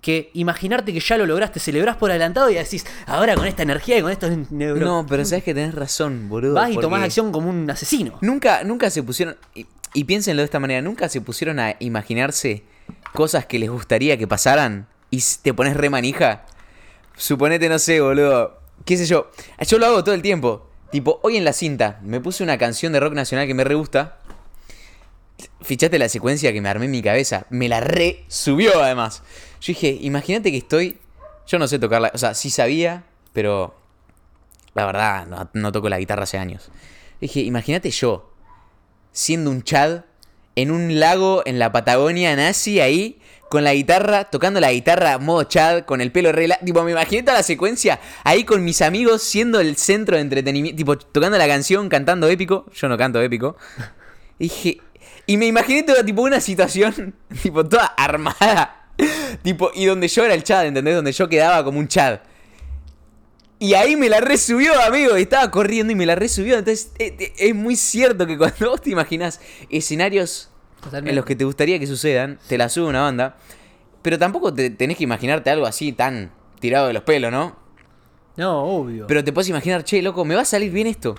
[0.00, 3.98] Que imaginarte que ya lo lograste, celebrás por adelantado y decís, ahora con esta energía
[3.98, 4.88] y con estos neuronas.
[4.88, 6.54] No, pero sabes que tenés razón, boludo.
[6.54, 8.16] Vas y tomás acción como un asesino.
[8.20, 9.36] Nunca, nunca se pusieron.
[9.56, 12.62] Y, y piénsenlo de esta manera, nunca se pusieron a imaginarse
[13.12, 16.44] cosas que les gustaría que pasaran y te pones re manija.
[17.16, 18.58] Suponete, no sé, boludo.
[18.84, 19.30] ¿Qué sé yo?
[19.66, 20.68] Yo lo hago todo el tiempo.
[20.90, 23.74] Tipo, hoy en la cinta me puse una canción de rock nacional que me re
[23.74, 24.17] gusta.
[25.60, 27.46] Fichaste la secuencia que me armé en mi cabeza.
[27.50, 29.22] Me la re subió además.
[29.60, 30.98] Yo dije, imagínate que estoy.
[31.46, 32.10] Yo no sé tocarla.
[32.14, 33.74] O sea, sí sabía, pero.
[34.74, 36.70] La verdad, no, no toco la guitarra hace años.
[37.20, 38.32] Dije, imagínate yo,
[39.10, 40.02] siendo un Chad,
[40.54, 45.44] en un lago en la Patagonia nazi ahí, con la guitarra, tocando la guitarra modo
[45.44, 46.48] Chad, con el pelo re...
[46.64, 50.76] Tipo, me imaginé toda la secuencia ahí con mis amigos, siendo el centro de entretenimiento,
[50.76, 52.66] tipo, tocando la canción, cantando épico.
[52.72, 53.56] Yo no canto épico.
[54.38, 54.80] Dije...
[55.28, 58.88] Y me imaginé toda, tipo, una situación, tipo, toda armada.
[59.42, 60.94] Tipo, y donde yo era el Chad, ¿entendés?
[60.94, 62.20] Donde yo quedaba como un Chad.
[63.58, 65.18] Y ahí me la resubió, amigo.
[65.18, 66.56] y Estaba corriendo y me la resubió.
[66.56, 70.48] Entonces, eh, eh, es muy cierto que cuando vos te imaginás escenarios
[70.80, 71.10] Totalmente.
[71.10, 73.36] en los que te gustaría que sucedan, te la sube una banda.
[74.00, 77.54] Pero tampoco te tenés que imaginarte algo así tan tirado de los pelos, ¿no?
[78.38, 79.06] No, obvio.
[79.06, 81.16] Pero te puedes imaginar, che, loco, me va a salir bien esto.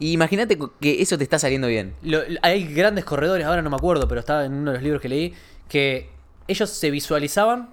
[0.00, 1.94] Y imagínate que eso te está saliendo bien.
[2.02, 5.00] Lo- hay grandes corredores, ahora no me acuerdo, pero estaba en uno de los libros
[5.00, 5.34] que leí,
[5.68, 6.10] que
[6.48, 7.70] ellos se visualizaban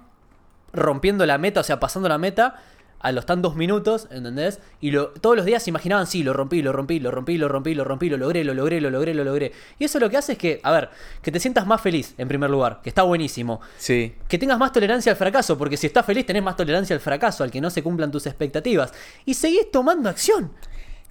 [0.72, 2.56] rompiendo la meta, o sea, pasando la meta
[3.00, 4.60] a los tantos minutos, ¿entendés?
[4.80, 7.48] Y lo, todos los días se imaginaban, sí, lo rompí, lo rompí, lo rompí, lo
[7.48, 9.50] rompí, lo rompí, lo logré, lo logré, lo logré, lo logré.
[9.80, 10.88] Y eso lo que hace es que, a ver,
[11.20, 13.60] que te sientas más feliz, en primer lugar, que está buenísimo.
[13.76, 14.14] Sí.
[14.28, 17.42] Que tengas más tolerancia al fracaso, porque si estás feliz tenés más tolerancia al fracaso,
[17.42, 18.94] al que no se cumplan tus expectativas.
[19.26, 20.52] Y seguís tomando acción.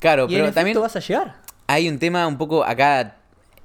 [0.01, 1.37] Claro, y en pero efecto también vas a llegar.
[1.67, 3.15] hay un tema un poco acá.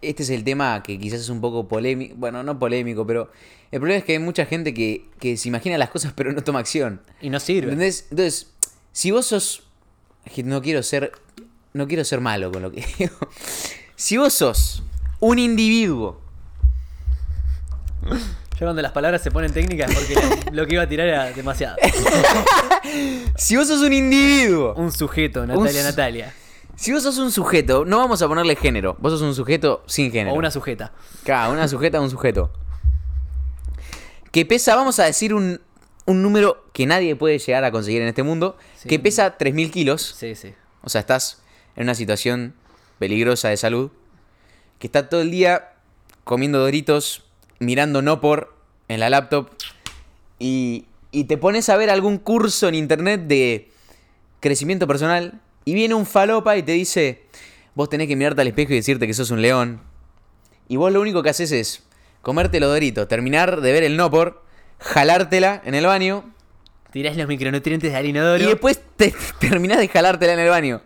[0.03, 2.15] Este es el tema que quizás es un poco polémico.
[2.17, 3.33] Bueno, no polémico, pero
[3.73, 6.45] el problema es que hay mucha gente que, que se imagina las cosas pero no
[6.45, 7.01] toma acción.
[7.21, 7.73] Y no sirve.
[7.73, 8.07] ¿Entendés?
[8.11, 8.53] Entonces,
[8.93, 9.65] si vos sos.
[10.45, 11.13] No quiero ser.
[11.73, 13.17] No quiero ser malo con lo que digo.
[13.97, 14.83] Si vos sos
[15.21, 16.21] un individuo.
[18.59, 21.07] Ya cuando las palabras se ponen técnicas es porque lo, lo que iba a tirar
[21.09, 21.77] era demasiado.
[23.37, 24.75] Si vos sos un individuo.
[24.77, 26.35] Un sujeto, Natalia, su- Natalia.
[26.77, 28.97] Si vos sos un sujeto, no vamos a ponerle género.
[29.01, 30.35] Vos sos un sujeto sin género.
[30.35, 30.93] O una sujeta.
[31.25, 32.51] Claro, una sujeta o un sujeto.
[34.31, 35.61] Que pesa, vamos a decir un,
[36.07, 38.57] un número que nadie puede llegar a conseguir en este mundo.
[38.77, 38.89] Sí.
[38.89, 40.15] Que pesa 3.000 kilos.
[40.19, 40.55] Sí, sí.
[40.83, 41.43] O sea, estás
[41.75, 42.55] en una situación
[42.99, 43.91] peligrosa de salud.
[44.79, 45.73] Que está todo el día
[46.25, 47.25] comiendo doritos,
[47.59, 48.55] mirando no por
[48.89, 49.51] en la laptop.
[50.39, 53.71] Y, y te pones a ver algún curso en internet de
[54.41, 55.41] crecimiento personal.
[55.65, 57.23] Y viene un falopa y te dice,
[57.75, 59.81] vos tenés que mirarte al espejo y decirte que sos un león.
[60.69, 61.83] Y vos lo único que haces es
[62.23, 64.43] comerte los doritos, terminar de ver el no por,
[64.79, 66.33] jalártela en el baño
[66.93, 68.43] Tirás los micronutrientes del inodoro.
[68.43, 70.81] y después te terminás de jalártela en el baño.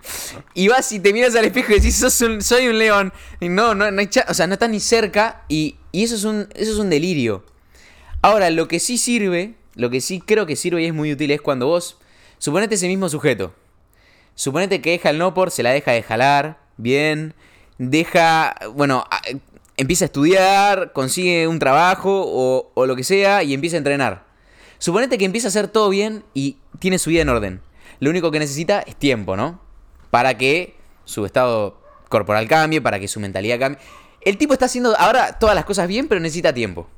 [0.54, 3.12] Y vas y te miras al espejo y decís, "Sos un- soy un león.
[3.38, 5.44] Y no, no, no hay o sea, no estás ni cerca.
[5.48, 7.44] Y, y eso, es un, eso es un delirio.
[8.22, 11.30] Ahora, lo que sí sirve, lo que sí creo que sirve y es muy útil
[11.30, 11.98] es cuando vos,
[12.38, 13.54] suponete ese mismo sujeto.
[14.34, 17.34] Suponete que deja el no por, se la deja de jalar, bien.
[17.78, 19.04] Deja, bueno,
[19.76, 24.26] empieza a estudiar, consigue un trabajo o, o lo que sea y empieza a entrenar.
[24.78, 27.60] Suponete que empieza a hacer todo bien y tiene su vida en orden.
[28.00, 29.60] Lo único que necesita es tiempo, ¿no?
[30.10, 30.74] Para que
[31.04, 33.80] su estado corporal cambie, para que su mentalidad cambie.
[34.20, 36.88] El tipo está haciendo ahora todas las cosas bien, pero necesita tiempo.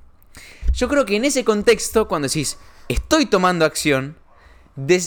[0.72, 2.58] Yo creo que en ese contexto, cuando decís,
[2.88, 4.16] estoy tomando acción,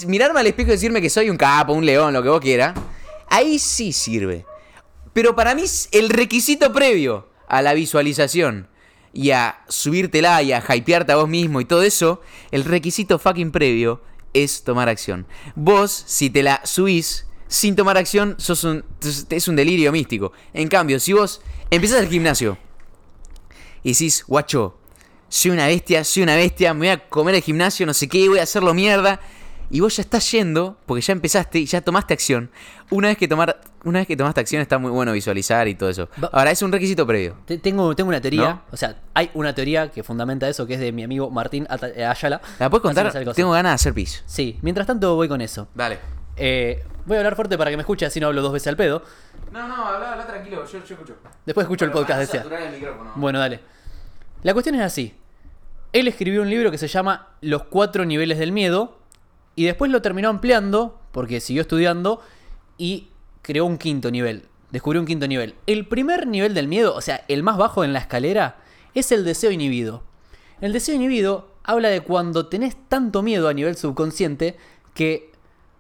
[0.08, 2.78] mirarme al espejo y decirme que soy un capo, un león, lo que vos quieras,
[3.30, 4.46] ahí sí sirve.
[5.14, 8.68] Pero para mí el requisito previo a la visualización
[9.14, 13.52] y a subírtela y a hypearte a vos mismo y todo eso, el requisito fucking
[13.52, 14.02] previo
[14.34, 15.26] es tomar acción.
[15.56, 18.84] Vos, si te la subís sin tomar acción, sos un,
[19.30, 20.34] es un delirio místico.
[20.54, 21.42] En cambio, si vos
[21.76, 22.58] empiezas el gimnasio
[23.84, 24.78] y decís, guacho,
[25.30, 28.28] soy una bestia, soy una bestia, me voy a comer el gimnasio, no sé qué,
[28.30, 29.20] voy a hacerlo mierda.
[29.72, 32.52] y vos ya estás yendo, porque ya empezaste y ya tomaste acción.
[32.92, 35.90] Una vez que tomar, una vez que tomaste acción está muy bueno visualizar y todo
[35.90, 36.08] eso.
[36.32, 37.36] Ahora, es un requisito previo.
[37.46, 38.62] Te- Tengo, tengo una teoría, ¿No?
[38.72, 42.06] o sea, hay una teoría que fundamenta eso, que es de mi amigo Martín eh,
[42.06, 42.42] Ayala.
[42.60, 43.12] ¿La puedes contar?
[43.34, 44.24] Tengo ganas de hacer pis.
[44.28, 45.68] Sí, mientras tanto voy con eso.
[45.74, 45.98] Dale.
[46.38, 48.78] Eh, voy a hablar fuerte para que me escuche, así no hablo dos veces al
[48.78, 49.02] pedo.
[49.56, 51.16] No, no, habla, habla tranquilo, yo, yo escucho.
[51.46, 52.46] Después escucho el podcast, decía.
[53.16, 53.62] Bueno, dale.
[54.44, 55.16] La cuestión es así.
[55.94, 59.00] Él escribió un libro que se llama Los cuatro niveles del miedo
[59.56, 62.22] y después lo terminó ampliando porque siguió estudiando
[62.78, 63.08] y
[63.42, 64.44] creó un quinto nivel.
[64.72, 65.56] Descubrió un quinto nivel.
[65.68, 68.58] El primer nivel del miedo, o sea, el más bajo en la escalera,
[68.94, 70.04] es el deseo inhibido.
[70.60, 74.58] El deseo inhibido habla de cuando tenés tanto miedo a nivel subconsciente
[74.94, 75.32] que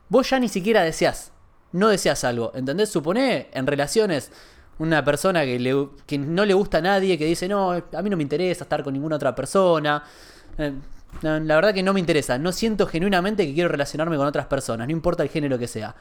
[0.07, 1.34] vos ya ni siquiera deseas.
[1.76, 2.51] No deseas algo.
[2.55, 2.89] ¿Entendés?
[2.89, 4.32] Supone en relaciones
[4.80, 8.17] una persona que, le- no le gusta a nadie, que dice, no, a mí no
[8.17, 10.03] me interesa estar con ninguna otra persona.
[10.57, 10.73] Eh,
[11.21, 12.38] la verdad que no me interesa.
[12.38, 15.95] No siento genuinamente que quiero relacionarme con otras personas, no importa el género que sea.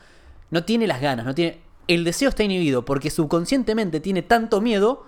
[0.50, 1.60] No tiene las ganas, no tiene.
[1.86, 5.04] El deseo está inhibido porque subconscientemente tiene tanto miedo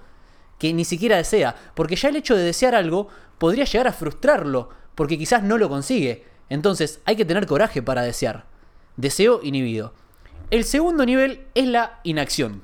[0.59, 1.55] que ni siquiera desea.
[1.75, 3.09] Porque ya el hecho de desear algo
[3.39, 6.25] podría llegar a frustrarlo, porque quizás no lo consigue.
[6.49, 8.45] Entonces hay que tener coraje para desear.
[8.97, 9.93] Deseo inhibido.
[10.49, 12.63] El segundo nivel es la inacción.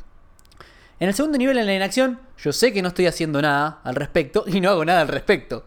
[1.01, 3.97] En el segundo nivel, en la inacción, yo sé que no estoy haciendo nada al
[3.97, 5.65] respecto y no hago nada al respecto.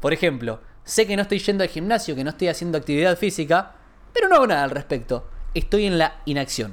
[0.00, 3.74] Por ejemplo, sé que no estoy yendo al gimnasio, que no estoy haciendo actividad física,
[4.14, 5.28] pero no hago nada al respecto.
[5.52, 6.72] Estoy en la inacción.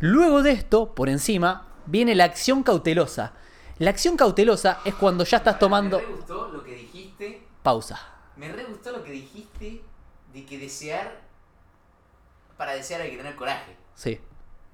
[0.00, 3.34] Luego de esto, por encima, viene la acción cautelosa.
[3.76, 6.00] La acción cautelosa es cuando ya estás tomando...
[6.16, 7.46] gustó lo que dijiste.
[7.62, 8.00] Pausa.
[8.36, 9.82] Me re gustó lo que dijiste
[10.32, 11.28] de que desear.
[12.60, 13.74] Para desear hay que tener coraje.
[13.94, 14.20] Sí.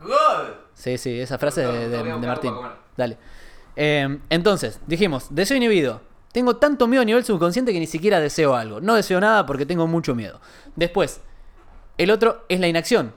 [0.01, 0.57] ¡Gol!
[0.74, 2.53] Sí, sí, esa frase No, de, no Martín.
[2.97, 3.16] Dale.
[3.76, 6.01] Eh, entonces, dijimos, deseo inhibido.
[6.32, 8.80] Tengo tanto miedo a nivel subconsciente que ni siquiera deseo algo.
[8.80, 10.41] No deseo nada porque tengo mucho miedo.
[10.74, 11.20] Después,
[11.97, 13.14] el otro es la inacción.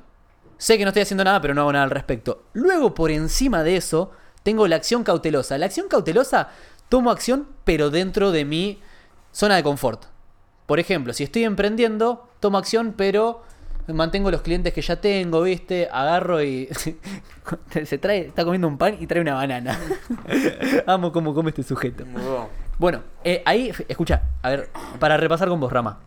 [0.60, 2.44] Sé que no estoy haciendo nada, pero no hago nada al respecto.
[2.54, 4.12] Luego, por encima de eso,
[4.44, 5.58] tengo la acción cautelosa.
[5.58, 6.50] La acción cautelosa,
[6.90, 8.84] tomo acción, pero dentro de mi
[9.32, 10.06] zona de confort.
[10.68, 13.49] Por ejemplo, si estoy emprendiendo, tomo acción, pero
[13.94, 15.88] mantengo los clientes que ya tengo, ¿viste?
[15.92, 16.70] Agarro y
[17.86, 19.80] se trae, está comiendo un pan y trae una banana.
[20.88, 22.06] Amo cómo come este sujeto.
[22.78, 24.70] Bueno, eh, ahí, escucha, a ver,
[25.00, 26.00] para repasar con vos, Rama.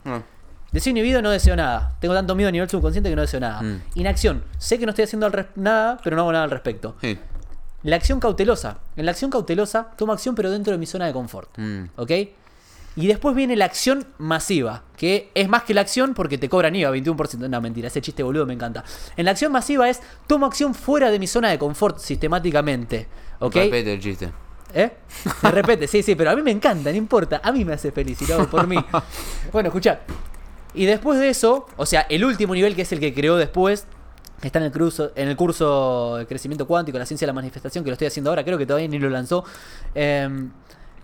[0.72, 1.96] Deseo inhibido, no deseo nada.
[2.00, 3.60] Tengo tanto miedo a nivel subconsciente que no deseo nada.
[3.60, 3.82] Mm.
[3.96, 6.96] Inacción, sé que no estoy haciendo nada, pero no hago nada al respecto.
[7.00, 7.18] Sí.
[7.82, 8.78] La acción cautelosa.
[8.96, 11.50] En la acción cautelosa, tomo acción, pero dentro de mi zona de confort.
[11.58, 11.84] Mm.
[11.96, 12.10] ¿Ok?
[12.94, 16.76] Y después viene la acción masiva, que es más que la acción porque te cobran
[16.76, 17.48] IVA, 21%.
[17.48, 18.84] No, mentira, ese chiste boludo me encanta.
[19.16, 23.08] En la acción masiva es, tomo acción fuera de mi zona de confort sistemáticamente.
[23.38, 23.54] ¿Ok?
[23.54, 24.30] Repete el chiste.
[24.74, 24.90] ¿Eh?
[25.40, 27.40] Se repete, sí, sí, pero a mí me encanta, no importa.
[27.42, 28.76] A mí me hace feliz y lo hago por mí.
[29.52, 30.00] Bueno, escucha.
[30.74, 33.86] Y después de eso, o sea, el último nivel que es el que creó después,
[34.40, 37.34] que está en el, curso, en el curso de crecimiento cuántico, la ciencia de la
[37.34, 39.44] manifestación, que lo estoy haciendo ahora, creo que todavía ni lo lanzó.
[39.94, 40.50] em,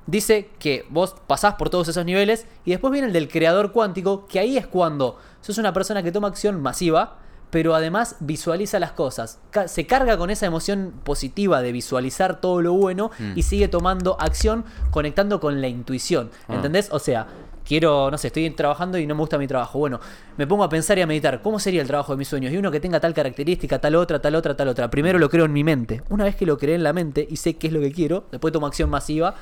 [0.08, 4.26] dice que vos pasás por todos esos niveles y después viene el del creador cuántico,
[4.26, 7.18] que ahí es cuando sos una persona que toma acción masiva,
[7.50, 9.38] pero además visualiza las cosas.
[9.66, 14.64] Se carga con esa emoción positiva de visualizar todo lo bueno y sigue tomando acción
[14.90, 16.30] conectando con la intuición.
[16.48, 16.54] Ah.
[16.54, 16.88] ¿Entendés?
[16.90, 17.26] O sea,
[17.64, 19.78] quiero, no sé, estoy trabajando y no me gusta mi trabajo.
[19.78, 20.00] Bueno,
[20.38, 22.52] me pongo a pensar y a meditar, ¿cómo sería el trabajo de mis sueños?
[22.52, 24.90] Y uno que tenga tal característica, tal otra, tal otra, tal otra.
[24.90, 26.02] Primero lo creo en mi mente.
[26.08, 28.24] Una vez que lo creé en la mente y sé qué es lo que quiero,
[28.30, 29.34] después tomo acción masiva,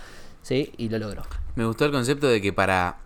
[0.46, 0.72] ¿sí?
[0.76, 1.22] Y lo logro.
[1.56, 2.98] Me gustó el concepto de que para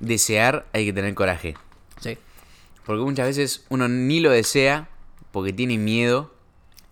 [0.00, 1.56] desear hay que tener coraje.
[2.00, 2.16] Sí.
[2.86, 4.88] Porque muchas veces uno ni lo desea
[5.30, 6.32] porque tiene miedo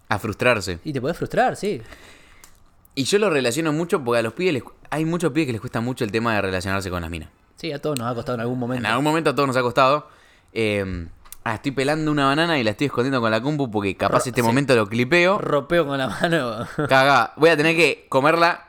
[0.09, 0.79] a frustrarse.
[0.85, 1.81] Y te puedes frustrar, sí.
[2.95, 5.61] Y yo lo relaciono mucho porque a los pibes les, hay muchos pibes que les
[5.61, 7.29] cuesta mucho el tema de relacionarse con las minas.
[7.57, 8.81] Sí, a todos nos ha costado en algún momento.
[8.81, 10.09] En algún momento a todos nos ha costado.
[10.53, 11.07] eh,
[11.45, 14.29] ah, estoy pelando una banana y la estoy escondiendo con la compu porque capaz Ro-
[14.29, 14.47] este sí.
[14.47, 15.39] momento lo clipeo.
[15.39, 16.67] Ropeo con la mano.
[16.89, 18.66] Caga, voy a tener que comerla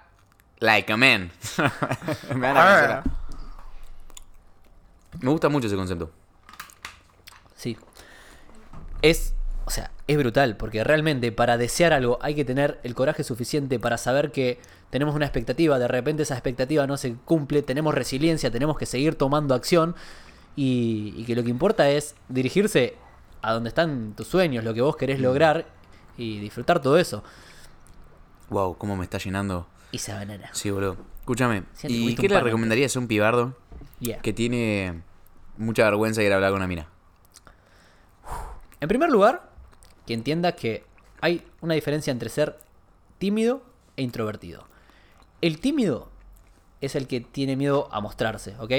[0.59, 1.31] like a man.
[2.33, 3.03] Me van a cancelar.
[5.21, 6.11] Me gusta mucho ese concepto.
[7.55, 7.77] Sí.
[9.01, 9.33] Es,
[9.65, 13.79] o sea, es brutal, porque realmente para desear algo hay que tener el coraje suficiente
[13.79, 14.59] para saber que
[14.89, 19.15] tenemos una expectativa, de repente esa expectativa no se cumple, tenemos resiliencia, tenemos que seguir
[19.15, 19.95] tomando acción
[20.55, 22.95] y, y que lo que importa es dirigirse
[23.41, 25.65] a donde están tus sueños, lo que vos querés lograr
[26.17, 27.23] y disfrutar todo eso.
[28.49, 29.67] Wow, cómo me está llenando.
[29.91, 30.49] Y banana.
[30.53, 30.97] Sí, boludo.
[31.19, 31.63] Escúchame.
[31.83, 33.55] ¿Y qué le recomendarías a un pibardo
[33.99, 34.19] Yeah.
[34.21, 35.01] que tiene
[35.57, 36.87] mucha vergüenza de ir a hablar con una mina?
[38.79, 39.49] En primer lugar,
[40.05, 40.83] que entienda que
[41.21, 42.57] hay una diferencia entre ser
[43.17, 43.63] tímido
[43.95, 44.65] e introvertido.
[45.41, 46.09] El tímido
[46.81, 48.71] es el que tiene miedo a mostrarse, ¿ok?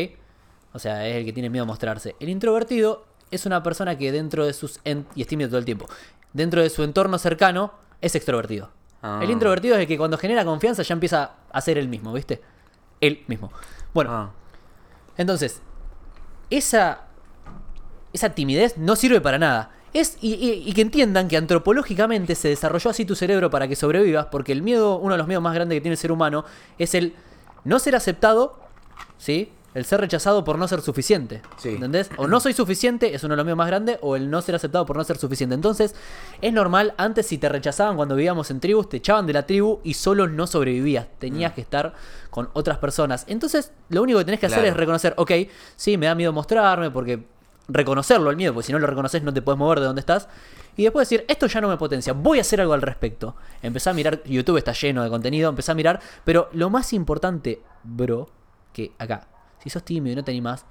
[0.73, 2.15] O O sea, es el que tiene miedo a mostrarse.
[2.21, 4.81] El introvertido es una persona que dentro de sus...
[4.85, 5.87] en- y es tímido todo el tiempo.
[6.33, 8.71] Dentro de su entorno cercano es extrovertido.
[9.03, 9.21] Ah.
[9.23, 12.41] El introvertido es el que cuando genera confianza ya empieza a ser él mismo, ¿viste?
[13.01, 13.53] Él mismo.
[13.95, 14.31] Bueno, Ah.
[15.17, 15.63] entonces,
[16.51, 17.03] esa,
[18.13, 19.71] esa timidez no sirve para nada.
[19.95, 23.77] Es, y, y- y que entiendan que antropológicamente se desarrolló así tu cerebro para que
[23.77, 26.45] sobrevivas, porque el miedo, uno de los miedos más grandes que tiene el ser humano,
[26.79, 27.15] es el
[27.65, 28.59] no ser aceptado,
[29.17, 29.53] ¿sí?
[29.75, 31.43] El ser rechazado por no ser suficiente.
[31.59, 31.71] Sí.
[31.71, 32.11] ¿Entendés?
[32.17, 34.55] O no soy suficiente, es uno de los miedos más grandes, o el no ser
[34.55, 35.55] aceptado por no ser suficiente.
[35.55, 35.95] Entonces,
[36.41, 39.81] es normal, antes si te rechazaban cuando vivíamos en tribus, te echaban de la tribu
[39.85, 41.07] y solo no sobrevivías.
[41.19, 41.95] Tenías que estar
[42.31, 43.25] con otras personas.
[43.29, 45.33] Entonces, lo único que tenés que hacer es reconocer, ok,
[45.77, 47.23] sí, me da miedo mostrarme, porque
[47.69, 50.29] reconocerlo el miedo, porque si no lo reconoces no te puedes mover de donde estás.
[50.77, 53.37] Y después decir, esto ya no me potencia, voy a hacer algo al respecto.
[53.63, 57.61] Empezá a mirar, YouTube está lleno de contenido, empezá a mirar, pero lo más importante,
[57.83, 58.29] bro,
[58.73, 59.27] que acá,
[59.63, 60.65] si sos tímido y no te animás,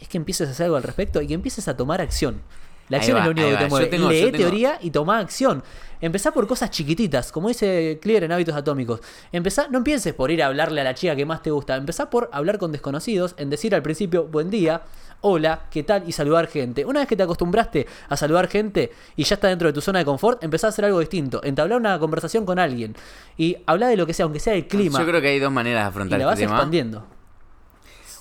[0.00, 2.42] es que empieces a hacer algo al respecto y que empieces a tomar acción.
[2.88, 3.86] La acción va, es lo único que te mueve.
[3.86, 5.62] tengo- Lee tengo- teoría y toma acción.
[6.00, 9.00] Empezá por cosas chiquititas, como dice Clear en Hábitos Atómicos.
[9.30, 11.76] Empezá, no empieces por ir a hablarle a la chica que más te gusta.
[11.76, 14.82] Empezá por hablar con desconocidos, en decir al principio buen día,
[15.20, 16.02] hola, ¿qué tal?
[16.06, 16.84] y saludar gente.
[16.84, 20.00] Una vez que te acostumbraste a saludar gente y ya está dentro de tu zona
[20.00, 21.40] de confort, empezá a hacer algo distinto.
[21.44, 22.94] Entablar una conversación con alguien
[23.38, 24.98] y hablar de lo que sea, aunque sea el clima.
[24.98, 26.52] Yo creo que hay dos maneras de y afrontar la este vas tema.
[26.56, 27.06] expandiendo.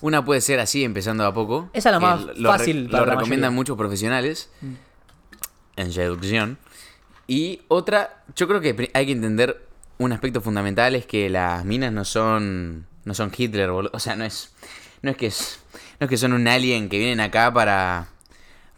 [0.02, 1.70] Una puede ser así, empezando a poco.
[1.74, 3.54] Esa es la más lo fácil Lo para la recomiendan.
[3.54, 3.56] Mm.
[3.56, 4.50] muchos profesionales
[5.76, 6.58] en seducción.
[7.28, 9.68] Y otra, yo creo que hay que entender
[9.98, 13.92] un aspecto fundamental es que las minas no son no son Hitler, boludo.
[13.94, 14.54] o sea, no es
[15.02, 15.60] no es que es,
[16.00, 18.08] no es que son un alien que vienen acá para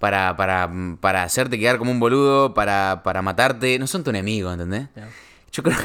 [0.04, 0.70] para, para,
[1.00, 4.90] para hacerte quedar como un boludo, para, para matarte, no son tu enemigo, ¿entendés?
[5.54, 5.78] Yo creo,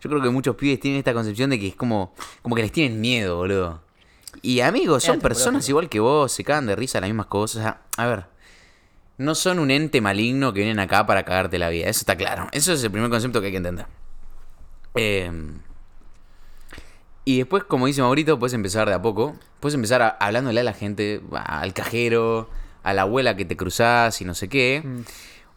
[0.00, 2.72] yo creo que muchos pibes tienen esta concepción de que es como, como que les
[2.72, 3.82] tienen miedo, boludo.
[4.42, 7.56] Y amigos, son personas igual que vos, se cagan de risa las mismas cosas.
[7.56, 8.24] O sea, a ver,
[9.18, 11.88] no son un ente maligno que vienen acá para cagarte la vida.
[11.88, 12.48] Eso está claro.
[12.52, 13.86] Eso es el primer concepto que hay que entender.
[14.94, 15.30] Eh,
[17.24, 19.36] y después, como dice Maurito, puedes empezar de a poco.
[19.60, 22.48] Puedes empezar a- hablándole a la gente, al cajero,
[22.84, 24.82] a la abuela que te cruzás y no sé qué.
[24.84, 25.00] Mm.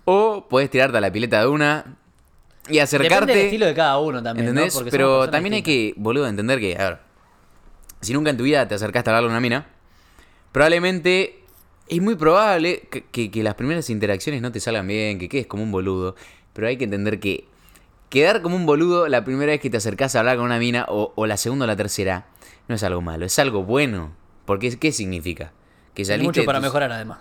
[0.05, 1.97] O puedes tirarte a la pileta de una
[2.67, 3.13] y acercarte.
[3.17, 4.45] Depende del estilo de cada uno también.
[4.47, 4.51] ¿no?
[4.51, 4.73] ¿Entendés?
[4.73, 6.99] Porque Pero también hay que, boludo, entender que, a ver,
[8.01, 9.67] si nunca en tu vida te acercaste a hablarle a una mina,
[10.51, 11.43] probablemente
[11.87, 15.47] es muy probable que, que- que las primeras interacciones no te salgan bien, que quedes
[15.47, 16.15] como un boludo.
[16.53, 17.45] Pero hay que entender que
[18.09, 20.85] quedar como un boludo la primera vez que te acercás a hablar con una mina,
[20.89, 22.25] o, o la segunda o la tercera,
[22.67, 24.11] no es algo malo, es algo bueno.
[24.45, 25.51] Porque, ¿qué significa?
[25.93, 27.19] Que saliste mucho para mejorar además.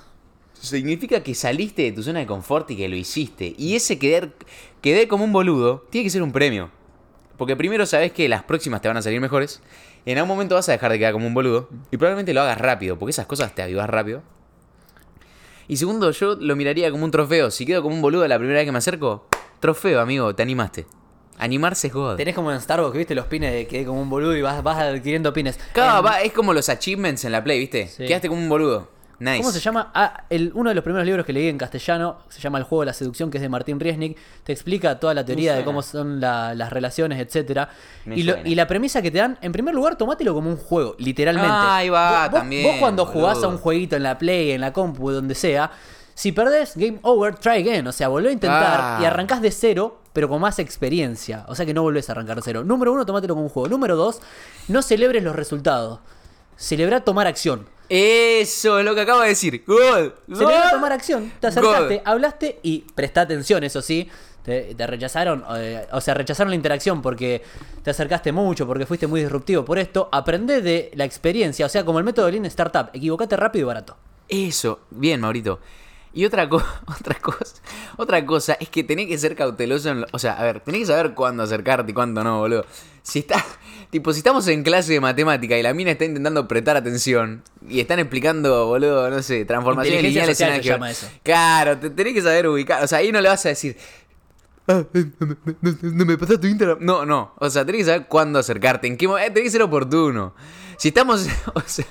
[0.55, 3.55] Significa que saliste de tu zona de confort y que lo hiciste.
[3.59, 4.31] Y ese quedar,
[4.81, 6.71] quedé como un boludo tiene que ser un premio.
[7.37, 9.63] Porque primero sabes que las próximas te van a salir mejores.
[10.11, 11.69] En algún momento vas a dejar de quedar como un boludo.
[11.91, 14.23] Y probablemente lo hagas rápido, porque esas cosas te avivas rápido.
[15.67, 17.51] Y segundo, yo lo miraría como un trofeo.
[17.51, 19.27] Si quedo como un boludo la primera vez que me acerco,
[19.61, 20.87] trofeo, amigo, te animaste.
[21.37, 22.17] Animarse es God.
[22.17, 23.15] Tenés como en Starbucks, ¿viste?
[23.15, 25.59] Los pines de quedé como un boludo y vas, vas adquiriendo pines.
[25.75, 27.87] Claro, En- va, es como los achievements en la Play, ¿viste?
[27.89, 28.07] Sí.
[28.07, 28.89] Quedaste como un boludo.
[29.21, 29.39] Nice.
[29.39, 29.91] ¿Cómo se llama?
[29.95, 32.83] Ah, el, uno de los primeros libros que leí en castellano se llama El juego
[32.83, 34.17] de la seducción, que es de Martín Riesnik.
[34.45, 37.69] Te explica toda la teoría de cómo son la- las relaciones, etcétera.
[38.07, 38.49] Y, lo- suena.
[38.49, 41.51] y la premisa que te dan, en primer lugar, tomátelo como un juego, literalmente.
[41.53, 44.61] Ah, ahí va, Vos- también, Vos cuando jugás a un jueguito en la Play, en
[44.61, 45.71] la compu, donde sea,
[46.15, 47.87] si perdés, game over, try again.
[47.89, 48.99] O sea, volvé a intentar Ah.
[49.03, 51.45] y arrancás de cero, pero con más experiencia.
[51.49, 52.63] O sea que no volvés a arrancar de cero.
[52.65, 53.69] Número uno, tomátelo como un juego.
[53.69, 54.21] Número dos,
[54.69, 55.99] no celebres los resultados.
[56.57, 57.67] Celebra tomar acción.
[57.89, 59.65] Eso es lo que acabo de decir.
[59.67, 61.33] Se va a tomar acción.
[61.41, 62.03] Te acercaste, God.
[62.05, 64.09] hablaste y presta atención, eso sí.
[64.43, 67.43] Te, te rechazaron, eh, o sea, rechazaron la interacción porque
[67.83, 70.09] te acercaste mucho, porque fuiste muy disruptivo por esto.
[70.11, 72.89] Aprende de la experiencia, o sea, como el método Lean Startup.
[72.93, 73.97] Equivocate rápido y barato.
[74.29, 75.61] Eso, bien, Maurito.
[76.13, 77.57] Y otra, co- otra cosa,
[77.97, 80.81] otra cosa es que tenés que ser cauteloso en lo- o sea, a ver, tenés
[80.83, 82.65] que saber cuándo acercarte y cuándo no, boludo.
[83.03, 83.45] Si está,
[83.91, 87.81] tipo, si estamos en clase de matemática y la mina está intentando prestar atención y
[87.81, 90.77] están explicando, boludo, no sé, transformaciones lineales social en se álgebra.
[90.77, 91.09] llama eso.
[91.23, 93.77] Claro, te tenés que saber ubicar, o sea, ahí no le vas a decir
[94.67, 96.79] "Ah, eh, no, me- no- no pasaste tu Instagram.
[96.81, 97.33] No, no.
[97.39, 98.87] O sea, tenés que saber cuándo acercarte.
[98.87, 100.35] En qué mo- eh, tenés que ser oportuno.
[100.77, 101.27] Si estamos.
[101.55, 101.87] O sea,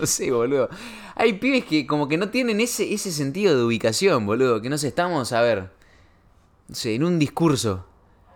[0.02, 0.68] no sé, boludo.
[1.14, 4.60] Hay pibes que como que no tienen ese, ese sentido de ubicación, boludo.
[4.62, 5.70] Que no sé, estamos, a ver.
[6.68, 7.84] No sé, en un discurso.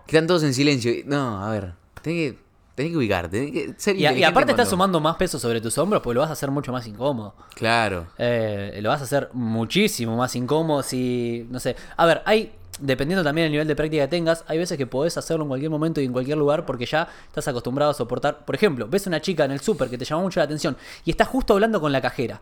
[0.07, 0.93] Que están todos en silencio.
[1.07, 1.73] No, a ver.
[2.03, 2.39] Tenés que,
[2.75, 3.39] tenés que ubicarte.
[3.39, 6.31] Tenés que ser Y, aparte estás sumando más peso sobre tus hombros porque lo vas
[6.31, 7.35] a hacer mucho más incómodo.
[7.55, 8.09] Claro.
[8.19, 13.23] Eh, lo vas a hacer muchísimo más incómodo si, no sé, a ver, hay, dependiendo
[13.25, 16.01] también del nivel de práctica que tengas, hay veces que podés hacerlo en cualquier momento
[16.01, 19.45] y en cualquier lugar porque ya estás acostumbrado a soportar, por ejemplo, ves una chica
[19.45, 22.01] en el súper que te llama mucho la atención y estás justo hablando con la
[22.01, 22.41] cajera.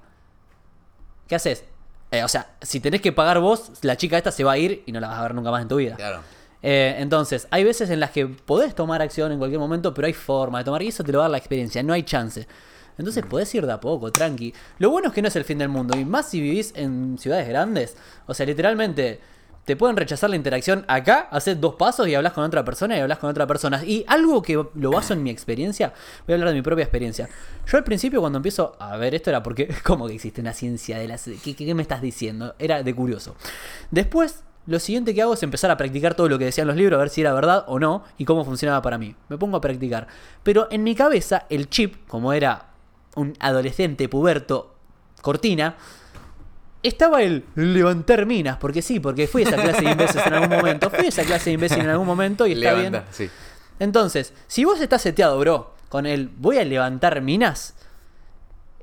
[1.33, 1.65] ¿qué haces?
[2.11, 4.83] Eh, o sea, si tenés que pagar vos, la chica esta se va a ir
[4.85, 5.97] y no la vas a ver nunca más en tu vida.
[5.97, 6.21] Claro.
[6.63, 10.13] Eh, entonces, hay veces en las que podés tomar acción en cualquier momento, pero hay
[10.13, 12.47] forma de tomar y eso te lo va a dar la experiencia, no hay chance.
[12.99, 14.53] Entonces podés ir de a poco, tranqui.
[14.79, 17.17] Lo bueno es que no es el fin del mundo, y más si vivís en
[17.19, 17.97] ciudades grandes.
[18.27, 19.19] O sea, literalmente,
[19.65, 23.01] te pueden rechazar la interacción acá, haces dos pasos y hablas con otra persona y
[23.01, 23.85] hablas con otra persona.
[23.85, 25.93] Y algo que lo baso en mi experiencia,
[26.27, 27.29] voy a hablar de mi propia experiencia.
[27.67, 30.99] Yo al principio cuando empiezo a ver esto era porque, ¿cómo que existe una ciencia
[30.99, 31.25] de las...
[31.25, 32.55] ¿Qué, qué- qué me estás diciendo?
[32.59, 33.37] Era de curioso.
[33.93, 36.97] Después, lo siguiente que hago es empezar a practicar todo lo que decían los libros,
[36.97, 39.15] a ver si era verdad o no y cómo funcionaba para mí.
[39.29, 40.09] Me pongo a practicar.
[40.43, 42.67] Pero en mi cabeza, el chip, como era
[43.15, 44.75] un adolescente puberto
[45.21, 45.77] cortina,
[46.83, 50.51] estaba el levantar minas, porque sí, porque fui a esa clase de imbéciles en algún
[50.51, 53.05] momento, fui a esa clase de imbéciles en algún momento y está Levanta, bien.
[53.11, 53.31] sí.
[53.79, 57.75] Entonces, si vos estás seteado, bro, con el voy a levantar minas,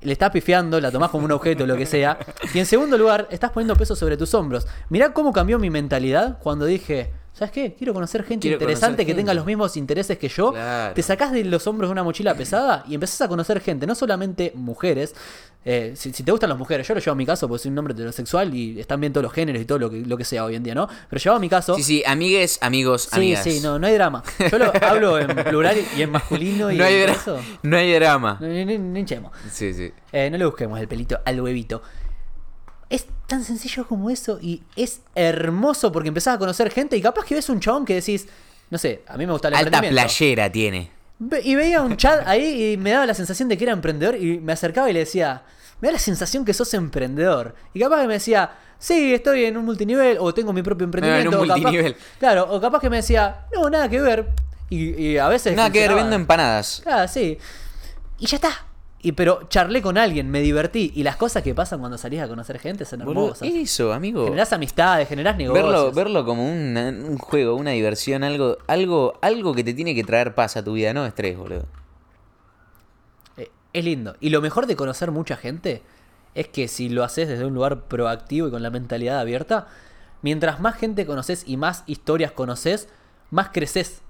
[0.01, 2.17] le estás pifiando, la tomás como un objeto, lo que sea.
[2.53, 4.67] Y en segundo lugar, estás poniendo peso sobre tus hombros.
[4.89, 7.75] Mirá cómo cambió mi mentalidad cuando dije, ¿sabes qué?
[7.75, 10.51] Quiero conocer gente Quiero interesante conocer que tenga los mismos intereses que yo.
[10.51, 10.93] Claro.
[10.93, 13.95] Te sacás de los hombros de una mochila pesada y empezás a conocer gente, no
[13.95, 15.15] solamente mujeres.
[15.65, 17.71] Eh, si, si te gustan las mujeres, yo lo llevo a mi caso porque soy
[17.71, 20.23] un hombre heterosexual y están bien todos los géneros y todo lo que, lo que
[20.23, 20.87] sea hoy en día, ¿no?
[21.09, 21.75] Pero llevado a mi caso.
[21.75, 23.43] Sí, sí, amigues, amigos, Sí, amigas.
[23.43, 24.23] sí, no, no hay drama.
[24.49, 27.37] Yo lo hablo en plural y en masculino y no, hay en eso.
[27.63, 28.37] no hay drama.
[28.39, 29.33] No, no, hinchemos.
[29.51, 29.91] Sí, sí.
[30.13, 31.81] Eh, no le busquemos el pelito al huevito.
[32.89, 37.25] Es tan sencillo como eso y es hermoso porque empezás a conocer gente y capaz
[37.25, 38.27] que ves un chabón que decís,
[38.71, 40.89] no sé, a mí me gusta el Alta playera tiene.
[41.43, 44.39] Y veía un chat ahí y me daba la sensación de que era emprendedor y
[44.39, 45.43] me acercaba y le decía,
[45.81, 47.55] me da la sensación que sos emprendedor.
[47.73, 51.29] Y capaz que me decía, sí, estoy en un multinivel o tengo mi propio emprendimiento.
[51.31, 51.95] en un o capaz- multinivel.
[52.19, 54.29] claro, o capaz que me decía, no, nada que ver.
[54.69, 55.55] Y, y a veces...
[55.55, 56.83] Nada que ver, vendo empanadas.
[56.85, 57.37] Ah, sí.
[58.17, 58.65] Y ya está.
[59.01, 60.91] Y pero charlé con alguien, me divertí.
[60.95, 63.47] Y las cosas que pasan cuando salís a conocer gente son hermosas.
[63.47, 64.25] eso, amigo.
[64.25, 65.65] Generás amistades, generás negocios.
[65.65, 70.03] Verlo, verlo como un, un juego, una diversión, algo, algo, algo que te tiene que
[70.03, 71.65] traer paz a tu vida, no estrés, boludo.
[73.37, 74.15] Eh, es lindo.
[74.19, 75.81] Y lo mejor de conocer mucha gente
[76.35, 79.67] es que si lo haces desde un lugar proactivo y con la mentalidad abierta,
[80.21, 82.89] mientras más gente conoces y más historias conoces,
[83.31, 84.01] más creces,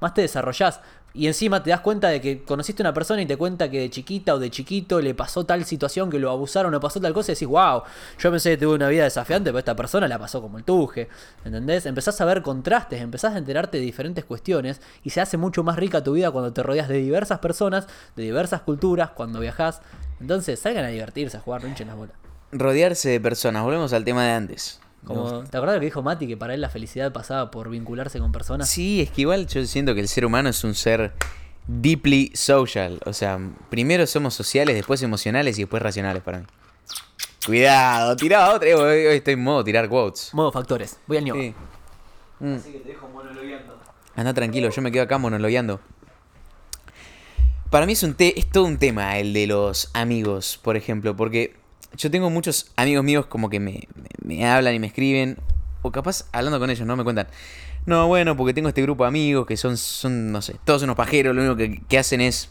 [0.00, 0.80] más te desarrollás.
[1.14, 3.80] Y encima te das cuenta de que conociste a una persona y te cuenta que
[3.80, 7.12] de chiquita o de chiquito le pasó tal situación que lo abusaron o pasó tal
[7.12, 7.82] cosa y decís, wow,
[8.18, 11.08] yo pensé que tuve una vida desafiante, pero esta persona la pasó como el tuje.
[11.44, 11.86] ¿Entendés?
[11.86, 15.76] Empezás a ver contrastes, empezás a enterarte de diferentes cuestiones y se hace mucho más
[15.76, 19.80] rica tu vida cuando te rodeas de diversas personas, de diversas culturas, cuando viajás.
[20.20, 22.14] Entonces salgan a divertirse, a jugar, no hinchen las bolas.
[22.52, 24.80] Rodearse de personas, volvemos al tema de antes.
[25.04, 26.26] Como, ¿Te acordás lo que dijo Mati?
[26.26, 28.68] Que para él la felicidad pasaba por vincularse con personas.
[28.68, 31.12] Sí, es que igual yo siento que el ser humano es un ser
[31.66, 33.00] deeply social.
[33.06, 33.38] O sea,
[33.70, 36.44] primero somos sociales, después emocionales y después racionales para mí.
[37.46, 38.68] Cuidado, tiraba otra.
[38.76, 40.34] Hoy, hoy estoy en modo tirar quotes.
[40.34, 40.98] Modo factores.
[41.06, 41.40] Voy al ñoco.
[41.40, 41.54] Sí.
[42.40, 42.54] Mm.
[42.54, 43.78] Así que te dejo monologueando.
[44.16, 45.80] Anda tranquilo, yo me quedo acá monologueando.
[47.70, 51.16] Para mí es, un te- es todo un tema el de los amigos, por ejemplo,
[51.16, 51.54] porque
[51.96, 53.88] yo tengo muchos amigos míos como que me,
[54.22, 55.38] me- hablan y me escriben,
[55.82, 56.96] o capaz hablando con ellos, ¿no?
[56.96, 57.28] Me cuentan,
[57.86, 60.96] no, bueno, porque tengo este grupo de amigos que son, son no sé, todos unos
[60.96, 62.50] pajeros, lo único que, que hacen es,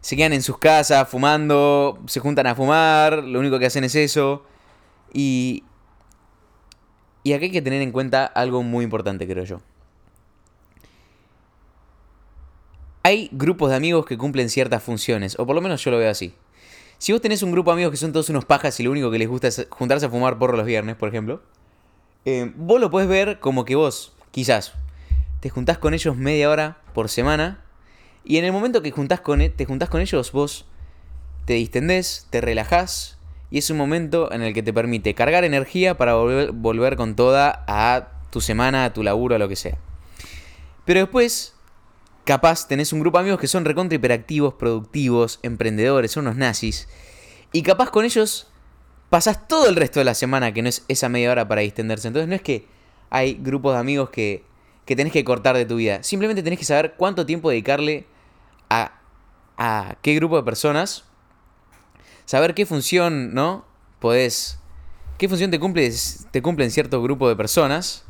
[0.00, 3.94] se quedan en sus casas fumando, se juntan a fumar, lo único que hacen es
[3.94, 4.44] eso,
[5.12, 5.64] y...
[7.24, 9.60] Y acá hay que tener en cuenta algo muy importante, creo yo.
[13.02, 16.10] hay grupos de amigos que cumplen ciertas funciones, o por lo menos yo lo veo
[16.10, 16.34] así.
[16.98, 19.10] Si vos tenés un grupo de amigos que son todos unos pajas y lo único
[19.10, 21.40] que les gusta es juntarse a fumar porro los viernes, por ejemplo,
[22.24, 24.72] eh, vos lo podés ver como que vos, quizás,
[25.40, 27.64] te juntás con ellos media hora por semana,
[28.24, 30.66] y en el momento que juntás con, e- te juntás con ellos, vos
[31.44, 33.16] te distendés, te relajás,
[33.50, 37.14] y es un momento en el que te permite cargar energía para volver, volver con
[37.14, 39.78] toda a tu semana, a tu laburo, a lo que sea.
[40.84, 41.54] Pero después,
[42.28, 46.86] capaz tenés un grupo de amigos que son recontra hiperactivos, productivos, emprendedores, son unos nazis.
[47.52, 48.48] Y capaz con ellos
[49.08, 52.06] pasás todo el resto de la semana que no es esa media hora para distenderse.
[52.06, 52.66] Entonces no es que
[53.08, 54.44] hay grupos de amigos que,
[54.84, 56.02] que tenés que cortar de tu vida.
[56.02, 58.04] Simplemente tenés que saber cuánto tiempo dedicarle
[58.68, 59.00] a,
[59.56, 61.04] a qué grupo de personas.
[62.26, 63.64] Saber qué función, ¿no?
[64.00, 64.58] Podés...
[65.16, 65.90] ¿Qué función te cumple,
[66.30, 68.04] te cumple en cierto grupo de personas?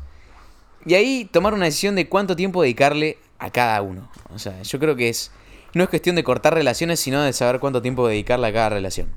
[0.85, 4.09] Y ahí tomar una decisión de cuánto tiempo dedicarle a cada uno.
[4.33, 5.31] O sea, yo creo que es.
[5.73, 9.07] No es cuestión de cortar relaciones, sino de saber cuánto tiempo dedicarle a cada relación.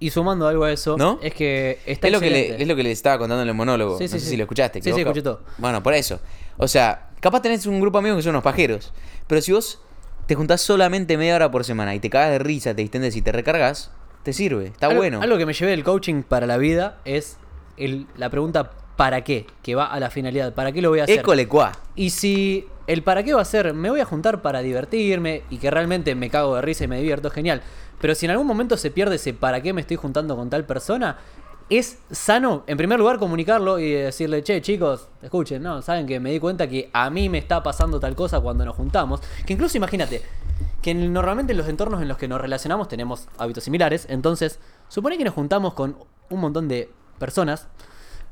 [0.00, 1.18] Y sumando algo a eso, ¿No?
[1.22, 3.54] es que está Es lo que, le, es lo que le estaba contando en el
[3.54, 3.96] monólogo.
[3.98, 4.30] Sí, no sí, sé sí.
[4.32, 4.82] si lo escuchaste.
[4.82, 5.42] Sí, sí, escuché todo.
[5.58, 6.20] Bueno, por eso.
[6.56, 8.92] O sea, capaz tenés un grupo de amigos que son unos pajeros.
[9.26, 9.80] Pero si vos
[10.26, 13.22] te juntás solamente media hora por semana y te cagas de risa, te distendes y
[13.22, 13.90] te recargas,
[14.22, 15.20] te sirve, está algo, bueno.
[15.22, 17.36] Algo que me llevé del coaching para la vida es
[17.76, 19.46] el- la pregunta ¿para qué?
[19.62, 20.54] Que va a la finalidad.
[20.54, 21.18] ¿Para qué lo voy a hacer?
[21.20, 21.72] École cuá.
[21.96, 25.58] Y si el para qué va a ser, me voy a juntar para divertirme y
[25.58, 27.62] que realmente me cago de risa y me divierto, genial.
[28.00, 30.64] Pero si en algún momento se pierde ese para qué me estoy juntando con tal
[30.64, 31.16] persona,
[31.70, 36.30] es sano, en primer lugar, comunicarlo y decirle, che, chicos, escuchen, no, saben que me
[36.30, 39.20] di cuenta que a mí me está pasando tal cosa cuando nos juntamos.
[39.46, 40.20] Que incluso imagínate,
[40.82, 44.58] que en- normalmente en los entornos en los que nos relacionamos tenemos hábitos similares, entonces,
[44.88, 45.96] supone que nos juntamos con
[46.28, 47.66] un montón de personas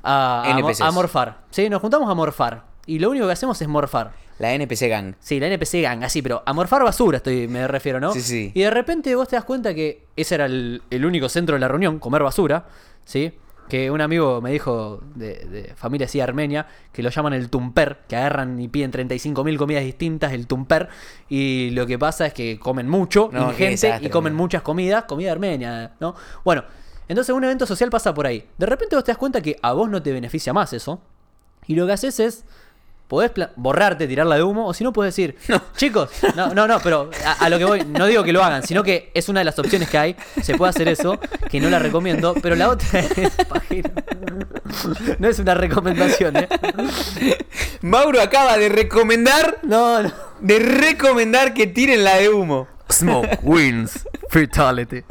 [0.02, 1.38] a, a, a morfar.
[1.50, 2.64] Sí, nos juntamos a morfar.
[2.84, 4.12] Y lo único que hacemos es morfar.
[4.38, 5.14] La NPC Gang.
[5.20, 8.12] Sí, la NPC gang, así, pero a morfar basura estoy, me refiero, ¿no?
[8.12, 8.52] Sí, sí.
[8.54, 11.60] Y de repente vos te das cuenta que ese era el, el único centro de
[11.60, 12.66] la reunión, comer basura,
[13.04, 13.32] ¿sí?
[13.68, 18.00] Que un amigo me dijo de, de familia así armenia que lo llaman el tumper,
[18.08, 20.88] que agarran y piden 35.000 comidas distintas, el tumper,
[21.28, 25.04] y lo que pasa es que comen mucho, No, ingente, desastre, y comen muchas comidas,
[25.04, 26.14] comida armenia, ¿no?
[26.44, 26.64] Bueno,
[27.08, 28.44] entonces un evento social pasa por ahí.
[28.58, 31.00] De repente vos te das cuenta que a vos no te beneficia más eso,
[31.66, 32.44] y lo que haces es.
[33.12, 35.36] Podés borrarte, tirarla de humo, o si no, puedes decir,
[35.76, 38.62] chicos, no, no, no, pero a, a lo que voy, no digo que lo hagan,
[38.62, 41.20] sino que es una de las opciones que hay, se puede hacer eso,
[41.50, 43.12] que no la recomiendo, pero la otra es.
[45.18, 46.48] No es una recomendación, ¿eh?
[47.82, 50.10] Mauro acaba de recomendar, No, no.
[50.40, 52.66] de recomendar que tiren la de humo.
[52.90, 55.02] Smoke wins fatality.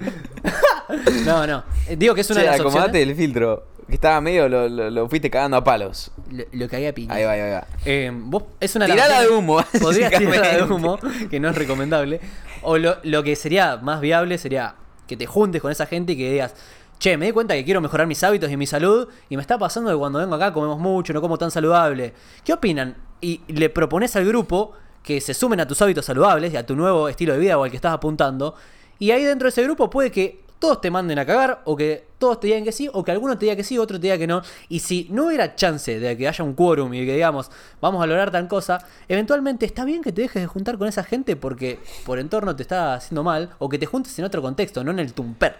[1.26, 1.64] No, no,
[1.95, 3.10] digo que es una Che, de las acomodate opciones.
[3.10, 3.68] el filtro.
[3.91, 6.11] Que estaba medio, lo, lo- lo fuiste cagando a palos.
[6.31, 7.13] Lo, lo que había piña.
[7.13, 7.68] Ahí va, ahí va, ahí va.
[7.85, 10.97] Eh, vos, es una Tirala las de humo, Podrías tirarla de humo,
[11.30, 12.22] que no es recomendable.
[12.61, 14.76] O lo, lo que sería más viable sería
[15.07, 16.55] que te juntes con esa gente y que digas,
[16.99, 19.57] che, me di cuenta que quiero mejorar mis hábitos y mi salud y me está
[19.57, 22.13] pasando que cuando vengo acá comemos mucho, no como tan saludable.
[22.45, 22.95] ¿Qué opinan?
[23.19, 24.72] Y le propones al grupo
[25.03, 27.63] que se sumen a tus hábitos saludables y a tu nuevo estilo de vida o
[27.65, 28.55] al que estás apuntando.
[28.99, 32.05] Y ahí dentro de ese grupo puede que todos te manden a cagar, o que
[32.19, 34.17] todos te digan que sí, o que alguno te diga que sí, otro te diga
[34.19, 34.43] que no.
[34.69, 37.49] Y si no hubiera chance de que haya un quórum y que digamos,
[37.81, 38.77] vamos a lograr tal cosa,
[39.09, 42.61] eventualmente está bien que te dejes de juntar con esa gente porque por entorno te
[42.61, 45.55] está haciendo mal, o que te juntes en otro contexto, no en el tumper.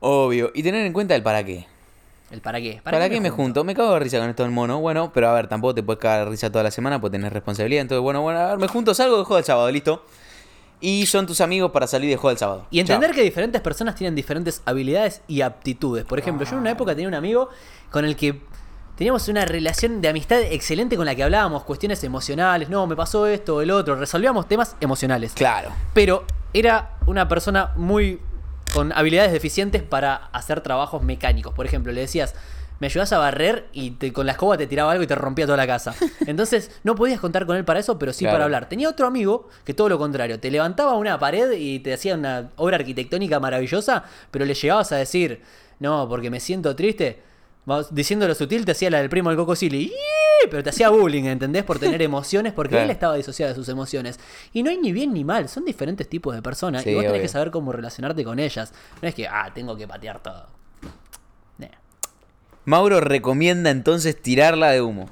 [0.00, 0.50] Obvio.
[0.52, 1.66] Y tener en cuenta el para qué.
[2.32, 2.80] ¿El para qué?
[2.82, 3.62] ¿Para, qué me junto?
[3.62, 4.80] Me cago de risa con esto del mono.
[4.80, 7.32] Bueno, pero a ver, tampoco te puedes cagar de risa toda la semana porque tenés
[7.32, 7.82] responsabilidad.
[7.82, 10.04] Entonces, bueno, bueno, a ver, me junto, salgo de juego el sábado, listo.
[10.80, 12.66] Y son tus amigos para salir de juego el sábado.
[12.70, 13.16] Y entender Chao.
[13.16, 16.04] que diferentes personas tienen diferentes habilidades y aptitudes.
[16.04, 17.50] Por ejemplo, yo en una época tenía un amigo
[17.90, 18.40] con el que
[18.96, 22.68] teníamos una relación de amistad excelente con la que hablábamos cuestiones emocionales.
[22.68, 23.96] No, me pasó esto, el otro.
[23.96, 25.32] Resolvíamos temas emocionales.
[25.34, 25.70] Claro.
[25.92, 28.20] Pero era una persona muy
[28.72, 31.52] con habilidades deficientes para hacer trabajos mecánicos.
[31.54, 32.34] Por ejemplo, le decías,
[32.80, 35.46] me ayudas a barrer y te- con la escoba te tiraba algo y te rompía
[35.46, 35.94] toda la casa.
[36.26, 38.34] Entonces no podías contar con él para eso, pero sí Claro.
[38.34, 38.68] para hablar.
[38.68, 42.50] Tenía otro amigo que todo lo contrario, te levantaba una pared y te hacía una
[42.56, 45.42] obra arquitectónica maravillosa, pero le llegabas a decir,
[45.78, 47.22] no, porque me siento triste.
[47.90, 49.92] Diciéndolo sutil, te hacía la del primo del Coco Silly.
[50.50, 51.62] Pero te hacía bullying, ¿entendés?
[51.62, 52.86] Por tener emociones, porque Claro.
[52.86, 54.18] él estaba disociado de sus emociones.
[54.54, 56.82] Y no hay ni bien ni mal, son diferentes tipos de personas.
[56.82, 57.22] Sí, y vos tenés obvio.
[57.22, 58.72] que saber cómo relacionarte con ellas.
[59.02, 60.46] No es que, ah, tengo que patear todo.
[62.70, 65.10] Mauro recomienda entonces tirarla de humo.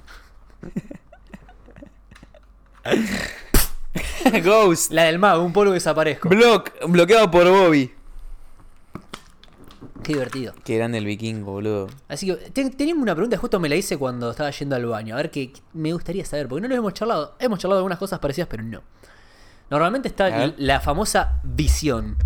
[4.45, 4.93] Ghost.
[4.93, 6.29] La del mago, un polvo desaparezco.
[6.29, 6.71] Block.
[6.89, 7.93] Bloqueado por Bobby.
[10.03, 10.55] Qué divertido.
[10.65, 11.89] Qué grande el vikingo, boludo.
[12.09, 15.15] Así que te- tenía una pregunta, justo me la hice cuando estaba yendo al baño.
[15.15, 17.35] A ver qué me gustaría saber, porque no lo hemos charlado.
[17.39, 18.83] Hemos charlado de algunas cosas parecidas, pero no.
[19.71, 22.17] Normalmente está la famosa visión.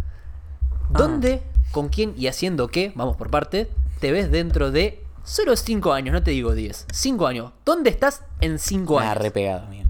[0.91, 1.43] ¿Dónde,
[1.73, 3.69] con quién y haciendo qué, vamos por parte,
[3.99, 6.13] te ves dentro de solo 5 años?
[6.13, 6.87] No te digo 10.
[6.93, 7.53] 5 años.
[7.65, 9.23] ¿Dónde estás en 5 Ah, años?
[9.23, 9.89] re pegado, amigo.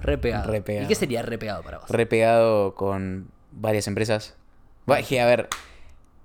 [0.00, 0.50] Repegado.
[0.50, 0.84] repegado.
[0.84, 1.88] ¿Y qué sería repegado para vos?
[1.88, 4.34] Re pegado con varias empresas.
[4.90, 5.48] Va, dije, a ver.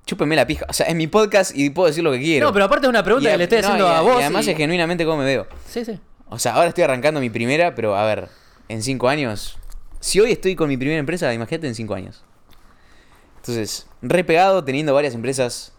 [0.07, 0.65] Chúpeme la pija.
[0.69, 2.47] O sea, es mi podcast y puedo decir lo que quiero.
[2.47, 4.19] no, pero aparte es una pregunta a- que le estoy no, haciendo a, vos.
[4.19, 5.47] Y además y- es genuinamente cómo me veo.
[5.67, 5.99] Sí, sí.
[6.29, 8.29] O sea, ahora estoy arrancando mi primera, pero a ver,
[8.69, 9.57] en cinco años.
[9.99, 12.23] Si hoy estoy con mi primera empresa, imagínate en cinco años.
[13.37, 15.73] Entonces, re pegado, teniendo varias empresas,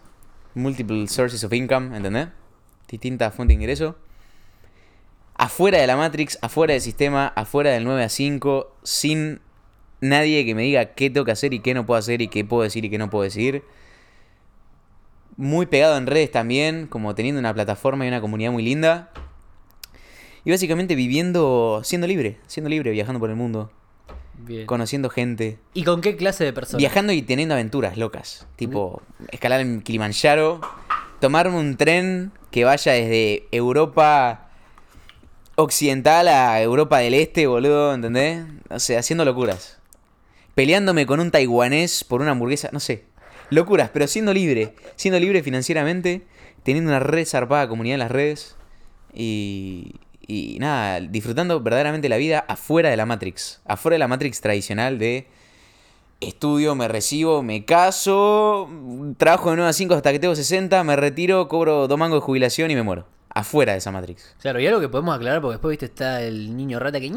[0.55, 2.29] multiple sources of income, ¿entendés?
[2.89, 3.95] Distintas fuentes de ingreso.
[5.35, 9.39] Afuera de la Matrix, afuera del sistema, afuera del 9 a 5, sin
[10.01, 12.43] nadie que me diga qué tengo que hacer y qué no puedo hacer y qué
[12.43, 13.63] puedo decir y qué no puedo decir.
[15.37, 19.11] Muy pegado en redes también, como teniendo una plataforma y una comunidad muy linda.
[20.43, 23.71] Y básicamente viviendo, siendo libre, siendo libre, viajando por el mundo,
[24.39, 24.65] Bien.
[24.65, 26.79] conociendo gente, ¿Y con qué clase de personas?
[26.79, 28.47] viajando y teniendo aventuras locas.
[28.57, 29.01] Tipo,
[29.31, 30.59] escalar en Kilimanjaro,
[31.19, 34.49] tomarme un tren que vaya desde Europa
[35.55, 38.45] occidental a Europa del Este, boludo, ¿entendés?
[38.69, 39.79] O sea, haciendo locuras.
[40.55, 43.05] Peleándome con un taiwanés por una hamburguesa, no sé.
[43.49, 44.73] Locuras, pero siendo libre.
[44.95, 46.25] Siendo libre financieramente,
[46.63, 48.55] teniendo una red zarpada comunidad en las redes.
[49.13, 49.95] Y,
[50.27, 53.61] y nada, disfrutando verdaderamente la vida afuera de la Matrix.
[53.65, 55.27] Afuera de la Matrix tradicional de
[56.19, 58.69] estudio, me recibo, me caso,
[59.17, 62.25] trabajo de 9 a 5 hasta que tengo 60, me retiro, cobro dos mangos de
[62.25, 63.05] jubilación y me muero.
[63.29, 64.35] Afuera de esa Matrix.
[64.41, 67.13] Claro, y algo que podemos aclarar, porque después, viste, está el niño rata que...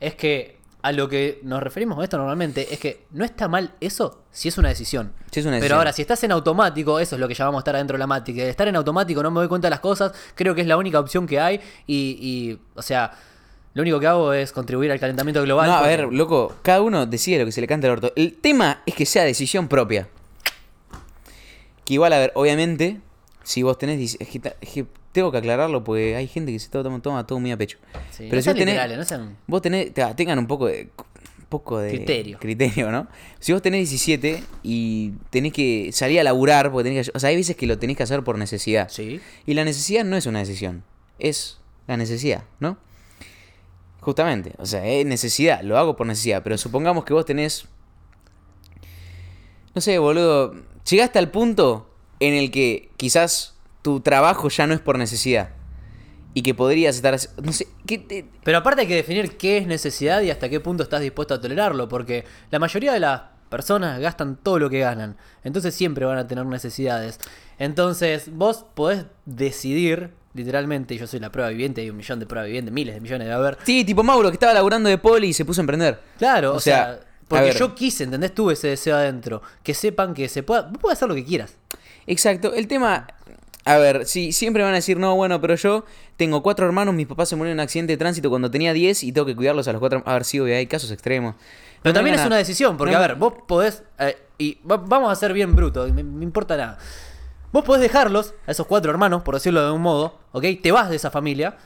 [0.00, 3.74] Es que a lo que nos referimos con esto normalmente es que no está mal
[3.80, 5.12] eso si es una decisión.
[5.30, 7.74] Si es una Pero ahora, si estás en automático, eso es lo que llamamos estar
[7.74, 8.38] adentro de la Matrix.
[8.38, 11.00] Estar en automático, no me doy cuenta de las cosas, creo que es la única
[11.00, 13.12] opción que hay y, y, o sea,
[13.74, 15.66] lo único que hago es contribuir al calentamiento global.
[15.68, 18.12] No, a porque- ver, loco, cada uno decide lo que se le canta al orto.
[18.16, 20.08] El tema es que sea decisión propia.
[21.84, 23.00] Que igual, a ver, obviamente,
[23.42, 24.16] si vos tenés...
[24.20, 27.40] Es que, es que tengo que aclararlo porque hay gente que se toma, toma todo
[27.40, 27.78] muy a pecho.
[28.10, 30.66] Sí, Pero no si vos tenés, literales, no sean- vos tenés, te- tengan un poco
[30.66, 30.88] de...
[31.38, 32.38] Un poco de Criterio.
[32.38, 33.06] criterio, ¿no?
[33.38, 37.30] Si vos tenés 17 y tenés que salir a laburar, porque tenés que, o sea,
[37.30, 38.90] hay veces que lo tenés que hacer por necesidad.
[38.90, 39.18] Sí.
[39.46, 40.84] Y la necesidad no es una decisión,
[41.18, 42.76] es la necesidad, ¿no?
[44.08, 47.66] Justamente, o sea, es necesidad, lo hago por necesidad, pero supongamos que vos tenés...
[49.74, 50.54] No sé, boludo,
[50.88, 55.50] llegaste al punto en el que quizás tu trabajo ya no es por necesidad
[56.32, 57.18] y que podrías estar...
[57.42, 60.58] No sé, ¿qué te- Pero aparte hay que definir qué es necesidad y hasta qué
[60.58, 63.20] punto estás dispuesto a tolerarlo, porque la mayoría de las
[63.50, 67.18] personas gastan todo lo que ganan, entonces siempre van a tener necesidades.
[67.58, 72.46] Entonces vos podés decidir, literalmente, yo soy la prueba viviente, hay un millón de pruebas
[72.46, 73.58] vivientes, miles de millones de haber.
[73.64, 76.00] Sí, tipo Mauro, que estaba laburando de poli y se puso a emprender.
[76.18, 78.34] Claro, O o, sea, porque yo quise, ¿entendés?
[78.34, 81.54] Tuve ese deseo adentro, que sepan que se pueda, vos podés hacer lo que quieras.
[82.06, 83.06] Exacto, el tema,
[83.66, 85.84] a ver, sí, siempre van a decir, no, bueno, pero yo
[86.16, 89.04] tengo cuatro hermanos, mis papás se murieron en un accidente de tránsito cuando tenía 10
[89.04, 90.02] y tengo que cuidarlos a los cuatro.
[90.06, 91.34] A ver, sí, obvio, hay casos extremos.
[91.82, 93.82] Pero No también es una decisión, porque no- a ver, vos podés.
[93.98, 96.78] eh, y va- vamos a ser bien brutos, me, me importa nada.
[97.50, 100.44] Vos podés dejarlos, a esos cuatro hermanos, por decirlo de un modo, ¿ok?
[100.62, 101.56] Te vas de esa familia,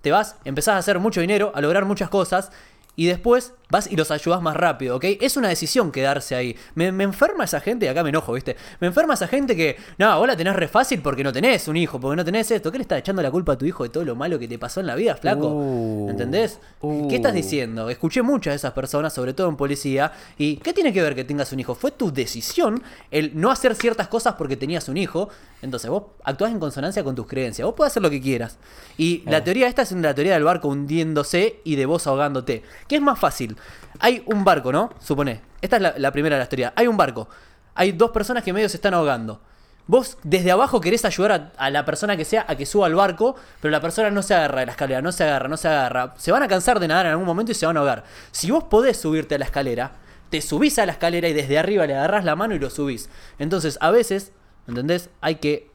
[0.00, 2.50] te vas, empezás a hacer mucho dinero, a lograr muchas cosas,
[2.96, 5.04] y después vas y los ayudás más rápido, ¿ok?
[5.20, 6.56] Es una decisión quedarse ahí.
[6.74, 8.56] Me, me enferma esa gente, y acá me enojo, ¿viste?
[8.80, 11.76] Me enferma esa gente que, no, vos la tenés re fácil porque no tenés un
[11.76, 12.72] hijo, porque no tenés esto.
[12.72, 14.58] ¿Qué le estás echando la culpa a tu hijo de todo lo malo que te
[14.58, 15.48] pasó en la vida, flaco?
[15.48, 16.10] Uh.
[16.10, 16.58] ¿Entendés?
[16.80, 17.08] Uh.
[17.08, 17.88] ¿Qué estás diciendo?
[17.88, 21.24] Escuché muchas de esas personas, sobre todo en policía, y ¿qué tiene que ver que
[21.24, 21.74] tengas un hijo?
[21.74, 25.28] Fue tu decisión el no hacer ciertas cosas porque tenías un hijo,
[25.62, 28.58] entonces vos actuás en consonancia con tus creencias, vos podés hacer lo que quieras.
[28.98, 32.62] Y la teoría esta es la teoría del barco hundiéndose y de vos ahogándote.
[32.90, 33.56] ¿Qué es más fácil?
[34.00, 34.90] Hay un barco, ¿no?
[34.98, 35.42] Supone.
[35.60, 36.72] Esta es la, primera de la teoría.
[36.74, 37.28] Hay un barco.
[37.76, 39.40] Hay dos personas que medio se están ahogando.
[39.86, 42.96] Vos desde abajo querés ayudar a, a la persona que sea a que suba al
[42.96, 45.68] barco, pero la persona no se agarra de la escalera, no se agarra, no se
[45.68, 46.14] agarra.
[46.16, 48.02] Se van a cansar de nadar en algún momento y se van a ahogar.
[48.32, 49.92] Si vos podés subirte a la escalera,
[50.28, 53.08] te subís a la escalera y desde arriba le agarrás la mano y lo subís.
[53.38, 54.32] Entonces, a veces,
[54.66, 55.10] ¿entendés?
[55.20, 55.70] Hay que,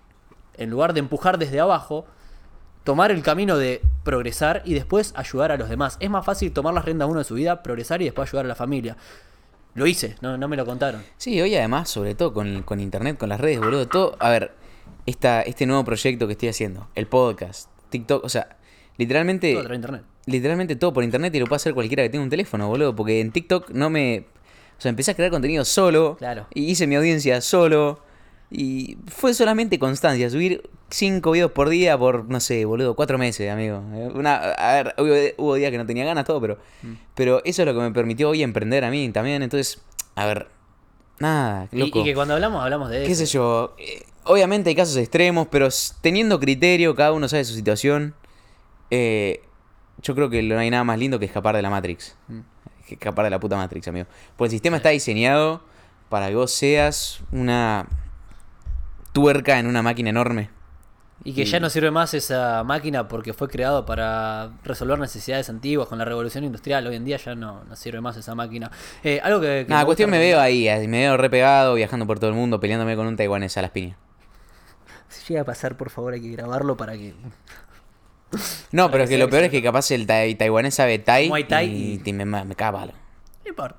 [0.56, 2.08] en lugar de empujar desde abajo,
[2.86, 5.98] tomar el camino de progresar y después ayudar a los demás.
[6.00, 8.48] Es más fácil tomar las riendas uno de su vida, progresar y después ayudar a
[8.48, 8.96] la familia.
[9.74, 11.04] Lo hice, no, no me lo contaron.
[11.18, 14.16] Sí, hoy además, sobre todo con, con internet, con las redes, boludo, todo.
[14.20, 14.54] A ver,
[15.06, 18.56] esta, este nuevo proyecto que estoy haciendo, el podcast, TikTok, o sea,
[18.98, 19.54] literalmente.
[19.54, 20.04] Todo de internet.
[20.28, 22.96] Literalmente todo por internet y lo puede hacer cualquiera que tenga un teléfono, boludo.
[22.96, 24.26] Porque en TikTok no me.
[24.78, 26.16] O sea, empecé a crear contenido solo.
[26.18, 26.48] Claro.
[26.54, 28.00] Y hice mi audiencia solo.
[28.50, 30.30] Y fue solamente constancia.
[30.30, 33.84] Subir cinco videos por día por, no sé, boludo, cuatro meses, amigo.
[33.94, 35.14] Eh, Una, a ver, hubo,
[35.46, 36.58] hubo días que no tenía ganas, todo, pero.
[36.84, 36.94] Mm.
[37.16, 39.44] Pero eso es lo que me permitió hoy emprender a mí también.
[39.44, 39.82] Entonces,
[40.16, 40.48] a ver.
[41.20, 42.00] Nada, Y, loco.
[42.02, 43.26] y que cuando hablamos, hablamos de qué eso.
[43.26, 43.76] sé yo.
[43.78, 45.70] eh, obviamente hay casos extremos, pero
[46.02, 48.14] teniendo criterio, cada uno sabe su situación.
[48.92, 49.42] eh,
[50.02, 52.16] yo creo que no hay nada más lindo que escapar de la Matrix.
[52.28, 52.40] Mm.
[52.88, 54.08] Que escapar de la puta Matrix, amigo.
[54.36, 55.62] Porque el sistema está diseñado
[56.10, 57.88] para que vos seas una
[59.14, 60.50] tuerca en una máquina enorme.
[61.24, 65.88] Y que ya no sirve más esa máquina porque fue creado para resolver necesidades antiguas
[65.88, 66.86] con la revolución industrial.
[66.86, 68.70] Hoy en día ya no, no sirve más esa máquina.
[69.04, 69.64] Eh, algo que.
[69.66, 72.36] que Nada, me cuestión me veo ahí, así, me veo repegado, viajando por todo el
[72.36, 73.98] mundo, peleándome con un taiwanés a las piñas.
[75.08, 77.16] Si llega a pasar, por favor, hay que grabarlo para que.
[78.72, 81.30] No, pero es que que lo peor es que capaz el tai- taiwanés sabe tai,
[81.48, 82.94] Thai y, me, me caga palo.
[83.46, 83.78] No importa.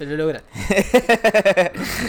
[0.00, 0.48] Pero lo lograste.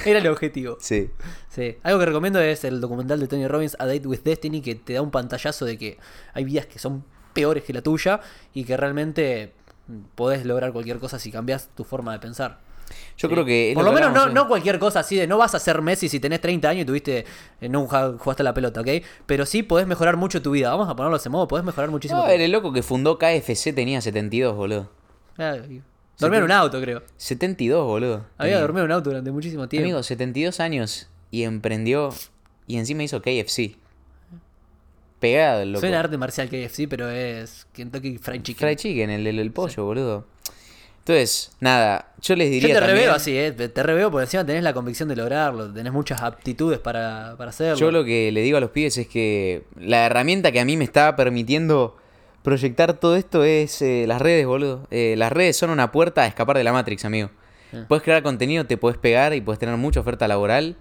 [0.10, 0.78] Era el objetivo.
[0.80, 1.10] Sí.
[1.50, 1.78] Sí.
[1.84, 4.94] Algo que recomiendo es el documental de Tony Robbins, A Date with Destiny, que te
[4.94, 5.98] da un pantallazo de que
[6.34, 7.04] hay vidas que son
[7.34, 8.22] peores que la tuya
[8.54, 9.52] y que realmente
[10.16, 12.60] podés lograr cualquier cosa si cambias tu forma de pensar.
[13.18, 13.34] Yo Sí.
[13.34, 13.72] creo que.
[13.76, 16.40] Por lo menos no, cualquier cosa así de no vas a ser Messi si tenés
[16.40, 17.26] 30 años y tuviste
[17.60, 18.88] eh, no jug- jugaste a la pelota, ¿ok?
[19.26, 20.70] Pero sí podés mejorar mucho tu vida.
[20.70, 22.22] Vamos a ponerlo de ese modo, podés mejorar muchísimo.
[22.26, 24.90] No, el loco que fundó KFC tenía 72, boludo.
[25.38, 25.82] Ah, y-
[26.20, 27.02] Dormía en un auto, creo.
[27.18, 28.26] 72, boludo.
[28.38, 28.62] Había Tenía.
[28.62, 29.86] dormido en un auto durante muchísimo tiempo.
[29.86, 32.14] Amigo, 72 años y emprendió
[32.68, 33.76] y encima hizo KFC.
[35.20, 35.82] Pegado, loco.
[35.82, 38.60] Suena arte marcial KFC, pero es Kentucky Fried Chicken.
[38.68, 40.26] Fried chicken, el, el, el pollo, boludo.
[41.00, 43.52] Entonces, nada, yo les Yo diría te también- reveo así, ¿eh?
[43.52, 45.72] Te reveo porque encima tenés la convicción de lograrlo.
[45.72, 47.76] Tenés muchas aptitudes para, para hacerlo.
[47.80, 50.76] Yo lo que le digo a los pibes es que la herramienta que a mí
[50.78, 51.98] me está permitiendo
[52.44, 54.88] proyectar todo esto es eh, las redes, boludo.
[54.92, 57.30] Eh, las redes son una puerta a escapar de la Matrix, amigo.
[57.88, 60.76] Puedes crear contenido, te puedes pegar y puedes tener mucha oferta laboral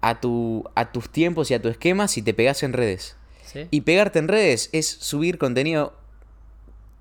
[0.00, 3.16] a, tu, a tus tiempos y a tu esquema si te pegas en redes.
[3.44, 3.66] ¿Sí?
[3.70, 5.92] Y pegarte en redes es subir contenido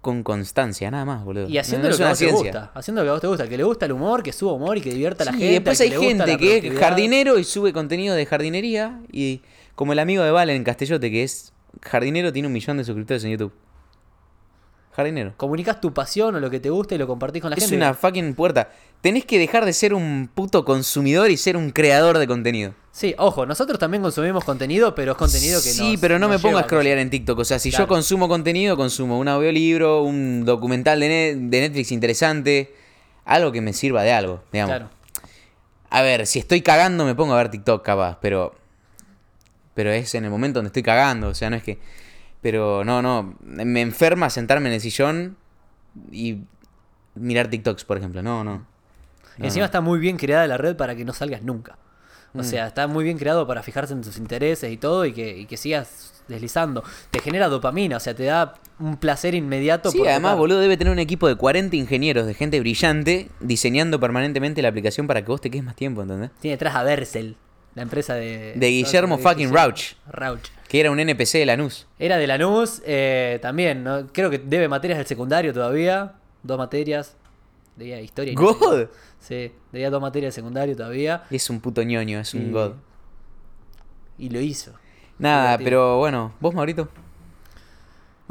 [0.02, 1.48] con constancia, nada más, boludo.
[1.48, 2.72] Y haciendo No lo es que a vos te gusta.
[2.74, 3.48] Haciendo lo que a vos te gusta.
[3.48, 5.52] Que le gusta el humor, que suba humor y que divierta a la Sí, gente.
[5.52, 9.00] y después hay gente que es jardinero y sube contenido de jardinería.
[9.12, 9.42] Y
[9.76, 13.24] como el amigo de Valen en Castellote, que es jardinero, tiene un millón de suscriptores
[13.24, 13.54] en YouTube.
[14.94, 15.34] Jardinero.
[15.38, 17.78] Comunicás tu pasión o lo que te gusta y lo compartís con la Es gente.
[17.78, 18.70] una fucking puerta.
[19.00, 22.74] Tenés que dejar de ser un puto consumidor y ser un creador de contenido.
[22.92, 26.40] Sí, ojo, nosotros también consumimos contenido, pero es contenido que Sí, nos- pero no me
[26.40, 27.40] pongo a scrollear en TikTok.
[27.40, 27.86] O sea, si Claro.
[27.86, 32.76] yo consumo contenido, consumo un audiolibro, un documental de, Net- de Netflix interesante.
[33.24, 34.76] Algo que me sirva de algo, digamos.
[34.76, 34.90] Claro.
[35.90, 38.56] A ver, si estoy cagando me pongo a ver TikTok capaz, pero.
[39.74, 41.80] Pero es en el momento donde estoy cagando, o sea, no es que.
[42.42, 43.36] Pero no, no.
[43.42, 45.38] Me enferma sentarme en el sillón
[46.12, 46.40] y
[47.16, 48.22] mirar TikToks, por ejemplo.
[48.24, 48.66] No, no.
[49.38, 51.78] Y Encima está muy bien creada la red para que no salgas nunca.
[52.34, 52.40] Mm.
[52.40, 55.38] O sea, está muy bien creado para fijarse en tus intereses y todo y que,
[55.38, 56.84] y que sigas deslizando.
[57.12, 59.92] Te genera dopamina, o sea, te da un placer inmediato.
[59.92, 64.00] Sí, por además, boludo, debe tener un equipo de 40 ingenieros, de gente brillante, diseñando
[64.00, 66.32] permanentemente la aplicación para que vos te quedes más tiempo, ¿entendés?
[66.40, 67.36] Tiene detrás a Vercel,
[67.76, 68.54] la empresa de...
[68.56, 69.94] De Guillermo de fucking Rauch.
[70.10, 70.42] Rauch.
[70.68, 71.88] Que era un NPC de Lanús.
[72.00, 74.08] Era de Lanús, eh, también, ¿no?
[74.12, 76.14] creo que debe materias del secundario todavía.
[76.44, 77.16] Dos materias.
[77.76, 78.88] Debía historia y God.
[79.20, 81.24] Sí, debía dos materias del secundario todavía.
[81.30, 82.74] Es un puto ñoño, es un Y- god.
[84.18, 84.74] Y lo hizo.
[85.18, 86.90] Nada, pero bueno, vos, Maurito.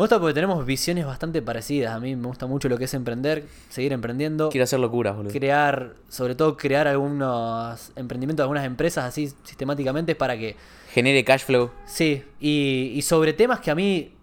[0.00, 1.94] Me gusta porque tenemos visiones bastante parecidas.
[1.94, 4.48] A mí me gusta mucho lo que es emprender, seguir emprendiendo.
[4.48, 5.30] Quiero hacer locuras, boludo.
[5.30, 10.56] crear, sobre todo crear algunos emprendimientos algunas empresas así sistemáticamente para que,
[10.94, 11.70] Genere cash flow.
[11.84, 14.14] sí, y, y sobre temas que a mí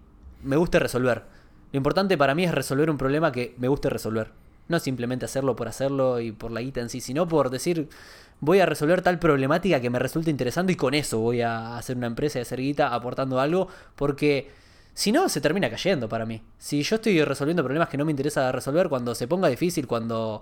[0.41, 1.25] me guste resolver.
[1.71, 4.31] Lo importante para mí es resolver un problema que me guste resolver.
[4.69, 7.87] No simplemente hacerlo por hacerlo y por la guita en sí, sino por decir,
[8.39, 11.97] voy a resolver tal problemática que me resulte interesante y con eso voy a hacer
[11.97, 14.65] una empresa y hacer guita aportando algo, porque
[14.97, 16.41] si no, se termina cayendo para mí.
[16.57, 20.41] Si yo estoy resolviendo problemas que no me interesa resolver, cuando se ponga difícil, cuando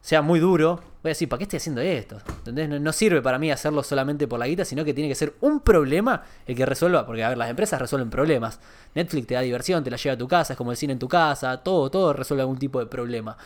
[0.00, 2.18] sea muy duro, voy a decir, ¿para qué estoy haciendo esto?
[2.38, 2.80] ¿Entendés?
[2.80, 5.60] No, sirve para mí hacerlo solamente por la guita, sino que tiene que ser un
[5.60, 8.58] problema el que resuelva, porque a ver, las empresas resuelven problemas.
[8.96, 10.98] Netflix te da diversión, te la lleva a tu casa, es como el cine en
[10.98, 13.36] tu casa, todo, todo resuelve algún tipo de problema.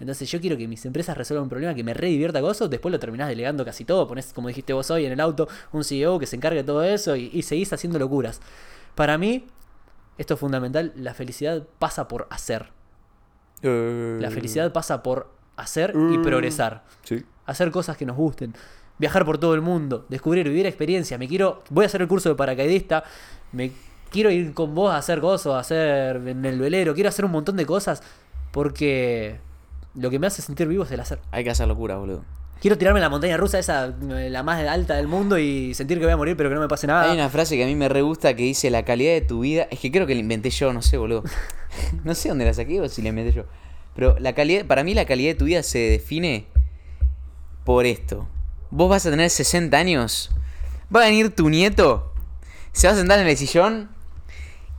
[0.00, 2.68] Entonces yo quiero que mis empresas resuelvan un problema que me re divierta con eso,
[2.68, 5.82] después lo terminás delegando casi todo, pones, como dijiste vos hoy en el auto, un
[5.82, 8.42] CEO que se encargue de todo eso y, y seguís haciendo locuras.
[8.94, 9.46] Para mí,
[10.18, 12.70] esto es fundamental, la felicidad pasa por hacer.
[13.62, 16.84] La felicidad pasa por hacer y progresar.
[17.02, 17.24] Sí.
[17.46, 18.54] Hacer cosas que nos gusten.
[18.98, 20.06] Viajar por todo el mundo.
[20.08, 21.18] Descubrir, vivir experiencias.
[21.18, 21.62] Me quiero.
[21.70, 23.04] Voy a hacer el curso de paracaidista.
[23.52, 23.72] Me
[24.10, 26.94] quiero ir con vos a hacer cosas, a hacer en el velero.
[26.94, 28.02] Quiero hacer un montón de cosas.
[28.52, 29.40] Porque
[29.94, 31.18] lo que me hace sentir vivo es el hacer.
[31.32, 32.24] Hay que hacer locuras, boludo.
[32.64, 36.14] Quiero tirarme la montaña rusa, esa, la más alta del mundo, y sentir que voy
[36.14, 37.10] a morir, pero que no me pase nada.
[37.10, 39.40] Hay una frase que a mí me re gusta que dice la calidad de tu
[39.40, 39.68] vida.
[39.70, 41.24] Es que creo que la inventé yo, no sé, boludo.
[42.04, 43.44] no sé dónde la saqué o si la inventé yo.
[43.94, 46.46] Pero la calidad, para mí la calidad de tu vida se define
[47.66, 48.26] por esto.
[48.70, 50.30] Vos vas a tener 60 años.
[50.90, 52.14] Va a venir tu nieto.
[52.72, 53.90] Se va a sentar en el sillón.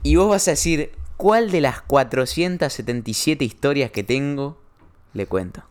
[0.02, 4.60] Y vos vas a decir, ¿cuál de las 477 historias que tengo
[5.14, 5.62] le cuento?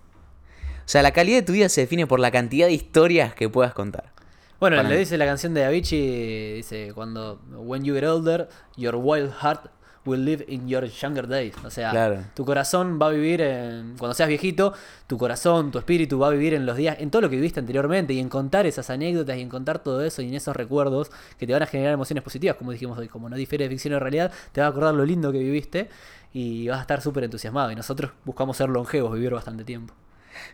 [0.86, 3.49] O sea, la calidad de tu vida se define por la cantidad de historias que
[3.49, 4.14] puedas contar.
[4.60, 4.99] Bueno, Para le mí.
[4.99, 8.48] dice la canción de Avicii, dice, cuando when you get older,
[8.78, 9.66] your wild heart
[10.06, 11.53] will live in your younger days.
[11.66, 12.20] O sea, Claro.
[12.36, 14.74] tu corazón va a vivir en, cuando seas viejito,
[15.07, 17.60] tu corazón, tu espíritu va a vivir en los días, en todo lo que viviste
[17.60, 21.10] anteriormente y en contar esas anécdotas y en contar todo eso y en esos recuerdos
[21.40, 23.95] que te van a generar emociones positivas, como dijimos hoy, como no difiere de ficción
[23.95, 25.90] o realidad, te va a acordar lo lindo que viviste
[26.32, 27.72] y vas a estar súper entusiasmado.
[27.72, 29.94] Y nosotros buscamos ser longevos, vivir bastante tiempo.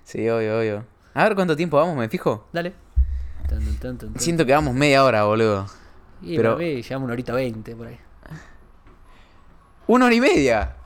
[0.04, 0.86] Sí, obvio, obvio.
[1.14, 2.48] A ver cuánto tiempo vamos, me fijo.
[2.54, 2.74] Dale.
[3.48, 4.20] Tan, tan, tan, tan, tan.
[4.22, 5.66] Siento que vamos media hora, boludo.
[6.22, 7.98] Y pero- mí llevamos una horita veinte por ahí.
[9.88, 10.76] Una hora y media.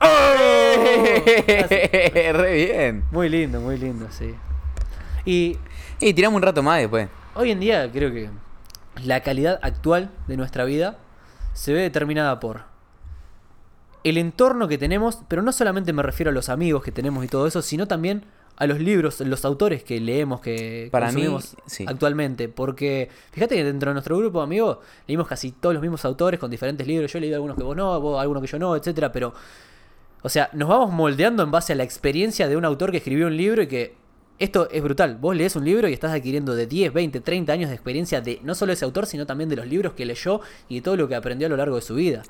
[1.26, 3.04] Re bien.
[3.10, 4.34] Muy lindo, muy lindo, sí.
[5.24, 5.58] Y
[6.00, 7.08] Y tiramos un rato más después.
[7.34, 8.30] hoy en día creo que
[9.02, 10.96] la calidad actual de nuestra vida
[11.52, 12.62] se ve determinada por
[14.04, 17.28] el entorno que tenemos, pero no solamente me refiero a los amigos que tenemos y
[17.28, 18.24] todo eso, sino también
[18.56, 21.84] a los libros, los autores que leemos, que Para mí, consumimos sí.
[21.86, 22.48] actualmente.
[22.48, 26.40] Porque fíjate que dentro de nuestro grupo de amigos leímos casi todos los mismos autores
[26.40, 27.12] con diferentes libros.
[27.12, 29.34] Yo he leído algunos que vos no, vos algunos que yo no, etcétera, pero
[30.22, 33.26] o sea, nos vamos moldeando en base a la experiencia de un autor que escribió
[33.26, 33.94] un libro y que
[34.38, 35.16] esto es brutal.
[35.16, 38.40] Vos lees un libro y estás adquiriendo de 10, 20, 30 años de experiencia de
[38.42, 41.08] no solo ese autor, sino también de los libros que leyó y de todo lo
[41.08, 42.22] que aprendió a lo largo de su vida.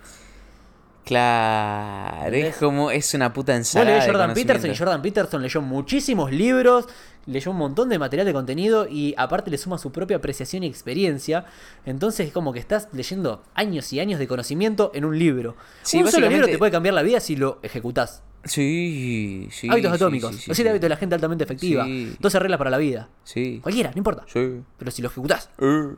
[1.06, 4.00] Claro, es como, es una puta ensalada.
[4.04, 4.76] de Jordan Peterson y.
[4.76, 6.86] Jordan Peterson leyó muchísimos libros,
[7.26, 10.66] leyó un montón de material de contenido y aparte le suma su propia apreciación y
[10.66, 11.46] experiencia.
[11.84, 15.56] Entonces es como que estás leyendo años y años de conocimiento en un libro.
[15.82, 18.22] Sí, un solo libro te puede cambiar la vida si lo ejecutás.
[18.44, 19.68] Sí, sí.
[19.68, 22.14] hábitos sí, atómicos, sí, sí, los siete hábitos de la gente altamente efectiva, Sí.
[22.20, 23.08] 12 reglas para la vida.
[23.24, 23.58] Sí.
[23.60, 24.24] Cualquiera, no importa.
[24.32, 24.60] Sí.
[24.78, 25.94] Pero si lo ejecutás, Eh.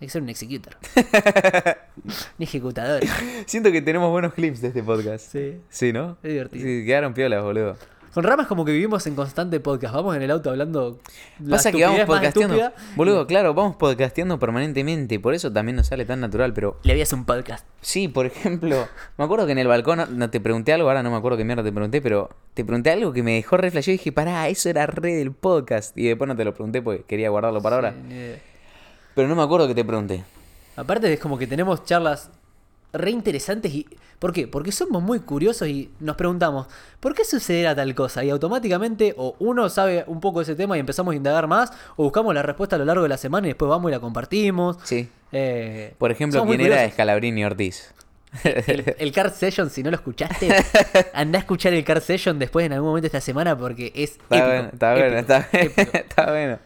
[0.00, 0.76] Hay que ser un executor.
[2.04, 2.12] un
[2.42, 3.02] ejecutador.
[3.46, 5.30] Siento que tenemos buenos clips de este podcast.
[5.30, 5.60] Sí.
[5.68, 6.18] Sí, ¿no?
[6.22, 6.64] Es divertido.
[6.64, 7.76] Sí, quedaron piolas, boludo.
[8.12, 9.92] Con Ramas como que vivimos en constante podcast.
[9.92, 11.00] Vamos en el auto hablando.
[11.40, 12.72] la Pasa que vamos podcasteando.
[12.94, 15.18] Boludo, claro, vamos podcasteando permanentemente.
[15.18, 16.52] Por eso también nos sale tan natural.
[16.54, 17.66] Pero Le habías un podcast.
[17.80, 18.86] sí, por ejemplo,
[19.18, 20.86] me acuerdo que en el balcón no te pregunté algo.
[20.86, 22.00] Ahora no me acuerdo qué mierda te pregunté.
[22.00, 25.14] Pero te pregunté algo que me dejó re flasheo y dije, pará, eso era re
[25.14, 25.98] del podcast.
[25.98, 27.94] Y después no te lo pregunté porque quería guardarlo para ahora.
[28.08, 28.53] Sí, idea.
[29.14, 30.24] Pero no me acuerdo que te pregunté.
[30.76, 32.30] Aparte es como que tenemos charlas
[32.92, 33.86] re interesantes y...
[34.18, 34.46] ¿Por qué?
[34.46, 36.66] Porque somos muy curiosos y nos preguntamos,
[37.00, 38.24] ¿por qué sucederá tal cosa?
[38.24, 41.72] Y automáticamente o uno sabe un poco de ese tema y empezamos a indagar más,
[41.96, 44.00] o buscamos la respuesta a lo largo de la semana y después vamos y la
[44.00, 44.78] compartimos.
[44.84, 45.08] Sí.
[45.32, 46.92] Eh, Por ejemplo, ¿quién era curiosos.
[46.94, 47.92] Scalabrini Ortiz?
[48.44, 50.48] El, el Card Session, si no lo escuchaste,
[51.12, 54.36] anda a escuchar el Card Session después en algún momento esta semana porque es Está
[54.38, 55.98] épico, bueno, está bueno, épico, está, épico.
[55.98, 56.58] está bueno.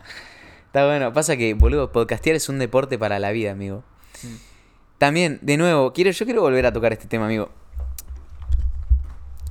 [0.78, 1.12] Está bueno.
[1.12, 3.82] Pasa que, boludo, podcastear es un deporte para la vida, amigo.
[4.22, 4.34] Mm.
[4.98, 7.50] También, de nuevo, quiero, yo quiero volver a tocar este tema, amigo.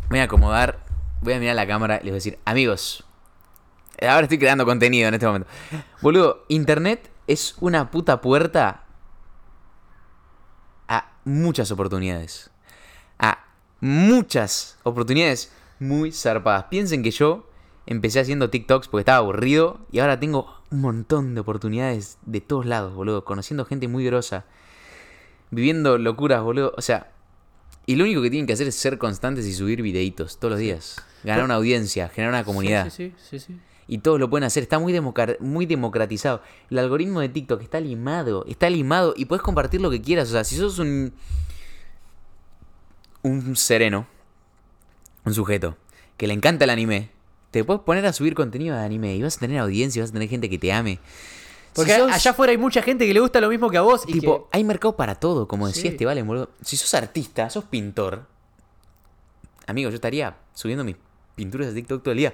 [0.10, 0.80] Voy a acomodar,
[1.20, 3.04] voy a mirar la cámara y les voy a decir, amigos,
[4.02, 5.50] ahora estoy creando contenido en este momento.
[6.02, 8.86] Boludo, internet es una puta puerta
[10.88, 12.52] a muchas oportunidades.
[13.20, 13.40] A
[13.82, 16.68] muchas oportunidades muy zarpadas.
[16.70, 17.50] Piensen que yo
[17.86, 22.66] empecé haciendo TikToks porque estaba aburrido y ahora tengo un montón de oportunidades de todos
[22.66, 23.24] lados, boludo.
[23.26, 24.46] Conociendo gente muy grosa.
[25.52, 26.74] Viviendo locuras, boludo.
[26.78, 27.12] O sea,
[27.86, 30.60] y lo único que tienen que hacer es ser constantes y subir videitos todos los
[30.60, 30.98] días.
[31.24, 32.90] Ganar una audiencia, generar una comunidad.
[32.90, 33.60] Sí, sí, sí, sí.
[33.88, 34.64] Y todos lo pueden hacer.
[34.64, 35.00] Está muy,
[35.40, 36.42] muy democratizado.
[36.70, 38.46] El algoritmo de TikTok está limado.
[38.48, 40.28] Está limado y puedes compartir lo que quieras.
[40.28, 41.14] O sea, si sos un.
[43.24, 44.06] Un sereno.
[45.24, 45.78] Un sujeto.
[46.18, 47.12] Que le encanta el anime.
[47.52, 49.16] Te puedes poner a subir contenido de anime.
[49.16, 50.02] Y vas a tener audiencia.
[50.04, 51.00] Vas a tener gente que te ame.
[51.74, 53.82] Porque Si sos- allá afuera hay mucha gente que le gusta lo mismo que a
[53.82, 54.58] vos y Tipo, que...
[54.58, 55.88] hay mercado para todo, como decía Sí.
[55.90, 56.50] este vale, boludo.
[56.62, 58.26] Si sos artista, sos pintor.
[59.68, 60.96] Amigo, yo estaría subiendo mis
[61.36, 62.34] pinturas a TikTok todo el día.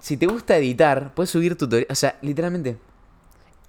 [0.00, 1.90] Si te gusta editar, puedes subir tutoriales.
[1.90, 2.78] O sea, literalmente.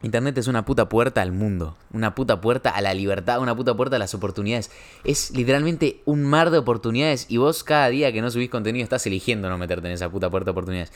[0.03, 1.77] Internet es una puta puerta al mundo.
[1.93, 3.39] Una puta puerta a la libertad.
[3.39, 4.71] Una puta puerta a las oportunidades.
[5.03, 7.27] Es literalmente un mar de oportunidades.
[7.29, 10.29] Y vos cada día que no subís contenido estás eligiendo no meterte en esa puta
[10.29, 10.91] puerta de oportunidades.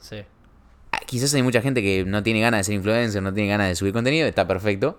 [0.00, 0.16] Sí.
[0.92, 3.68] Ah, Quizás hay mucha gente que no tiene ganas de ser influencer, no tiene ganas
[3.68, 4.98] de subir contenido, está perfecto.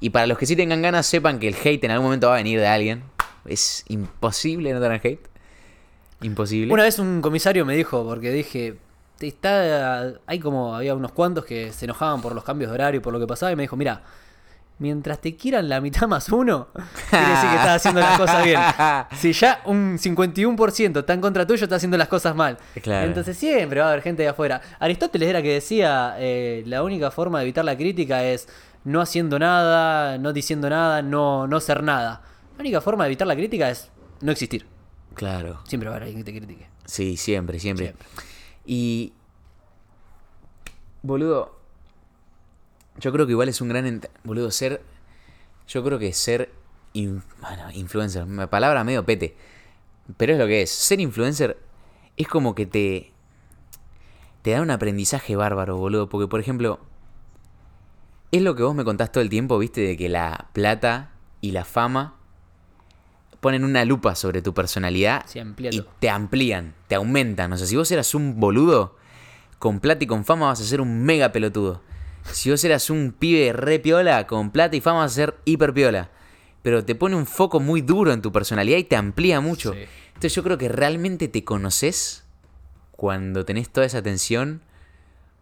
[0.00, 2.34] Y para los que sí tengan ganas, sepan que el hate en algún momento va
[2.34, 3.04] a venir de alguien.
[3.44, 5.28] Es imposible no tener hate.
[6.22, 6.72] Imposible.
[6.72, 8.78] Una vez un comisario me dijo, porque dije,
[9.20, 13.02] está, hay como, había unos cuantos que se enojaban por los cambios de horario y
[13.02, 14.02] por lo que pasaba, y me dijo, mira,
[14.78, 16.68] mientras te quieran la mitad más uno,
[17.10, 18.60] quiere decir que estás haciendo las cosas bien.
[19.16, 22.58] Si ya un 51% está en contra tuyo, está haciendo las cosas mal.
[22.82, 23.06] Claro.
[23.06, 24.60] Entonces siempre va a haber gente de afuera.
[24.80, 28.48] Aristóteles era que decía, eh, la única forma de evitar la crítica es
[28.84, 32.22] no haciendo nada, no diciendo nada, no, no ser nada.
[32.56, 33.90] La única forma de evitar la crítica es
[34.20, 34.66] no existir.
[35.14, 35.60] Claro.
[35.64, 36.68] Siempre va a haber alguien que te critique.
[36.84, 37.86] Sí, siempre, siempre.
[37.86, 38.31] Siempre.
[38.64, 39.12] Y.
[41.02, 41.58] Boludo.
[42.98, 44.00] Yo creo que igual es un gran.
[44.24, 44.82] Boludo, ser.
[45.68, 46.52] Yo creo que ser.
[46.94, 48.26] bueno, influencer.
[48.48, 49.36] Palabra medio pete.
[50.16, 50.70] Pero es lo que es.
[50.70, 51.58] Ser influencer
[52.16, 53.12] es como que te.
[54.42, 56.08] Te da un aprendizaje bárbaro, boludo.
[56.08, 56.80] Porque, por ejemplo.
[58.30, 61.10] Es lo que vos me contás todo el tiempo, viste, de que la plata
[61.42, 62.16] y la fama
[63.42, 67.52] ponen una lupa sobre tu personalidad y te amplían, te aumentan.
[67.52, 68.94] O sea, si vos eras un boludo,
[69.58, 71.82] con plata y con fama vas a ser un mega pelotudo.
[72.30, 75.74] Si vos eras un pibe re piola, con plata y fama vas a ser hiper
[75.74, 76.10] piola.
[76.62, 79.72] Pero te pone un foco muy duro en tu personalidad y te amplía mucho.
[79.72, 79.80] Sí.
[80.10, 82.22] Entonces yo creo que realmente te conoces
[82.92, 84.62] cuando tenés toda esa atención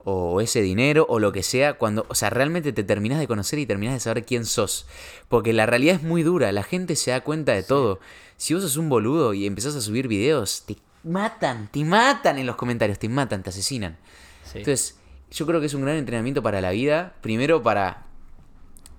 [0.04, 3.58] o ese dinero o lo que sea cuando, o sea, realmente te terminás de conocer
[3.58, 4.86] y terminás de saber quién sos.
[5.28, 8.00] Porque la realidad es muy dura, la gente se da cuenta de todo.
[8.36, 12.46] Si vos sos un boludo y empezás a subir videos, te matan, te matan en
[12.46, 13.98] los comentarios, te matan, te asesinan.
[14.44, 14.58] Sí.
[14.58, 14.98] Entonces,
[15.30, 17.14] yo creo que es un gran entrenamiento para la vida.
[17.20, 18.06] Primero para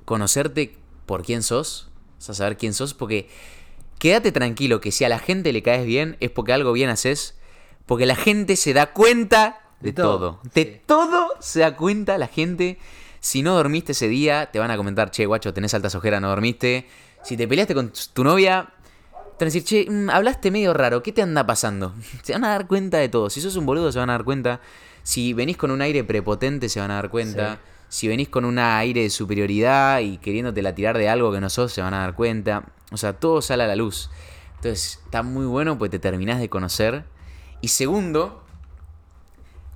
[0.06, 3.30] conocerte por quién sos, o sea, saber quién sos, porque
[3.98, 7.36] quédate tranquilo que si a la gente le caes bien es porque algo bien haces,
[7.86, 10.40] porque la gente se da cuenta de, De todo, todo.
[10.54, 10.82] De sí.
[10.86, 12.78] todo se da cuenta la gente.
[13.20, 16.30] Si no dormiste ese día, te van a comentar, che, guacho, tenés altas ojeras, no
[16.30, 16.88] dormiste.
[17.24, 18.74] Si te peleaste con tu novia,
[19.38, 21.94] te van a decir, che, mm, hablaste medio raro, ¿qué te anda pasando?
[22.24, 23.30] Se van a dar cuenta de todo.
[23.30, 24.62] Si sos un boludo, se van a dar cuenta.
[25.04, 27.60] Si venís con un aire prepotente, se van a dar cuenta.
[27.90, 31.50] Si venís con un aire de superioridad y queriéndote la tirar de algo que no
[31.50, 32.64] sos, se van a dar cuenta.
[32.92, 34.10] O sea, todo sale a la luz.
[34.56, 37.04] Entonces, está muy bueno porque te terminás de conocer.
[37.62, 38.41] Y segundo,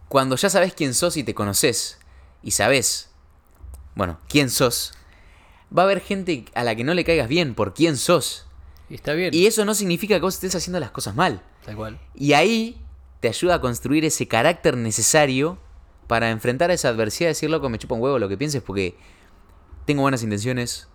[0.07, 1.99] cuando ya sabes quién sos y te conoces,
[2.44, 3.10] y sabes,
[3.95, 4.94] bueno, quién sos,
[5.76, 8.45] va a haber gente a la que no le caigas bien por quién sos.
[8.90, 9.34] Y está bien.
[9.34, 11.41] Y eso no significa que vos estés haciendo las cosas mal.
[11.65, 11.99] Tal cual.
[12.14, 12.80] Y ahí
[13.19, 15.57] te ayuda a construir ese carácter necesario
[16.07, 18.95] para enfrentar esa adversidad y decir, loco, me chupa un huevo lo que pienses porque
[19.86, 20.88] tengo buenas intenciones,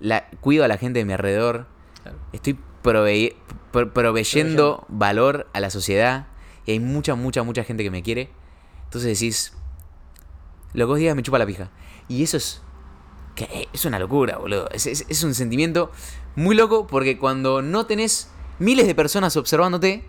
[0.00, 1.66] la, cuido a la gente de mi alrededor,
[2.02, 2.18] Claro.
[2.32, 3.36] estoy prove-
[3.72, 6.27] pro- proveyendo valor a la sociedad
[6.68, 8.28] y hay mucha, mucha, mucha gente que me quiere.
[8.84, 9.54] Entonces decís,
[10.74, 11.70] lo que vos digas me chupa la pija.
[12.08, 12.60] Y eso es,
[13.72, 14.68] es una locura, boludo.
[14.70, 15.90] Es, es- es un sentimiento
[16.36, 20.04] muy loco porque cuando no tenés miles de personas observándote,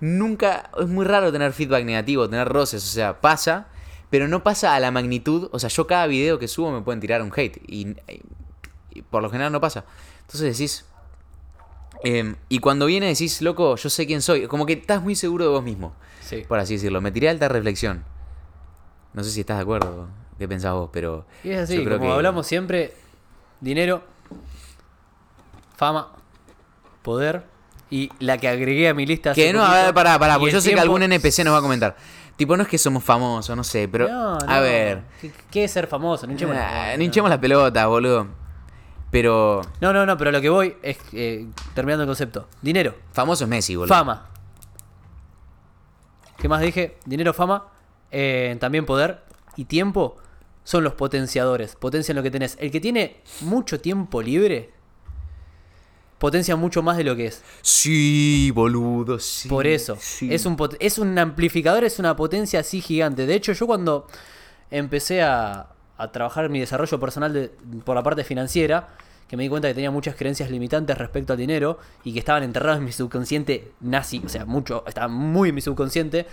[0.00, 3.68] nunca, es muy raro tener feedback negativo, tener roces, o sea, pasa,
[4.08, 7.00] pero no pasa a la magnitud, o sea, yo cada video que subo me pueden
[7.00, 7.94] tirar un hate y,
[8.90, 9.84] y por lo general no pasa.
[10.22, 10.86] Entonces decís,
[12.04, 15.44] em, y cuando viene decís, loco, yo sé quién soy, como que estás muy seguro
[15.44, 16.44] de vos mismo, Sí.
[16.46, 17.00] por así decirlo.
[17.00, 18.04] Me tiré alta reflexión.
[19.12, 20.08] No sé si estás de acuerdo,
[20.38, 21.24] qué pensás vos, pero...
[21.44, 22.94] Y es así, yo creo como que- hablamos siempre,
[23.60, 24.02] dinero,
[25.76, 26.08] fama,
[27.02, 27.44] poder
[27.90, 29.30] y la que agregué a mi lista.
[29.32, 31.58] hace Que no, a ver, pará, pará, porque yo sé que algún NPC nos va
[31.58, 31.96] a comentar.
[32.36, 34.08] Tipo, no es que somos famosos, no sé, pero...
[34.08, 34.50] No, no.
[34.52, 35.02] A ver...
[35.20, 36.26] ¿Qué, qué es ser famoso?
[36.26, 38.26] No hinchemos la- no hinchemos las pelotas, boludo.
[39.14, 39.60] Pero...
[39.80, 42.48] No, no, no, pero lo que voy es, eh, terminando el concepto.
[42.60, 43.94] Dinero, Famoso es Messi, boludo.
[43.94, 44.26] fama.
[46.36, 46.96] ¿Qué más dije?
[47.06, 47.68] Dinero, fama,
[48.10, 49.20] eh, también poder
[49.56, 50.16] y tiempo
[50.64, 51.76] son los potenciadores.
[51.76, 52.56] Potencian lo que tenés.
[52.60, 54.72] El que tiene mucho tiempo libre
[56.18, 57.42] potencia mucho más de lo que es.
[57.62, 59.48] Sí, boludo, sí.
[59.48, 59.96] Por eso.
[60.00, 60.32] sí.
[60.34, 63.26] Es, un, es un amplificador, es una potencia así gigante.
[63.26, 64.06] De hecho, yo cuando
[64.70, 65.68] empecé a,
[65.98, 67.48] a trabajar mi desarrollo personal de-
[67.84, 68.88] por la parte financiera,
[69.34, 72.44] que me di cuenta que tenía muchas creencias limitantes respecto al dinero y que estaban
[72.44, 76.26] enterradas en mi subconsciente nazi, o sea, mucho, estaba muy en mi subconsciente.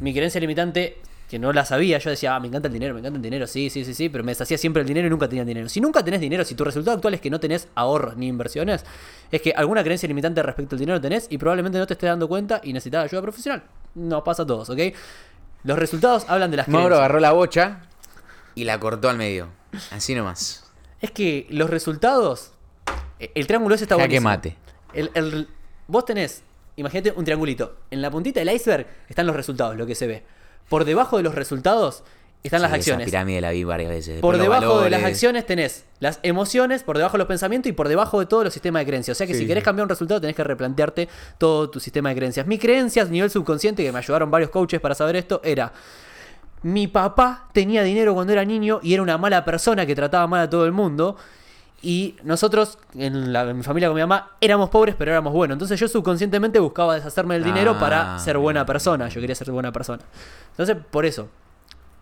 [0.00, 0.98] Mi creencia limitante,
[1.30, 3.46] que no la sabía, yo decía, ah, me encanta el dinero, me encanta el dinero,
[3.46, 5.70] sí, sí, sí, sí, pero me deshacía siempre el dinero y nunca tenía dinero.
[5.70, 8.84] Si nunca tenés dinero, si tu resultado actual es que no tenés ahorros ni inversiones,
[9.30, 12.28] es que alguna creencia limitante respecto al dinero tenés y probablemente no te estés dando
[12.28, 13.62] cuenta y necesitas ayuda profesional.
[13.94, 14.80] Nos pasa a todos, ¿ok?
[15.64, 16.98] Los resultados hablan de las Mauro creencias.
[16.98, 17.80] agarró la bocha
[18.54, 19.48] y la cortó al medio.
[19.90, 20.65] Así nomás.
[21.00, 22.52] Es que los resultados.
[23.18, 24.28] eh, El triángulo ese está Jaque buenísimo.
[24.30, 24.56] mate.
[24.92, 25.48] El, el-
[25.88, 26.42] vos tenés,
[26.76, 27.76] imagínate un triangulito.
[27.90, 30.22] En la puntita del iceberg están los resultados, lo que se ve.
[30.68, 32.02] Por debajo de los resultados
[32.42, 33.02] están las acciones.
[33.06, 34.20] Esa pirámide la vi varias veces.
[34.20, 38.20] Por debajo de las acciones tenés las emociones, por debajo los pensamientos y por debajo
[38.20, 39.16] de todos los sistemas de creencias.
[39.16, 41.08] O sea que Sí, si querés cambiar un resultado tenés que replantearte
[41.38, 42.46] todo tu sistema de creencias.
[42.46, 45.72] Mi creencias, nivel subconsciente, que me ayudaron varios coaches para saber esto, era...
[46.66, 50.40] Mi papá tenía dinero cuando era niño y era una mala persona que trataba mal
[50.40, 51.16] a todo el mundo.
[51.80, 55.54] Y nosotros, en, la, en mi familia con mi mamá, éramos pobres pero éramos buenos.
[55.54, 59.08] Entonces yo subconscientemente buscaba deshacerme del dinero Ah, para ser buena persona.
[59.08, 60.02] Yo quería ser buena persona.
[60.50, 61.28] Entonces, por eso.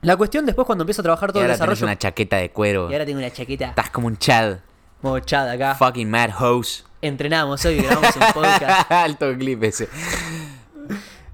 [0.01, 1.87] La cuestión después cuando empiezo a trabajar Y todo el ahora tenés desarrollo...
[1.93, 2.89] una chaqueta de cuero.
[2.89, 4.59] Y ahora tengo una chaqueta Estás como un chad.
[5.03, 5.75] mochada acá.
[5.75, 6.85] Fucking mad hose.
[7.03, 8.91] Entrenamos hoy y grabamos un podcast.
[8.91, 9.91] Alto clip ese.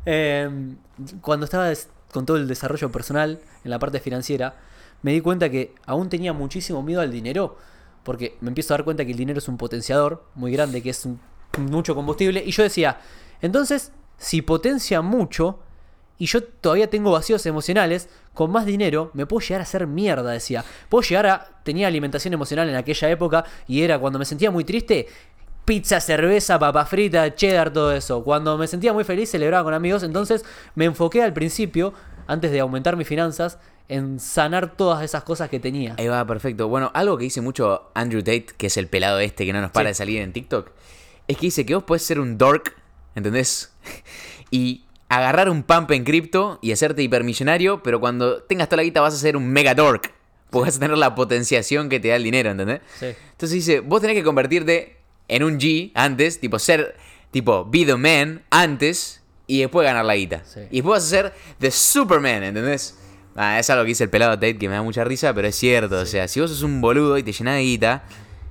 [0.04, 0.50] Eh,
[1.20, 1.70] cuando estaba
[2.12, 4.56] con todo el desarrollo personal en la parte financiera,
[5.02, 7.56] me di cuenta que aún tenía muchísimo miedo al dinero,
[8.02, 10.90] porque me empiezo a dar cuenta que el dinero es un potenciador muy grande, que
[10.90, 11.08] es
[11.58, 13.00] mucho combustible, y yo decía,
[13.40, 15.60] entonces, si potencia mucho,
[16.20, 20.30] y yo todavía tengo vacíos emocionales, con más dinero me puedo llegar a hacer mierda,
[20.30, 20.62] decía.
[20.90, 21.62] Puedo llegar a...
[21.64, 25.06] Tenía alimentación emocional en aquella época y era cuando me sentía muy triste,
[25.64, 28.24] pizza, cerveza, papa frita, cheddar, todo eso.
[28.24, 31.92] Cuando me sentía muy feliz celebraba con amigos, entonces me enfoqué al principio,
[32.26, 33.58] antes de aumentar mis finanzas,
[33.88, 35.94] en sanar todas esas cosas que tenía.
[35.98, 36.68] Ahí va, perfecto.
[36.68, 39.70] Bueno, algo que dice mucho Andrew Tate, que es el pelado este que no nos
[39.72, 39.90] para Sí.
[39.90, 40.70] de salir en TikTok,
[41.26, 42.74] es que dice que vos puedes ser un dork,
[43.14, 43.72] ¿entendés?
[44.52, 49.00] Y agarrar un pump en cripto y hacerte hipermillonario, pero cuando tengas toda la guita
[49.00, 50.12] vas a ser un mega dork.
[50.50, 52.80] Porque vas a tener la potenciación que te da el dinero, ¿entendés?
[52.98, 53.06] Sí.
[53.06, 54.96] Entonces dice, vos tenés que convertirte
[55.30, 56.96] en un G antes, tipo ser,
[57.30, 60.42] tipo, be the man antes y después ganar la guita.
[60.44, 60.60] Sí.
[60.70, 62.96] Y después vas a ser the Superman, ¿entendés?
[63.36, 65.56] Ah, es algo que dice el pelado Tate que me da mucha risa, pero es
[65.56, 65.98] cierto.
[66.00, 68.02] O sea, si vos sos un boludo y te llenás de guita,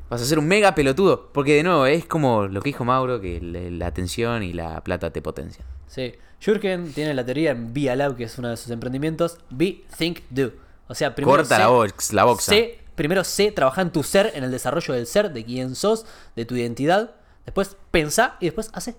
[0.10, 1.30] vas a ser un mega pelotudo.
[1.34, 5.12] Porque de nuevo, es como lo que dijo Mauro, que la atención y la plata
[5.12, 5.68] te potencian.
[5.88, 6.14] Sí.
[6.44, 9.38] Jürgen tiene la teoría en Via Lab, que es uno de sus emprendimientos.
[9.50, 10.52] Be, think, do.
[10.88, 12.52] O sea, primero Corta sé- la, box, la boxa.
[12.54, 16.06] sé- primero sé, trabaja en tu ser, en el desarrollo del ser, de quién sos,
[16.36, 17.16] de tu identidad.
[17.46, 18.98] Después pensá y después hace.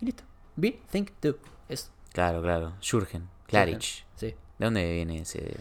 [0.00, 0.24] Y listo.
[0.56, 1.38] Be, think, do.
[1.70, 2.74] Es Claro, claro.
[2.82, 4.04] Jürgen, Klarich.
[4.16, 4.26] Sí.
[4.58, 5.56] ¿De dónde viene ese...?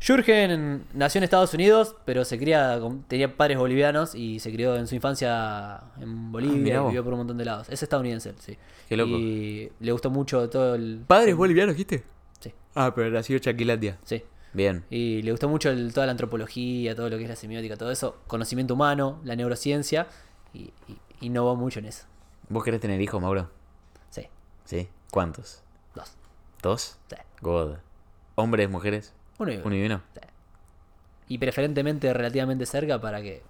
[0.00, 4.86] Jürgen nació en Estados Unidos, pero se cría tenía padres bolivianos y se crió en
[4.86, 6.90] su infancia en Ah, Bolivia vos.
[6.90, 7.68] vivió por un montón de lados.
[7.68, 8.56] Es estadounidense, sí.
[8.88, 9.10] Qué loco.
[9.10, 11.02] Y le gustó mucho todo el.
[11.06, 12.04] ¿Padres bolivianos, dijiste?
[12.40, 13.98] Sí, Ah, pero nació Chaquilandia.
[14.04, 14.22] sí.
[14.52, 14.84] Bien.
[14.90, 17.90] Y le gustó mucho el- toda la antropología, todo lo que es la semiótica, todo
[17.90, 20.06] eso, conocimiento humano, la neurociencia,
[20.54, 22.06] y, y innovó mucho en eso.
[22.48, 23.50] ¿Vos querés tener hijos, Mauro?
[24.10, 24.22] Sí,
[24.64, 24.88] Sí.
[25.10, 25.62] ¿Cuántos?
[25.94, 26.12] dos.
[26.62, 26.98] ¿Dos?
[27.10, 27.16] Sí.
[27.40, 27.76] God.
[28.34, 29.12] ¿Hombres, mujeres?
[29.38, 29.64] Uno y uno.
[29.66, 30.02] ¿Uno y uno?
[31.28, 33.42] Y preferentemente relativamente cerca para que,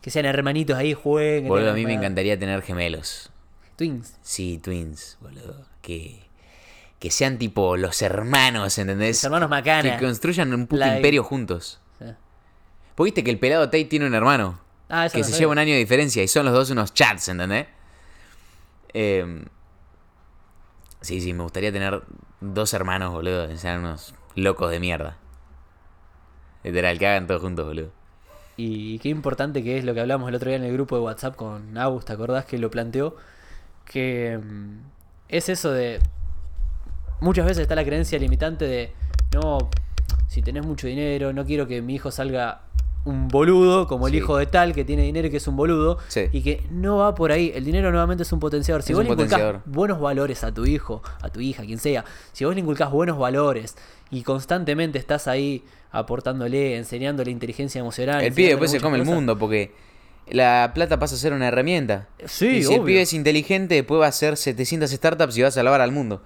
[0.00, 1.48] que sean hermanitos ahí, jueguen.
[1.48, 3.30] Boludo, a mí me encantaría tener gemelos.
[3.76, 4.16] Twins.
[4.22, 5.66] Sí, twins, boludo.
[5.82, 6.25] Que,
[6.98, 9.16] que sean tipo los hermanos, ¿entendés?
[9.16, 9.96] Los hermanos Macana.
[9.98, 11.80] Que construyan un puto imperio juntos.
[11.98, 12.06] Sí.
[12.96, 14.60] ¿Vos viste que el pelado Tate tiene un hermano?
[14.88, 15.40] Ah, que no se sabía.
[15.40, 17.66] lleva un año de diferencia y son los dos unos chats, ¿entendés?
[18.94, 19.44] Eh,
[21.00, 22.02] sí, sí, me gustaría tener
[22.40, 25.18] dos hermanos, boludo, que sean unos locos de mierda.
[26.64, 27.90] Literal, que hagan todo juntos, boludo.
[28.56, 31.02] Y qué importante que es lo que hablamos el otro día en el grupo de
[31.02, 33.16] WhatsApp con Agus, ¿te acordás que lo planteó?
[33.84, 34.78] Que mm,
[35.28, 36.00] es eso de...
[37.20, 38.92] Muchas veces está la creencia limitante de,
[39.34, 39.58] no,
[40.28, 42.62] si tenés mucho dinero, no quiero que mi hijo salga
[43.04, 44.18] un boludo, como el Sí.
[44.18, 46.22] hijo de tal que tiene dinero y que es un boludo, Sí.
[46.32, 47.52] y que no va por ahí.
[47.54, 48.82] El dinero nuevamente es un potenciador.
[48.82, 52.04] Si Es vos le inculcás buenos valores a tu hijo, a tu hija, quien sea,
[52.32, 53.76] si vos le inculcás buenos valores
[54.10, 55.62] y constantemente estás ahí
[55.92, 58.22] aportándole, enseñándole inteligencia emocional.
[58.24, 59.72] El pibe después se come el mundo porque
[60.28, 62.08] la plata pasa a ser una herramienta.
[62.24, 65.48] Sí, y si el pibe es inteligente, después va a hacer 700 startups y va
[65.48, 66.22] a salvar al mundo.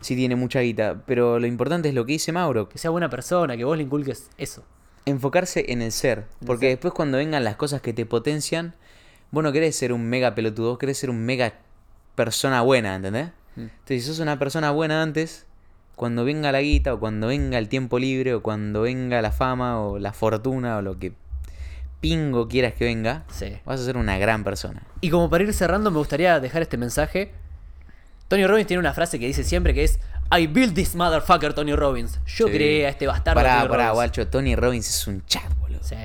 [0.00, 1.02] Si tiene mucha guita.
[1.06, 2.68] Pero lo importante es lo que dice Mauro.
[2.68, 4.64] Que sea buena persona, que vos le inculques eso.
[5.06, 6.24] Enfocarse en el ser.
[6.46, 6.70] Porque ser.
[6.76, 8.74] después cuando vengan las cosas que te potencian,
[9.30, 11.54] vos no querés ser un mega pelotudo, vos querés ser un mega
[12.14, 13.28] persona buena, ¿entendés?
[13.56, 13.60] Mm.
[13.60, 15.46] Entonces si sos una persona buena antes,
[15.96, 19.80] cuando venga la guita, o cuando venga el tiempo libre, o cuando venga la fama,
[19.80, 21.12] o la fortuna, o lo que
[22.00, 23.58] pingo quieras que venga, Sí.
[23.66, 24.82] vas a ser una gran persona.
[25.02, 27.32] Y como para ir cerrando, me gustaría dejar este mensaje.
[28.30, 29.98] Tony Robbins tiene una frase que dice siempre que es
[30.30, 32.20] I built this motherfucker, Tony Robbins.
[32.26, 32.52] Yo Sí.
[32.52, 33.34] creé a este bastardo.
[33.40, 33.94] Pará, Tony pará, Robbins".
[33.94, 35.80] guacho, Tony Robbins es un chat, boludo.
[35.82, 35.96] Sí,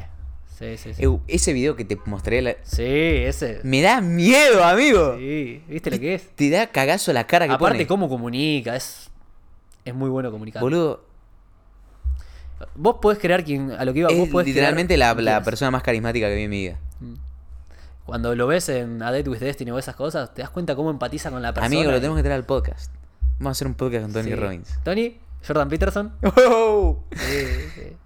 [0.57, 0.93] sí, sí.
[0.95, 3.59] Sí, Eu, ese video que te mostré, la- Sí, ese.
[3.63, 5.15] me da miedo, amigo.
[5.19, 6.27] Sí, ¿viste lo que es?
[6.35, 7.87] Te da cagazo la cara que Aparte, pone.
[7.87, 9.11] cómo comunica, es.
[9.85, 10.63] Es muy bueno comunicar.
[10.63, 11.05] Boludo,
[12.73, 13.71] Vos podés crear quien.
[13.73, 16.35] A lo que iba, vos es podés literalmente crear la, la persona más carismática que
[16.35, 16.79] vi en mi vida.
[18.05, 20.91] Cuando lo ves en A Date with Destiny o esas cosas, te das cuenta cómo
[20.91, 21.65] empatiza con la persona.
[21.67, 22.91] Amigo, lo tenemos que traer al podcast.
[23.39, 24.35] Vamos a hacer un podcast con Tony Sí.
[24.35, 24.79] Robbins.
[24.83, 26.13] Tony, Jordan Peterson.
[26.47, 27.03] ¡Oh!
[27.11, 27.97] Sí, sí.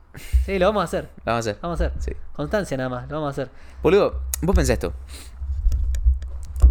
[0.46, 1.10] Sí, lo vamos a hacer.
[1.26, 1.62] Lo vamos a hacer.
[1.62, 2.02] Vamos a hacer.
[2.02, 2.12] Sí.
[2.34, 3.52] Constancia nada más, lo vamos a hacer.
[3.84, 4.94] Boludo, vos pensás esto.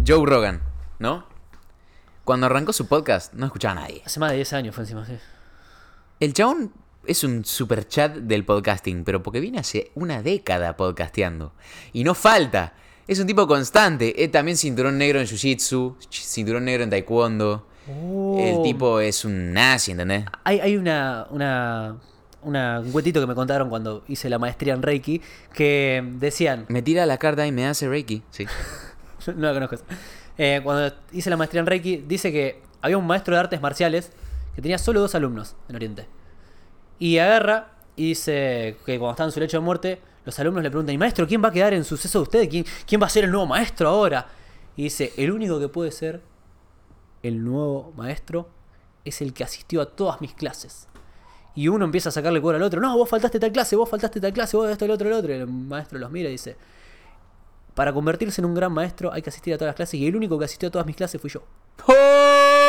[0.05, 0.61] Joe Rogan,
[0.97, 1.25] ¿no?
[2.25, 4.01] Cuando arrancó su podcast, no escuchaba a nadie.
[4.05, 5.17] Hace más de 10 años fue encima, sí.
[6.19, 6.73] El chabón
[7.05, 11.53] es un super chat del podcasting, pero porque viene hace una década podcasteando.
[11.93, 12.73] Y no falta.
[13.09, 14.23] Es un tipo constante.
[14.23, 17.65] Es también cinturón negro en Jiu-Jitsu, cinturón negro en Taekwondo.
[18.37, 20.25] El tipo es un nazi, ¿entendés?
[20.43, 21.95] Hay, hay una, una,
[22.43, 25.21] una- un cuentito que me contaron cuando hice la maestría en Reiki
[25.53, 28.21] que decían, Me tira la carta y me hace Reiki.
[28.29, 28.45] Sí.
[29.35, 29.77] no la conozco.
[30.37, 34.11] Eh, cuando hice la maestría en Reiki, dice que había un maestro de artes marciales
[34.55, 36.05] que tenía solo dos alumnos en Oriente.
[36.99, 39.99] Y agarra y dice que cuando está en su lecho de muerte,
[40.29, 42.49] los alumnos le preguntan, ¿y maestro, quién va a quedar en suceso de usted?
[42.49, 44.27] ¿Quién, quién va a ser el nuevo maestro ahora?
[44.75, 46.21] Y dice, el único que puede ser
[47.23, 48.47] el nuevo maestro
[49.03, 50.87] es el que asistió a todas mis clases.
[51.55, 54.21] Y uno empieza a sacarle cuero al otro, no, vos faltaste tal clase, vos faltaste
[54.21, 55.33] tal clase, vos esto, el otro, el otro.
[55.33, 56.55] Y el maestro los mira y dice,
[57.73, 60.15] para convertirse en un gran maestro hay que asistir a todas las clases y el
[60.15, 61.41] único que asistió a todas mis clases fui yo.
[61.87, 62.65] ¡Oh!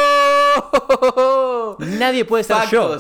[1.79, 2.97] Nadie puede ser yo.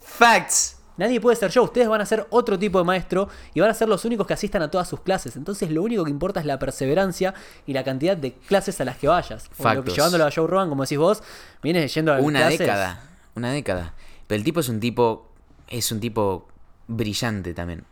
[0.00, 0.73] Facts.
[0.96, 3.74] Nadie puede ser yo, ustedes van a ser otro tipo de maestro y van a
[3.74, 5.34] ser los únicos que asistan a todas sus clases.
[5.36, 7.34] Entonces lo único que importa es la perseverancia
[7.66, 9.44] y la cantidad de clases a las que vayas.
[9.58, 9.96] O lo que Factos.
[9.96, 11.22] llevándolo a Joe Rogan, como decís vos,
[11.62, 12.58] vienes yendo a Una clases.
[12.60, 13.02] década.
[13.34, 13.94] Una década.
[14.28, 15.30] Pero el tipo es un tipo.
[15.66, 16.46] Es un tipo
[16.86, 17.84] brillante también.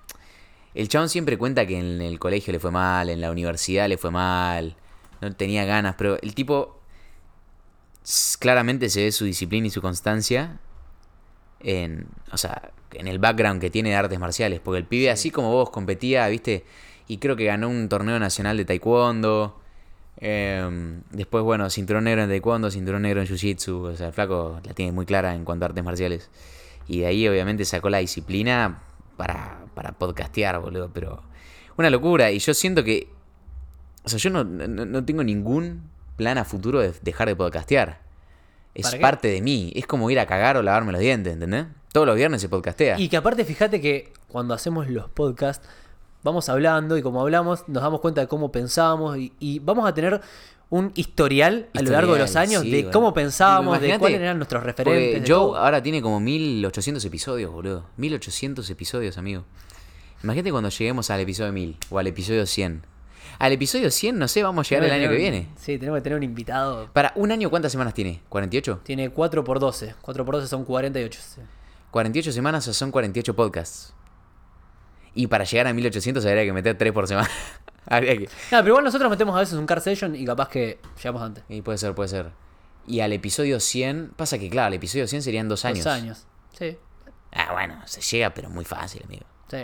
[0.75, 3.99] El chabón siempre cuenta que en el colegio le fue mal, en la universidad le
[3.99, 4.77] fue mal.
[5.21, 6.81] No tenía ganas, pero el tipo.
[8.39, 10.59] Claramente se ve su disciplina y su constancia.
[11.61, 12.07] En.
[12.33, 14.61] O sea, en el background que tiene de artes marciales.
[14.61, 16.65] Porque el pibe, así como vos, competía, viste.
[17.09, 19.61] Y creo que ganó un torneo nacional de taekwondo.
[20.19, 23.93] Eh, después, bueno, cinturón negro en taekwondo, cinturón negro en jiu-jitsu.
[23.93, 26.31] O sea, el flaco la tiene muy clara en cuanto a artes marciales.
[26.87, 28.83] Y de ahí, obviamente, sacó la disciplina
[29.17, 30.91] para, para podcastear, boludo.
[30.93, 31.23] Pero
[31.77, 32.31] una locura.
[32.31, 33.09] Y yo siento que.
[34.05, 35.83] O sea, yo no, no, no tengo ningún
[36.17, 38.01] plan a futuro de dejar de podcastear.
[38.75, 39.73] Es parte de mí.
[39.75, 41.67] Es como ir a cagar o lavarme los dientes, ¿entendés?
[41.93, 42.99] Todos los viernes se podcastea.
[42.99, 45.67] Y que aparte, fíjate que cuando hacemos los podcasts,
[46.23, 49.93] vamos hablando y como hablamos, nos damos cuenta de cómo pensamos y, y vamos a
[49.93, 50.21] tener
[50.71, 52.93] un historial, a lo largo de los años sí, de bueno.
[52.93, 55.21] cómo pensábamos, de cuáles eran nuestros referentes.
[55.21, 55.57] Joe todo.
[55.59, 57.85] ahora tiene como 1800 episodios, boludo.
[57.99, 59.45] 1800 episodios, amigo.
[60.25, 62.87] Imagínate cuando lleguemos al episodio 1000 o al episodio 100.
[63.39, 65.49] Al episodio 100, no sé, vamos a llegar el Tenemos año que un- viene.
[65.61, 66.89] Sí, tenemos que tener un invitado.
[66.95, 68.23] Para un año, ¿cuántas semanas tiene?
[68.31, 68.79] ¿48?
[68.83, 69.95] Tiene 4 por 12.
[70.01, 71.21] 4 por 12 son 48.
[71.35, 71.41] sí.
[71.93, 73.95] 48 semanas son 48 podcasts.
[75.15, 77.29] Y para llegar a 1800 habría que meter 3 por semana.
[77.87, 78.25] habría que...
[78.51, 81.45] Nada, pero igual nosotros metemos a veces un car session y capaz que llegamos antes.
[81.49, 82.31] Y puede ser, puede ser.
[82.87, 85.85] Y al episodio 100, pasa que claro, al episodio 100 serían dos años.
[85.85, 86.27] Dos años.
[86.59, 86.77] Sí,
[87.35, 89.25] Ah, bueno, se llega, pero muy fácil, amigo.
[89.51, 89.59] sí.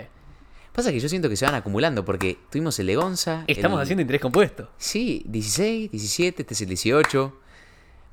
[0.73, 3.43] Pasa que yo siento que se van acumulando porque tuvimos el de Gonza.
[3.47, 4.69] Estamos el- haciendo interés compuesto.
[4.77, 7.39] Sí, 16, 17, este es el 18.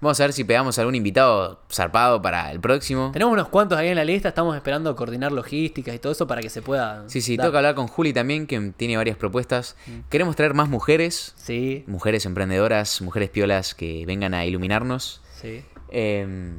[0.01, 3.11] Vamos a ver si pegamos algún invitado zarpado para el próximo.
[3.13, 6.43] Tenemos unos cuantos ahí en la lista, estamos esperando coordinar logísticas y todo eso para
[6.43, 7.05] que se pueda.
[7.09, 7.47] Sí, sí, dar.
[7.47, 9.75] toca hablar con Juli también, que tiene varias propuestas.
[10.11, 15.23] Queremos traer más mujeres, Sí, mujeres emprendedoras, mujeres piolas que vengan a iluminarnos.
[15.41, 15.65] sí.
[15.91, 16.59] Eh,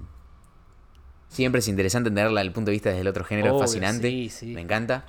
[1.29, 4.09] siempre es interesante entenderla desde el punto de vista desde el otro género, Obvio, fascinante.
[4.09, 4.45] sí, sí.
[4.47, 5.05] Me encanta.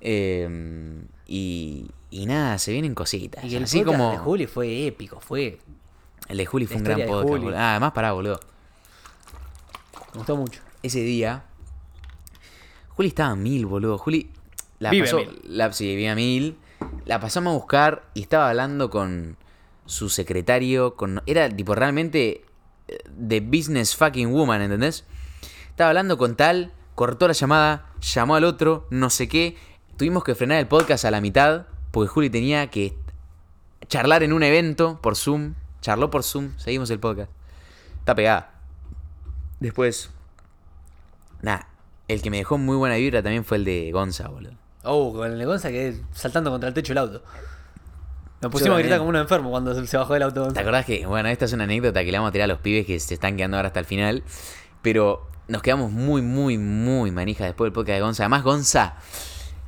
[0.00, 3.44] Eh, y, y nada, se vienen cositas.
[3.44, 5.60] Y el Así podcast como de Juli fue épico, fue.
[6.32, 7.28] El de Juli fue un gran podcast.
[7.28, 7.56] Boludo.
[7.58, 8.40] Ah, además, pará, boludo.
[10.12, 10.62] Me gustó mucho.
[10.82, 11.44] ese día.
[12.88, 13.98] Juli estaba a mil, boludo.
[13.98, 14.30] Juli
[14.78, 15.40] la Vive a mil.
[15.44, 16.56] La, sí, vive a mil.
[17.04, 19.36] La pasamos a buscar y estaba hablando con
[19.84, 20.96] su secretario.
[20.96, 22.46] Con, era tipo realmente
[22.88, 22.98] eh,
[23.28, 25.04] the business fucking woman, ¿entendés?
[25.68, 29.58] Estaba hablando con tal, cortó la llamada, llamó al otro, no sé qué.
[29.98, 32.96] Tuvimos que frenar el podcast a la mitad porque Juli tenía que
[33.86, 35.56] charlar en un evento por Zoom.
[35.82, 37.30] Charló por Zoom, seguimos el podcast.
[37.98, 38.54] Está pegada.
[39.60, 40.10] Después,
[41.42, 41.68] nada,
[42.08, 44.54] el que me dejó muy buena vibra también fue el de Gonza, boludo.
[44.84, 47.22] Oh, con el Gonza que saltando contra el techo del auto.
[48.40, 50.34] Nos pusimos a gritar como un enfermo cuando se bajó del auto.
[50.34, 50.60] ¿Te Gonza.
[50.60, 52.86] acordás que, bueno, esta es una anécdota que le vamos a tirar a los pibes
[52.86, 54.24] que se están quedando ahora hasta el final?
[54.82, 58.22] Pero nos quedamos muy, muy, muy manijas después del podcast de Gonza.
[58.24, 58.94] Además, Gonza,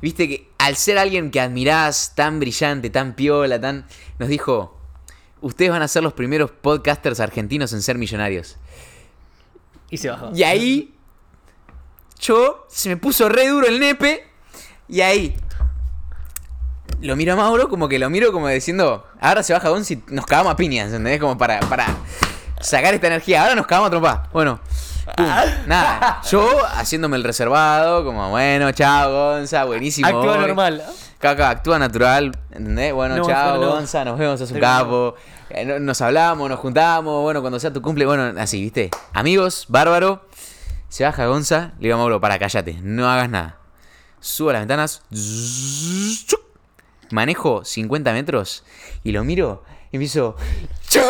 [0.01, 3.85] viste que al ser alguien que admirás, tan brillante, tan piola, tan.
[4.19, 4.77] Nos dijo:
[5.41, 8.57] Ustedes van a ser los primeros podcasters argentinos en ser millonarios.
[9.89, 10.31] Y se bajó.
[10.33, 10.95] Y ahí,
[12.19, 14.27] yo, se me puso re duro el nepe.
[14.87, 15.35] Y ahí,
[17.01, 20.25] lo miro a Mauro, como que lo miro como diciendo, ahora se baja Gonzi nos
[20.25, 21.19] cagamos a piñas, ¿entendés?
[21.19, 21.87] Como para, para
[22.61, 23.41] sacar esta energía.
[23.43, 24.29] Ahora nos cagamos a trompa.
[24.33, 24.59] Bueno,
[25.15, 25.25] pum,
[25.67, 26.21] nada.
[26.29, 30.07] Yo haciéndome el reservado, como, bueno, chao, Gonza, buenísimo.
[30.07, 30.39] Actúa hoy.
[30.39, 30.83] normal.
[31.25, 32.93] Caca, actúa natural, ¿entendés?
[32.93, 33.71] Bueno, No, chao, no, no.
[33.71, 34.61] Gonza, nos vemos, un Terminó.
[34.67, 35.15] capo.
[35.49, 38.91] Eh, no- Nos hablamos, nos juntamos, bueno, cuando sea tu cumple, bueno, así, ¿viste?
[39.11, 40.27] Amigos, bárbaro.
[40.87, 43.57] Se baja Gonza, le digo a Mauro, para, cállate, no hagas nada.
[44.19, 45.01] Subo las ventanas,
[47.11, 48.63] manejo 50 metros
[49.03, 50.35] y lo miro y empiezo,
[50.89, 51.09] ¡Chabón!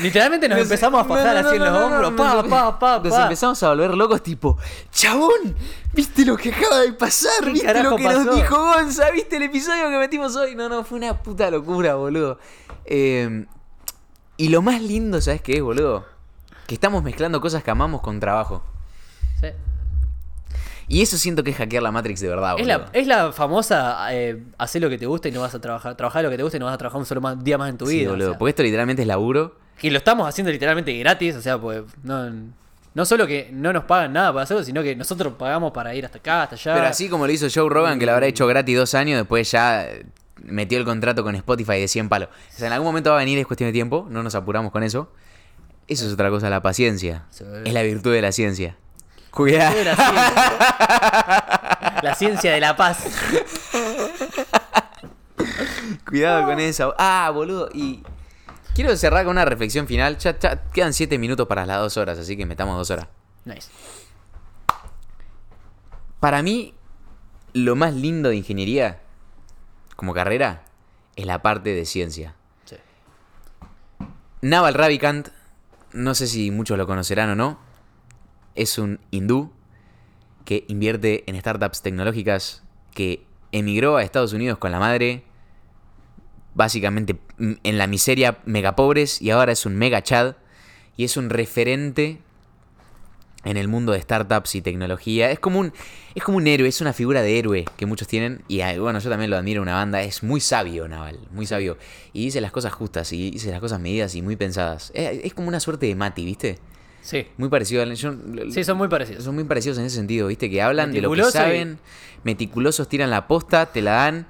[0.00, 2.12] Literalmente nos empezamos a fajar No, no, así en los hombros.
[2.12, 3.22] pa, pa, pa, Nos pa.
[3.24, 4.58] empezamos a volver locos, tipo,
[4.90, 5.54] ¡Chabón!
[5.92, 7.44] ¿Viste lo que acaba de pasar?
[7.44, 8.24] ¿Qué ¿Viste lo que pasó?
[8.24, 9.10] nos dijo Gonza?
[9.10, 10.54] ¿Viste el episodio que metimos hoy?
[10.54, 12.38] No, no, fue una puta locura, boludo.
[12.84, 13.44] Eh,
[14.38, 16.04] y lo más lindo, ¿sabes qué es, boludo?
[16.66, 18.62] Que estamos mezclando cosas que amamos con trabajo.
[19.40, 19.48] Sí.
[20.88, 22.78] Y eso siento que es hackear la Matrix de verdad, Es boludo.
[22.92, 25.94] la, es la famosa eh, hacer lo que te gusta y no vas a trabajar.
[25.96, 27.70] Trabajar lo que te gusta y no vas a trabajar un solo más- día más
[27.70, 28.10] en tu Sí, vida.
[28.10, 28.28] boludo.
[28.28, 28.38] o sea.
[28.38, 29.56] Porque esto literalmente es laburo.
[29.82, 32.30] Y lo estamos haciendo literalmente gratis, o sea, pues no,
[32.94, 36.04] no solo que no nos pagan nada por hacerlo, sino que nosotros pagamos para ir
[36.04, 36.74] hasta acá, hasta allá.
[36.74, 39.50] Pero así como lo hizo Joe Rogan, que lo habrá hecho gratis dos años, después
[39.50, 39.88] ya
[40.44, 42.28] metió el contrato con Spotify de 100 palos.
[42.28, 44.70] O sea, en algún momento va a venir, es cuestión de tiempo, no nos apuramos
[44.70, 45.10] con eso.
[45.88, 47.24] Eso es otra cosa, la paciencia.
[47.30, 47.44] Sí.
[47.64, 48.76] Es la virtud de la ciencia.
[49.30, 49.76] Cuidado.
[49.76, 50.32] de la ciencia.
[52.02, 53.04] La ciencia de la paz.
[56.06, 56.94] Cuidado con eso.
[56.98, 57.68] Ah, boludo.
[57.72, 58.02] Y
[58.74, 60.18] quiero cerrar con una reflexión final.
[60.18, 63.08] Ya, ya quedan 7 minutos para las 2 horas, así que metamos 2 horas.
[63.44, 63.68] Nice.
[66.20, 66.74] Para mí,
[67.52, 69.00] lo más lindo de ingeniería
[69.96, 70.64] como carrera
[71.16, 72.34] es la parte de ciencia.
[72.64, 72.76] Sí.
[74.40, 75.28] Naval Ravikant,
[75.92, 77.58] no sé si muchos lo conocerán o no,
[78.54, 79.52] es un hindú
[80.44, 82.62] que invierte en startups tecnológicas,
[82.94, 85.24] que emigró a Estados Unidos con la madre,
[86.54, 90.34] básicamente mm, en la miseria mega pobres, y ahora es un mega chad,
[90.96, 92.18] y es un referente
[93.44, 95.30] en el mundo de startups y tecnología.
[95.32, 95.72] Es como un,
[96.14, 98.42] es como un héroe, es una figura de héroe que muchos tienen.
[98.46, 100.00] Y ah, bueno, yo también lo admiro una banda.
[100.02, 101.76] Es muy sabio, Naval, muy sabio.
[102.12, 104.92] Y dice las cosas justas, y dice las cosas medidas y muy pensadas.
[104.94, 106.58] Es, es como una suerte de Mati, ¿viste?
[107.00, 107.26] Sí.
[107.36, 107.92] Muy parecido al.
[107.96, 108.14] yo-
[108.52, 109.24] Sí, son muy parecidos.
[109.24, 110.48] son muy parecidos en ese sentido, ¿viste?
[110.48, 111.78] Que hablan de lo que y- saben,
[112.22, 114.26] meticulosos, tiran la posta, te la dan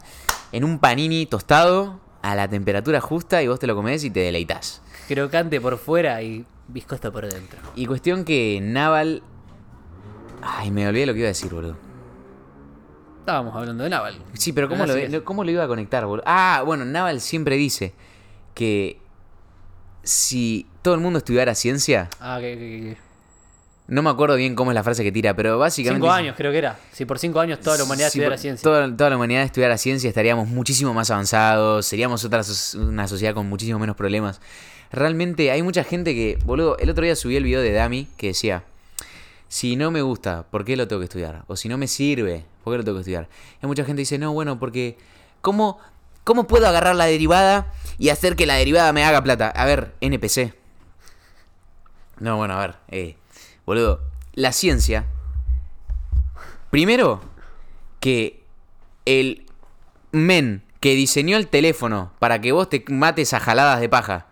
[0.52, 4.20] en un panini tostado a la temperatura justa y vos te lo comés y te
[4.20, 4.80] deleitas.
[5.08, 7.58] Crocante por fuera y viscoso por dentro.
[7.74, 9.22] Y cuestión que Naval.
[10.40, 11.76] Ay, me olvidé lo que iba a decir, boludo.
[13.20, 14.14] Estábamos hablando de Naval.
[14.34, 15.24] Sí, pero ¿cómo, Ah, lo.
[15.24, 16.24] ¿cómo lo iba a conectar, boludo?
[16.26, 17.92] Ah, bueno, Naval siempre dice
[18.54, 18.98] que
[20.02, 22.96] si todo el mundo estudiara ciencia, Ah, que, que- que-
[23.92, 26.02] no me acuerdo bien cómo es la frase que tira, pero básicamente...
[26.02, 26.78] Cinco años creo que era.
[26.92, 28.64] Si por cinco años toda la humanidad Si estudiara ciencia.
[28.64, 32.40] Toda, toda la humanidad estudiara ciencia estaríamos muchísimo más avanzados, seríamos otra
[32.76, 34.40] una sociedad con muchísimo menos problemas.
[34.92, 38.28] Realmente hay mucha gente que, boludo, el otro día subí el video de Dami que
[38.28, 38.64] decía,
[39.48, 41.44] si no me gusta, ¿por qué lo tengo que estudiar?
[41.46, 43.28] O si no me sirve, ¿por qué lo tengo que estudiar?
[43.62, 44.96] Y mucha gente dice, no, bueno, porque
[45.42, 45.78] ¿cómo,
[46.24, 49.48] ¿cómo puedo agarrar la derivada y hacer que la derivada me haga plata?
[49.50, 50.54] A ver, NPC.
[52.20, 53.16] No, bueno, a ver, eh,
[53.66, 54.00] boludo,
[54.34, 55.06] la ciencia,
[56.70, 57.20] primero,
[58.00, 58.42] que
[59.04, 59.46] el
[60.10, 64.26] men que diseñó el teléfono para que vos te mates a jaladas de paja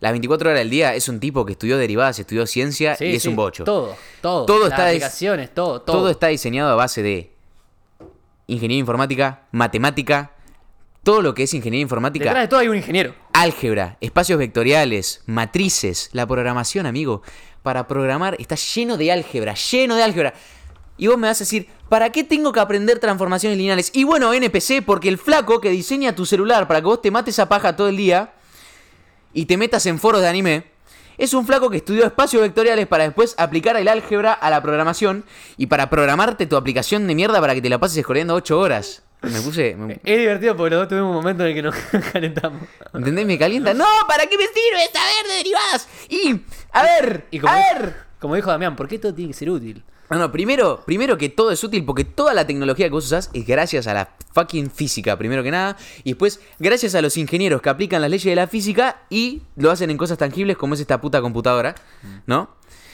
[0.00, 3.14] las 24 horas del día es un tipo que estudió derivadas, estudió ciencia Sí, y
[3.14, 3.62] es sí, un bocho.
[3.62, 4.46] Todo, todo.
[4.46, 5.98] Todo Las está des- aplicaciones, todo, todo.
[5.98, 7.32] Todo está diseñado a base de
[8.48, 10.32] ingeniería informática, matemática,
[11.02, 13.14] todo lo que es ingeniería informática, Detrás de todo hay un ingeniero.
[13.32, 17.22] álgebra, espacios vectoriales, matrices, la programación, amigo.
[17.62, 20.34] Para programar está lleno de álgebra, lleno de álgebra.
[20.98, 23.90] Y vos me vas a decir, ¿para qué tengo que aprender transformaciones lineales?
[23.94, 27.38] Y bueno, NPC, porque el flaco que diseña tu celular para que vos te mates
[27.38, 28.32] a paja todo el día
[29.32, 30.64] y te metas en foros de anime,
[31.18, 35.24] es un flaco que estudió espacios vectoriales para después aplicar el álgebra a la programación
[35.56, 39.02] y para programarte tu aplicación de mierda para que te la pases escorriendo 8 horas.
[39.22, 39.74] Me puse...
[39.76, 41.74] me- Es divertido porque los dos tuvimos un momento en el que nos
[42.12, 42.62] calentamos.
[42.94, 43.26] ¿Entendés?
[43.26, 43.72] Me calienta.
[43.74, 45.88] No, ¿para qué me sirve saber de derivadas?
[46.08, 46.40] Y,
[46.72, 47.94] a ver, Y como, a ver.
[48.20, 49.82] como dijo Damián, ¿por qué todo tiene que ser útil?
[50.10, 53.30] No, no, primero, primero que todo es útil porque toda la tecnología que vos usás
[53.32, 55.76] es gracias a la fucking física, primero que nada.
[56.04, 59.70] Y después, gracias a los ingenieros que aplican las leyes de la física y lo
[59.70, 61.74] hacen en cosas tangibles como es esta puta computadora,
[62.26, 62.50] ¿no?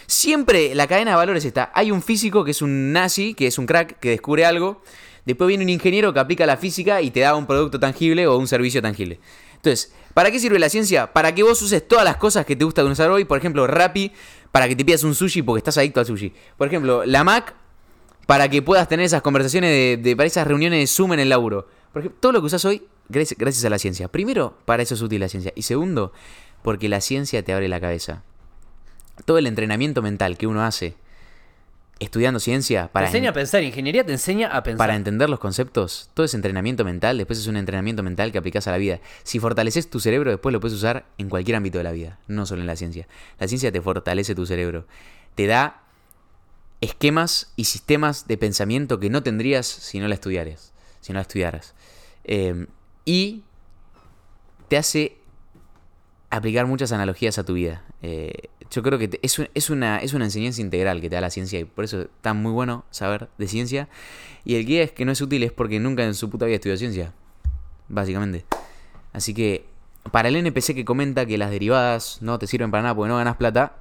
[0.07, 1.71] Siempre la cadena de valores está.
[1.75, 4.81] Hay un físico que es un nazi, que es un crack, que descubre algo.
[5.29, 8.39] Después viene un ingeniero que aplica la física y te da un producto tangible o
[8.39, 9.21] un servicio tangible.
[9.57, 11.13] Entonces, ¿para qué sirve la ciencia?
[11.13, 13.27] Para que vos uses todas las cosas que te gusta usar hoy.
[13.27, 14.11] Por ejemplo, Rappi,
[14.53, 16.33] para que te pidas un sushi porque estás adicto al sushi.
[16.57, 17.55] Por ejemplo, la Mac,
[18.27, 21.69] para que puedas tener esas conversaciones de, para esas reuniones de Zoom en el laburo.
[21.93, 24.09] Por ejemplo, todo lo que usas hoy, gracias a la ciencia.
[24.09, 25.53] Primero, para eso es útil la ciencia.
[25.55, 26.15] Y segundo,
[26.63, 28.23] porque la ciencia te abre la cabeza.
[29.27, 30.97] Todo el entrenamiento mental que uno hace
[32.01, 34.79] estudiando ciencia Te para, enseña a pensar, ingeniería te enseña a pensar.
[34.79, 38.69] para entender los conceptos, todo ese entrenamiento mental, después es un entrenamiento mental que aplicas
[38.69, 39.01] a la vida.
[39.25, 42.47] Si fortaleces tu cerebro, después lo puedes usar en cualquier ámbito de la vida, no
[42.47, 43.09] solo en la ciencia.
[43.39, 44.87] La ciencia te fortalece tu cerebro,
[45.35, 45.83] te da
[46.81, 50.73] esquemas y sistemas de pensamiento que no tendrías si no la estudiaras.
[51.01, 51.75] Si no la estudiaras.
[52.25, 52.67] Eh,
[53.05, 53.43] y
[54.69, 55.17] te hace
[56.31, 57.83] aplicar muchas analogías a tu vida.
[58.03, 61.31] Eh, yo creo que es, es, una, es una enseñanza integral que te da la
[61.31, 63.89] ciencia y por eso está muy bueno saber de ciencia.
[64.45, 66.57] Y el que es que no es útil es porque nunca en su puta vida
[66.57, 67.13] estudió ciencia.
[67.89, 68.45] Básicamente.
[69.13, 69.67] Así que
[70.13, 73.17] para el NPC que comenta que las derivadas no te sirven para nada porque no
[73.17, 73.77] ganas plata,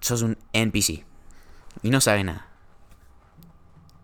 [0.00, 1.04] sos un NPC.
[1.82, 2.49] Y no sabes nada.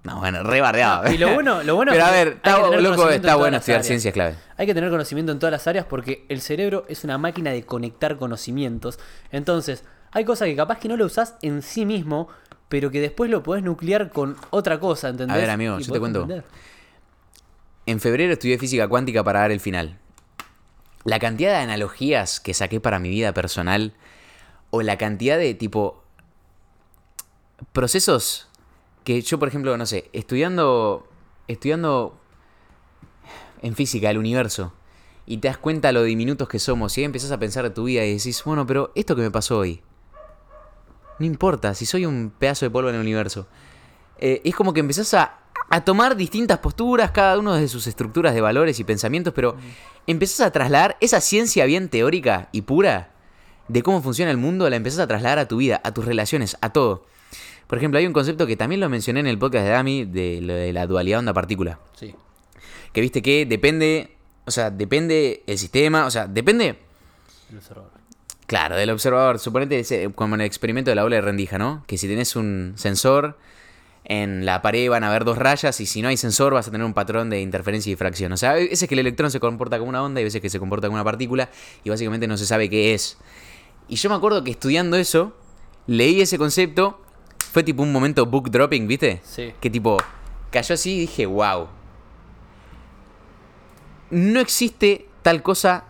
[0.07, 1.13] No, bueno, re bardeado.
[1.13, 3.87] Y lo bueno, lo bueno Pero es a ver, está, loco, está bueno estudiar áreas.
[3.87, 4.37] ciencia es clave.
[4.57, 7.65] Hay que tener conocimiento en todas las áreas porque el cerebro es una máquina de
[7.65, 9.01] conectar conocimientos.
[9.33, 12.29] Entonces, hay cosas que capaz que no lo usás en sí mismo,
[12.69, 15.37] pero que después lo podés nuclear con otra cosa, ¿entendés?
[15.37, 16.29] A ver, amigo, Y yo te cuento.
[17.87, 19.99] En febrero estudié física cuántica para dar el final.
[21.03, 23.93] La cantidad de analogías que saqué para mi vida personal,
[24.71, 26.05] o la cantidad de tipo
[27.73, 28.49] procesos
[29.07, 31.09] que yo, por ejemplo, no sé, estudiando,
[31.47, 32.19] estudiando
[33.63, 34.73] en física el universo
[35.27, 37.85] y te das cuenta lo diminutos que somos y ahí empezás a pensar de tu
[37.85, 39.81] vida y decís, bueno, pero esto que me pasó hoy,
[41.21, 43.47] no importa, si soy un pedazo de polvo en el universo.
[44.19, 45.39] Eh, es como que empezás a,
[45.71, 49.55] a tomar distintas posturas, cada uno desde sus estructuras de valores y pensamientos, pero
[50.09, 53.13] empezás a trasladar esa ciencia bien teórica y pura
[53.69, 56.57] de cómo funciona el mundo, la empezás a trasladar a tu vida, a tus relaciones,
[56.61, 57.07] a todo.
[57.67, 60.41] Por ejemplo, hay un concepto que también lo mencioné en el podcast de Dami, de,
[60.41, 61.79] lo de la dualidad onda-partícula.
[61.95, 62.15] Sí.
[62.93, 66.79] Que viste que depende, o sea, depende el sistema, o sea, depende,
[67.51, 67.91] El observador.
[68.47, 69.39] claro, del observador.
[69.39, 71.83] Suponete ese- como en el experimento de la ola de rendija, ¿no?
[71.87, 73.37] Que si tenés un sensor,
[74.05, 76.71] en la pared van a haber dos rayas y si no hay sensor vas a
[76.71, 78.31] tener un patrón de interferencia y difracción.
[78.31, 80.49] O sea, hay veces que el electrón se comporta como una onda y veces que
[80.49, 81.51] se comporta como una partícula
[81.83, 83.19] y básicamente no se sabe qué es.
[83.89, 85.37] Y yo me acuerdo que estudiando eso,
[85.89, 87.03] leí ese concepto,
[87.57, 89.23] fue tipo un momento book dropping, ¿viste?
[89.25, 89.55] Sí.
[89.63, 89.97] Que tipo,
[90.51, 91.69] cayó así y dije, wow.
[94.11, 95.85] No existe tal cosa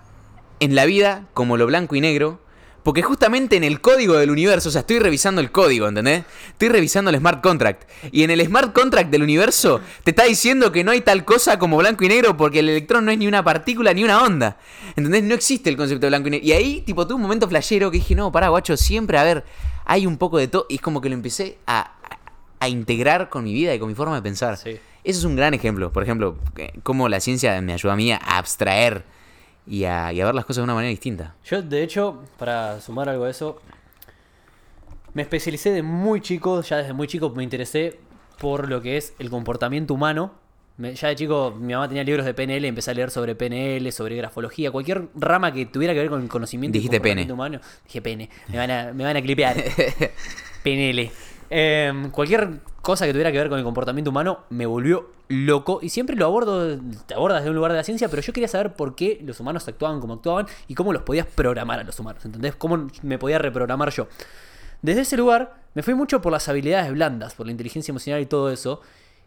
[0.60, 2.38] en la vida como lo blanco y negro.
[2.86, 6.22] Porque justamente en el código del universo, o sea, estoy revisando el código, ¿entendés?
[6.50, 7.82] Estoy revisando el smart contract.
[8.12, 11.58] Y en el smart contract del universo te está diciendo que no hay tal cosa
[11.58, 14.58] como blanco y negro porque el electrón no es ni una partícula ni una onda.
[14.94, 15.24] ¿Entendés?
[15.24, 16.46] No existe el concepto de blanco y negro.
[16.46, 19.44] Y ahí, tipo, tuve un momento flashero que dije, no, pará, guacho, siempre, a ver,
[19.84, 20.66] hay un poco de todo.
[20.68, 21.90] Y es como que lo empecé a,
[22.60, 24.56] a- integrar con mi vida y con mi forma de pensar.
[24.58, 24.78] Sí.
[25.02, 25.92] Eso es un gran ejemplo.
[25.92, 29.04] Por ejemplo, eh, cómo la ciencia me ayuda a mí a abstraer
[29.66, 31.34] y a, y a ver las cosas de una manera distinta.
[31.44, 33.60] Yo, de hecho, para sumar algo a eso,
[35.14, 37.98] me especialicé de muy chico, ya desde muy chico me interesé
[38.38, 40.32] por lo que es el comportamiento humano.
[40.76, 43.90] Me- ya de chico mi mamá tenía libros de PNL, empecé a leer sobre PNL,
[43.93, 47.60] sobre grafología, cualquier rama que tuviera que ver con el conocimiento y Dijiste comportamiento humano.
[47.86, 49.56] Dije pene, me van a, me van a clipear.
[50.62, 51.10] PNL.
[51.48, 55.89] Em, cualquier cosa que tuviera que ver con el comportamiento humano me volvió loco y
[55.89, 58.74] siempre lo abordo, te abordas desde un lugar de la ciencia, pero yo quería saber
[58.74, 62.24] por qué los humanos actuaban como actuaban y cómo los podías programar a los humanos,
[62.24, 62.55] ¿entendés?
[62.56, 64.09] Cómo me podía reprogramar yo.
[64.82, 68.27] Desde ese lugar me fui mucho por las habilidades blandas, por la inteligencia emocional y
[68.27, 68.81] todo eso.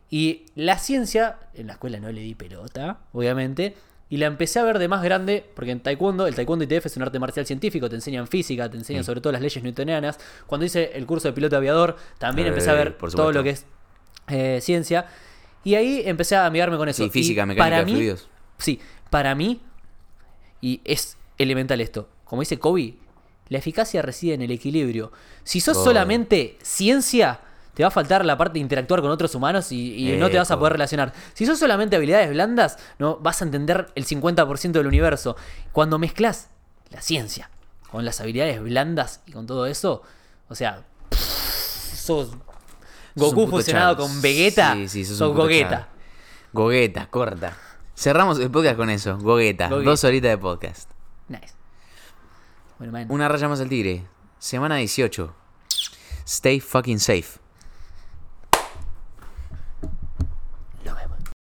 [0.10, 3.76] Y la ciencia, en la escuela no le di pelota, obviamente,
[4.10, 6.98] y la empecé a ver de más grande, porque en taekwondo, el taekwondo ITF es
[6.98, 10.18] un arte marcial científico, te enseñan física, te enseñan sobre todo las leyes newtonianas.
[10.48, 13.52] Cuando hice el curso de piloto aviador, también Eh, empecé a ver todo lo que
[13.52, 13.66] es
[14.28, 15.06] eh, ciencia.
[15.64, 17.04] Y ahí empecé a amigarme con eso.
[17.04, 18.30] Sí, física, Y mecánica para mí, fluidos.
[18.58, 18.80] Sí,
[19.10, 19.62] para mí,
[20.62, 22.96] y es elemental esto, como dice Kobe,
[23.50, 25.12] la eficacia reside en el equilibrio.
[25.44, 25.84] Si sos Oh.
[25.84, 27.40] solamente ciencia,
[27.80, 30.38] te va a faltar la parte de interactuar con otros humanos y, y no te
[30.38, 31.14] vas a poder relacionar.
[31.34, 35.38] Si sos solamente habilidades blandas, no vas a entender el 50% del universo.
[35.72, 36.50] Cuando mezclas
[36.90, 37.50] la ciencia
[37.90, 40.02] con las habilidades blandas y con todo eso,
[40.50, 40.84] o sea,
[41.96, 42.32] sos
[43.16, 44.08] Goku fusionado chavo.
[44.10, 45.88] con Vegeta, Sí, sí, sos sos Gogeta.
[47.10, 47.56] corta.
[47.96, 49.18] Cerramos el podcast con eso.
[49.20, 49.70] Gogueta.
[49.70, 50.92] Dos horitas de podcast.
[51.30, 51.54] Nice.
[52.78, 53.06] Bueno.
[53.08, 54.06] Una raya más al tigre.
[54.38, 55.34] Semana 18.
[56.26, 57.40] Stay fucking safe.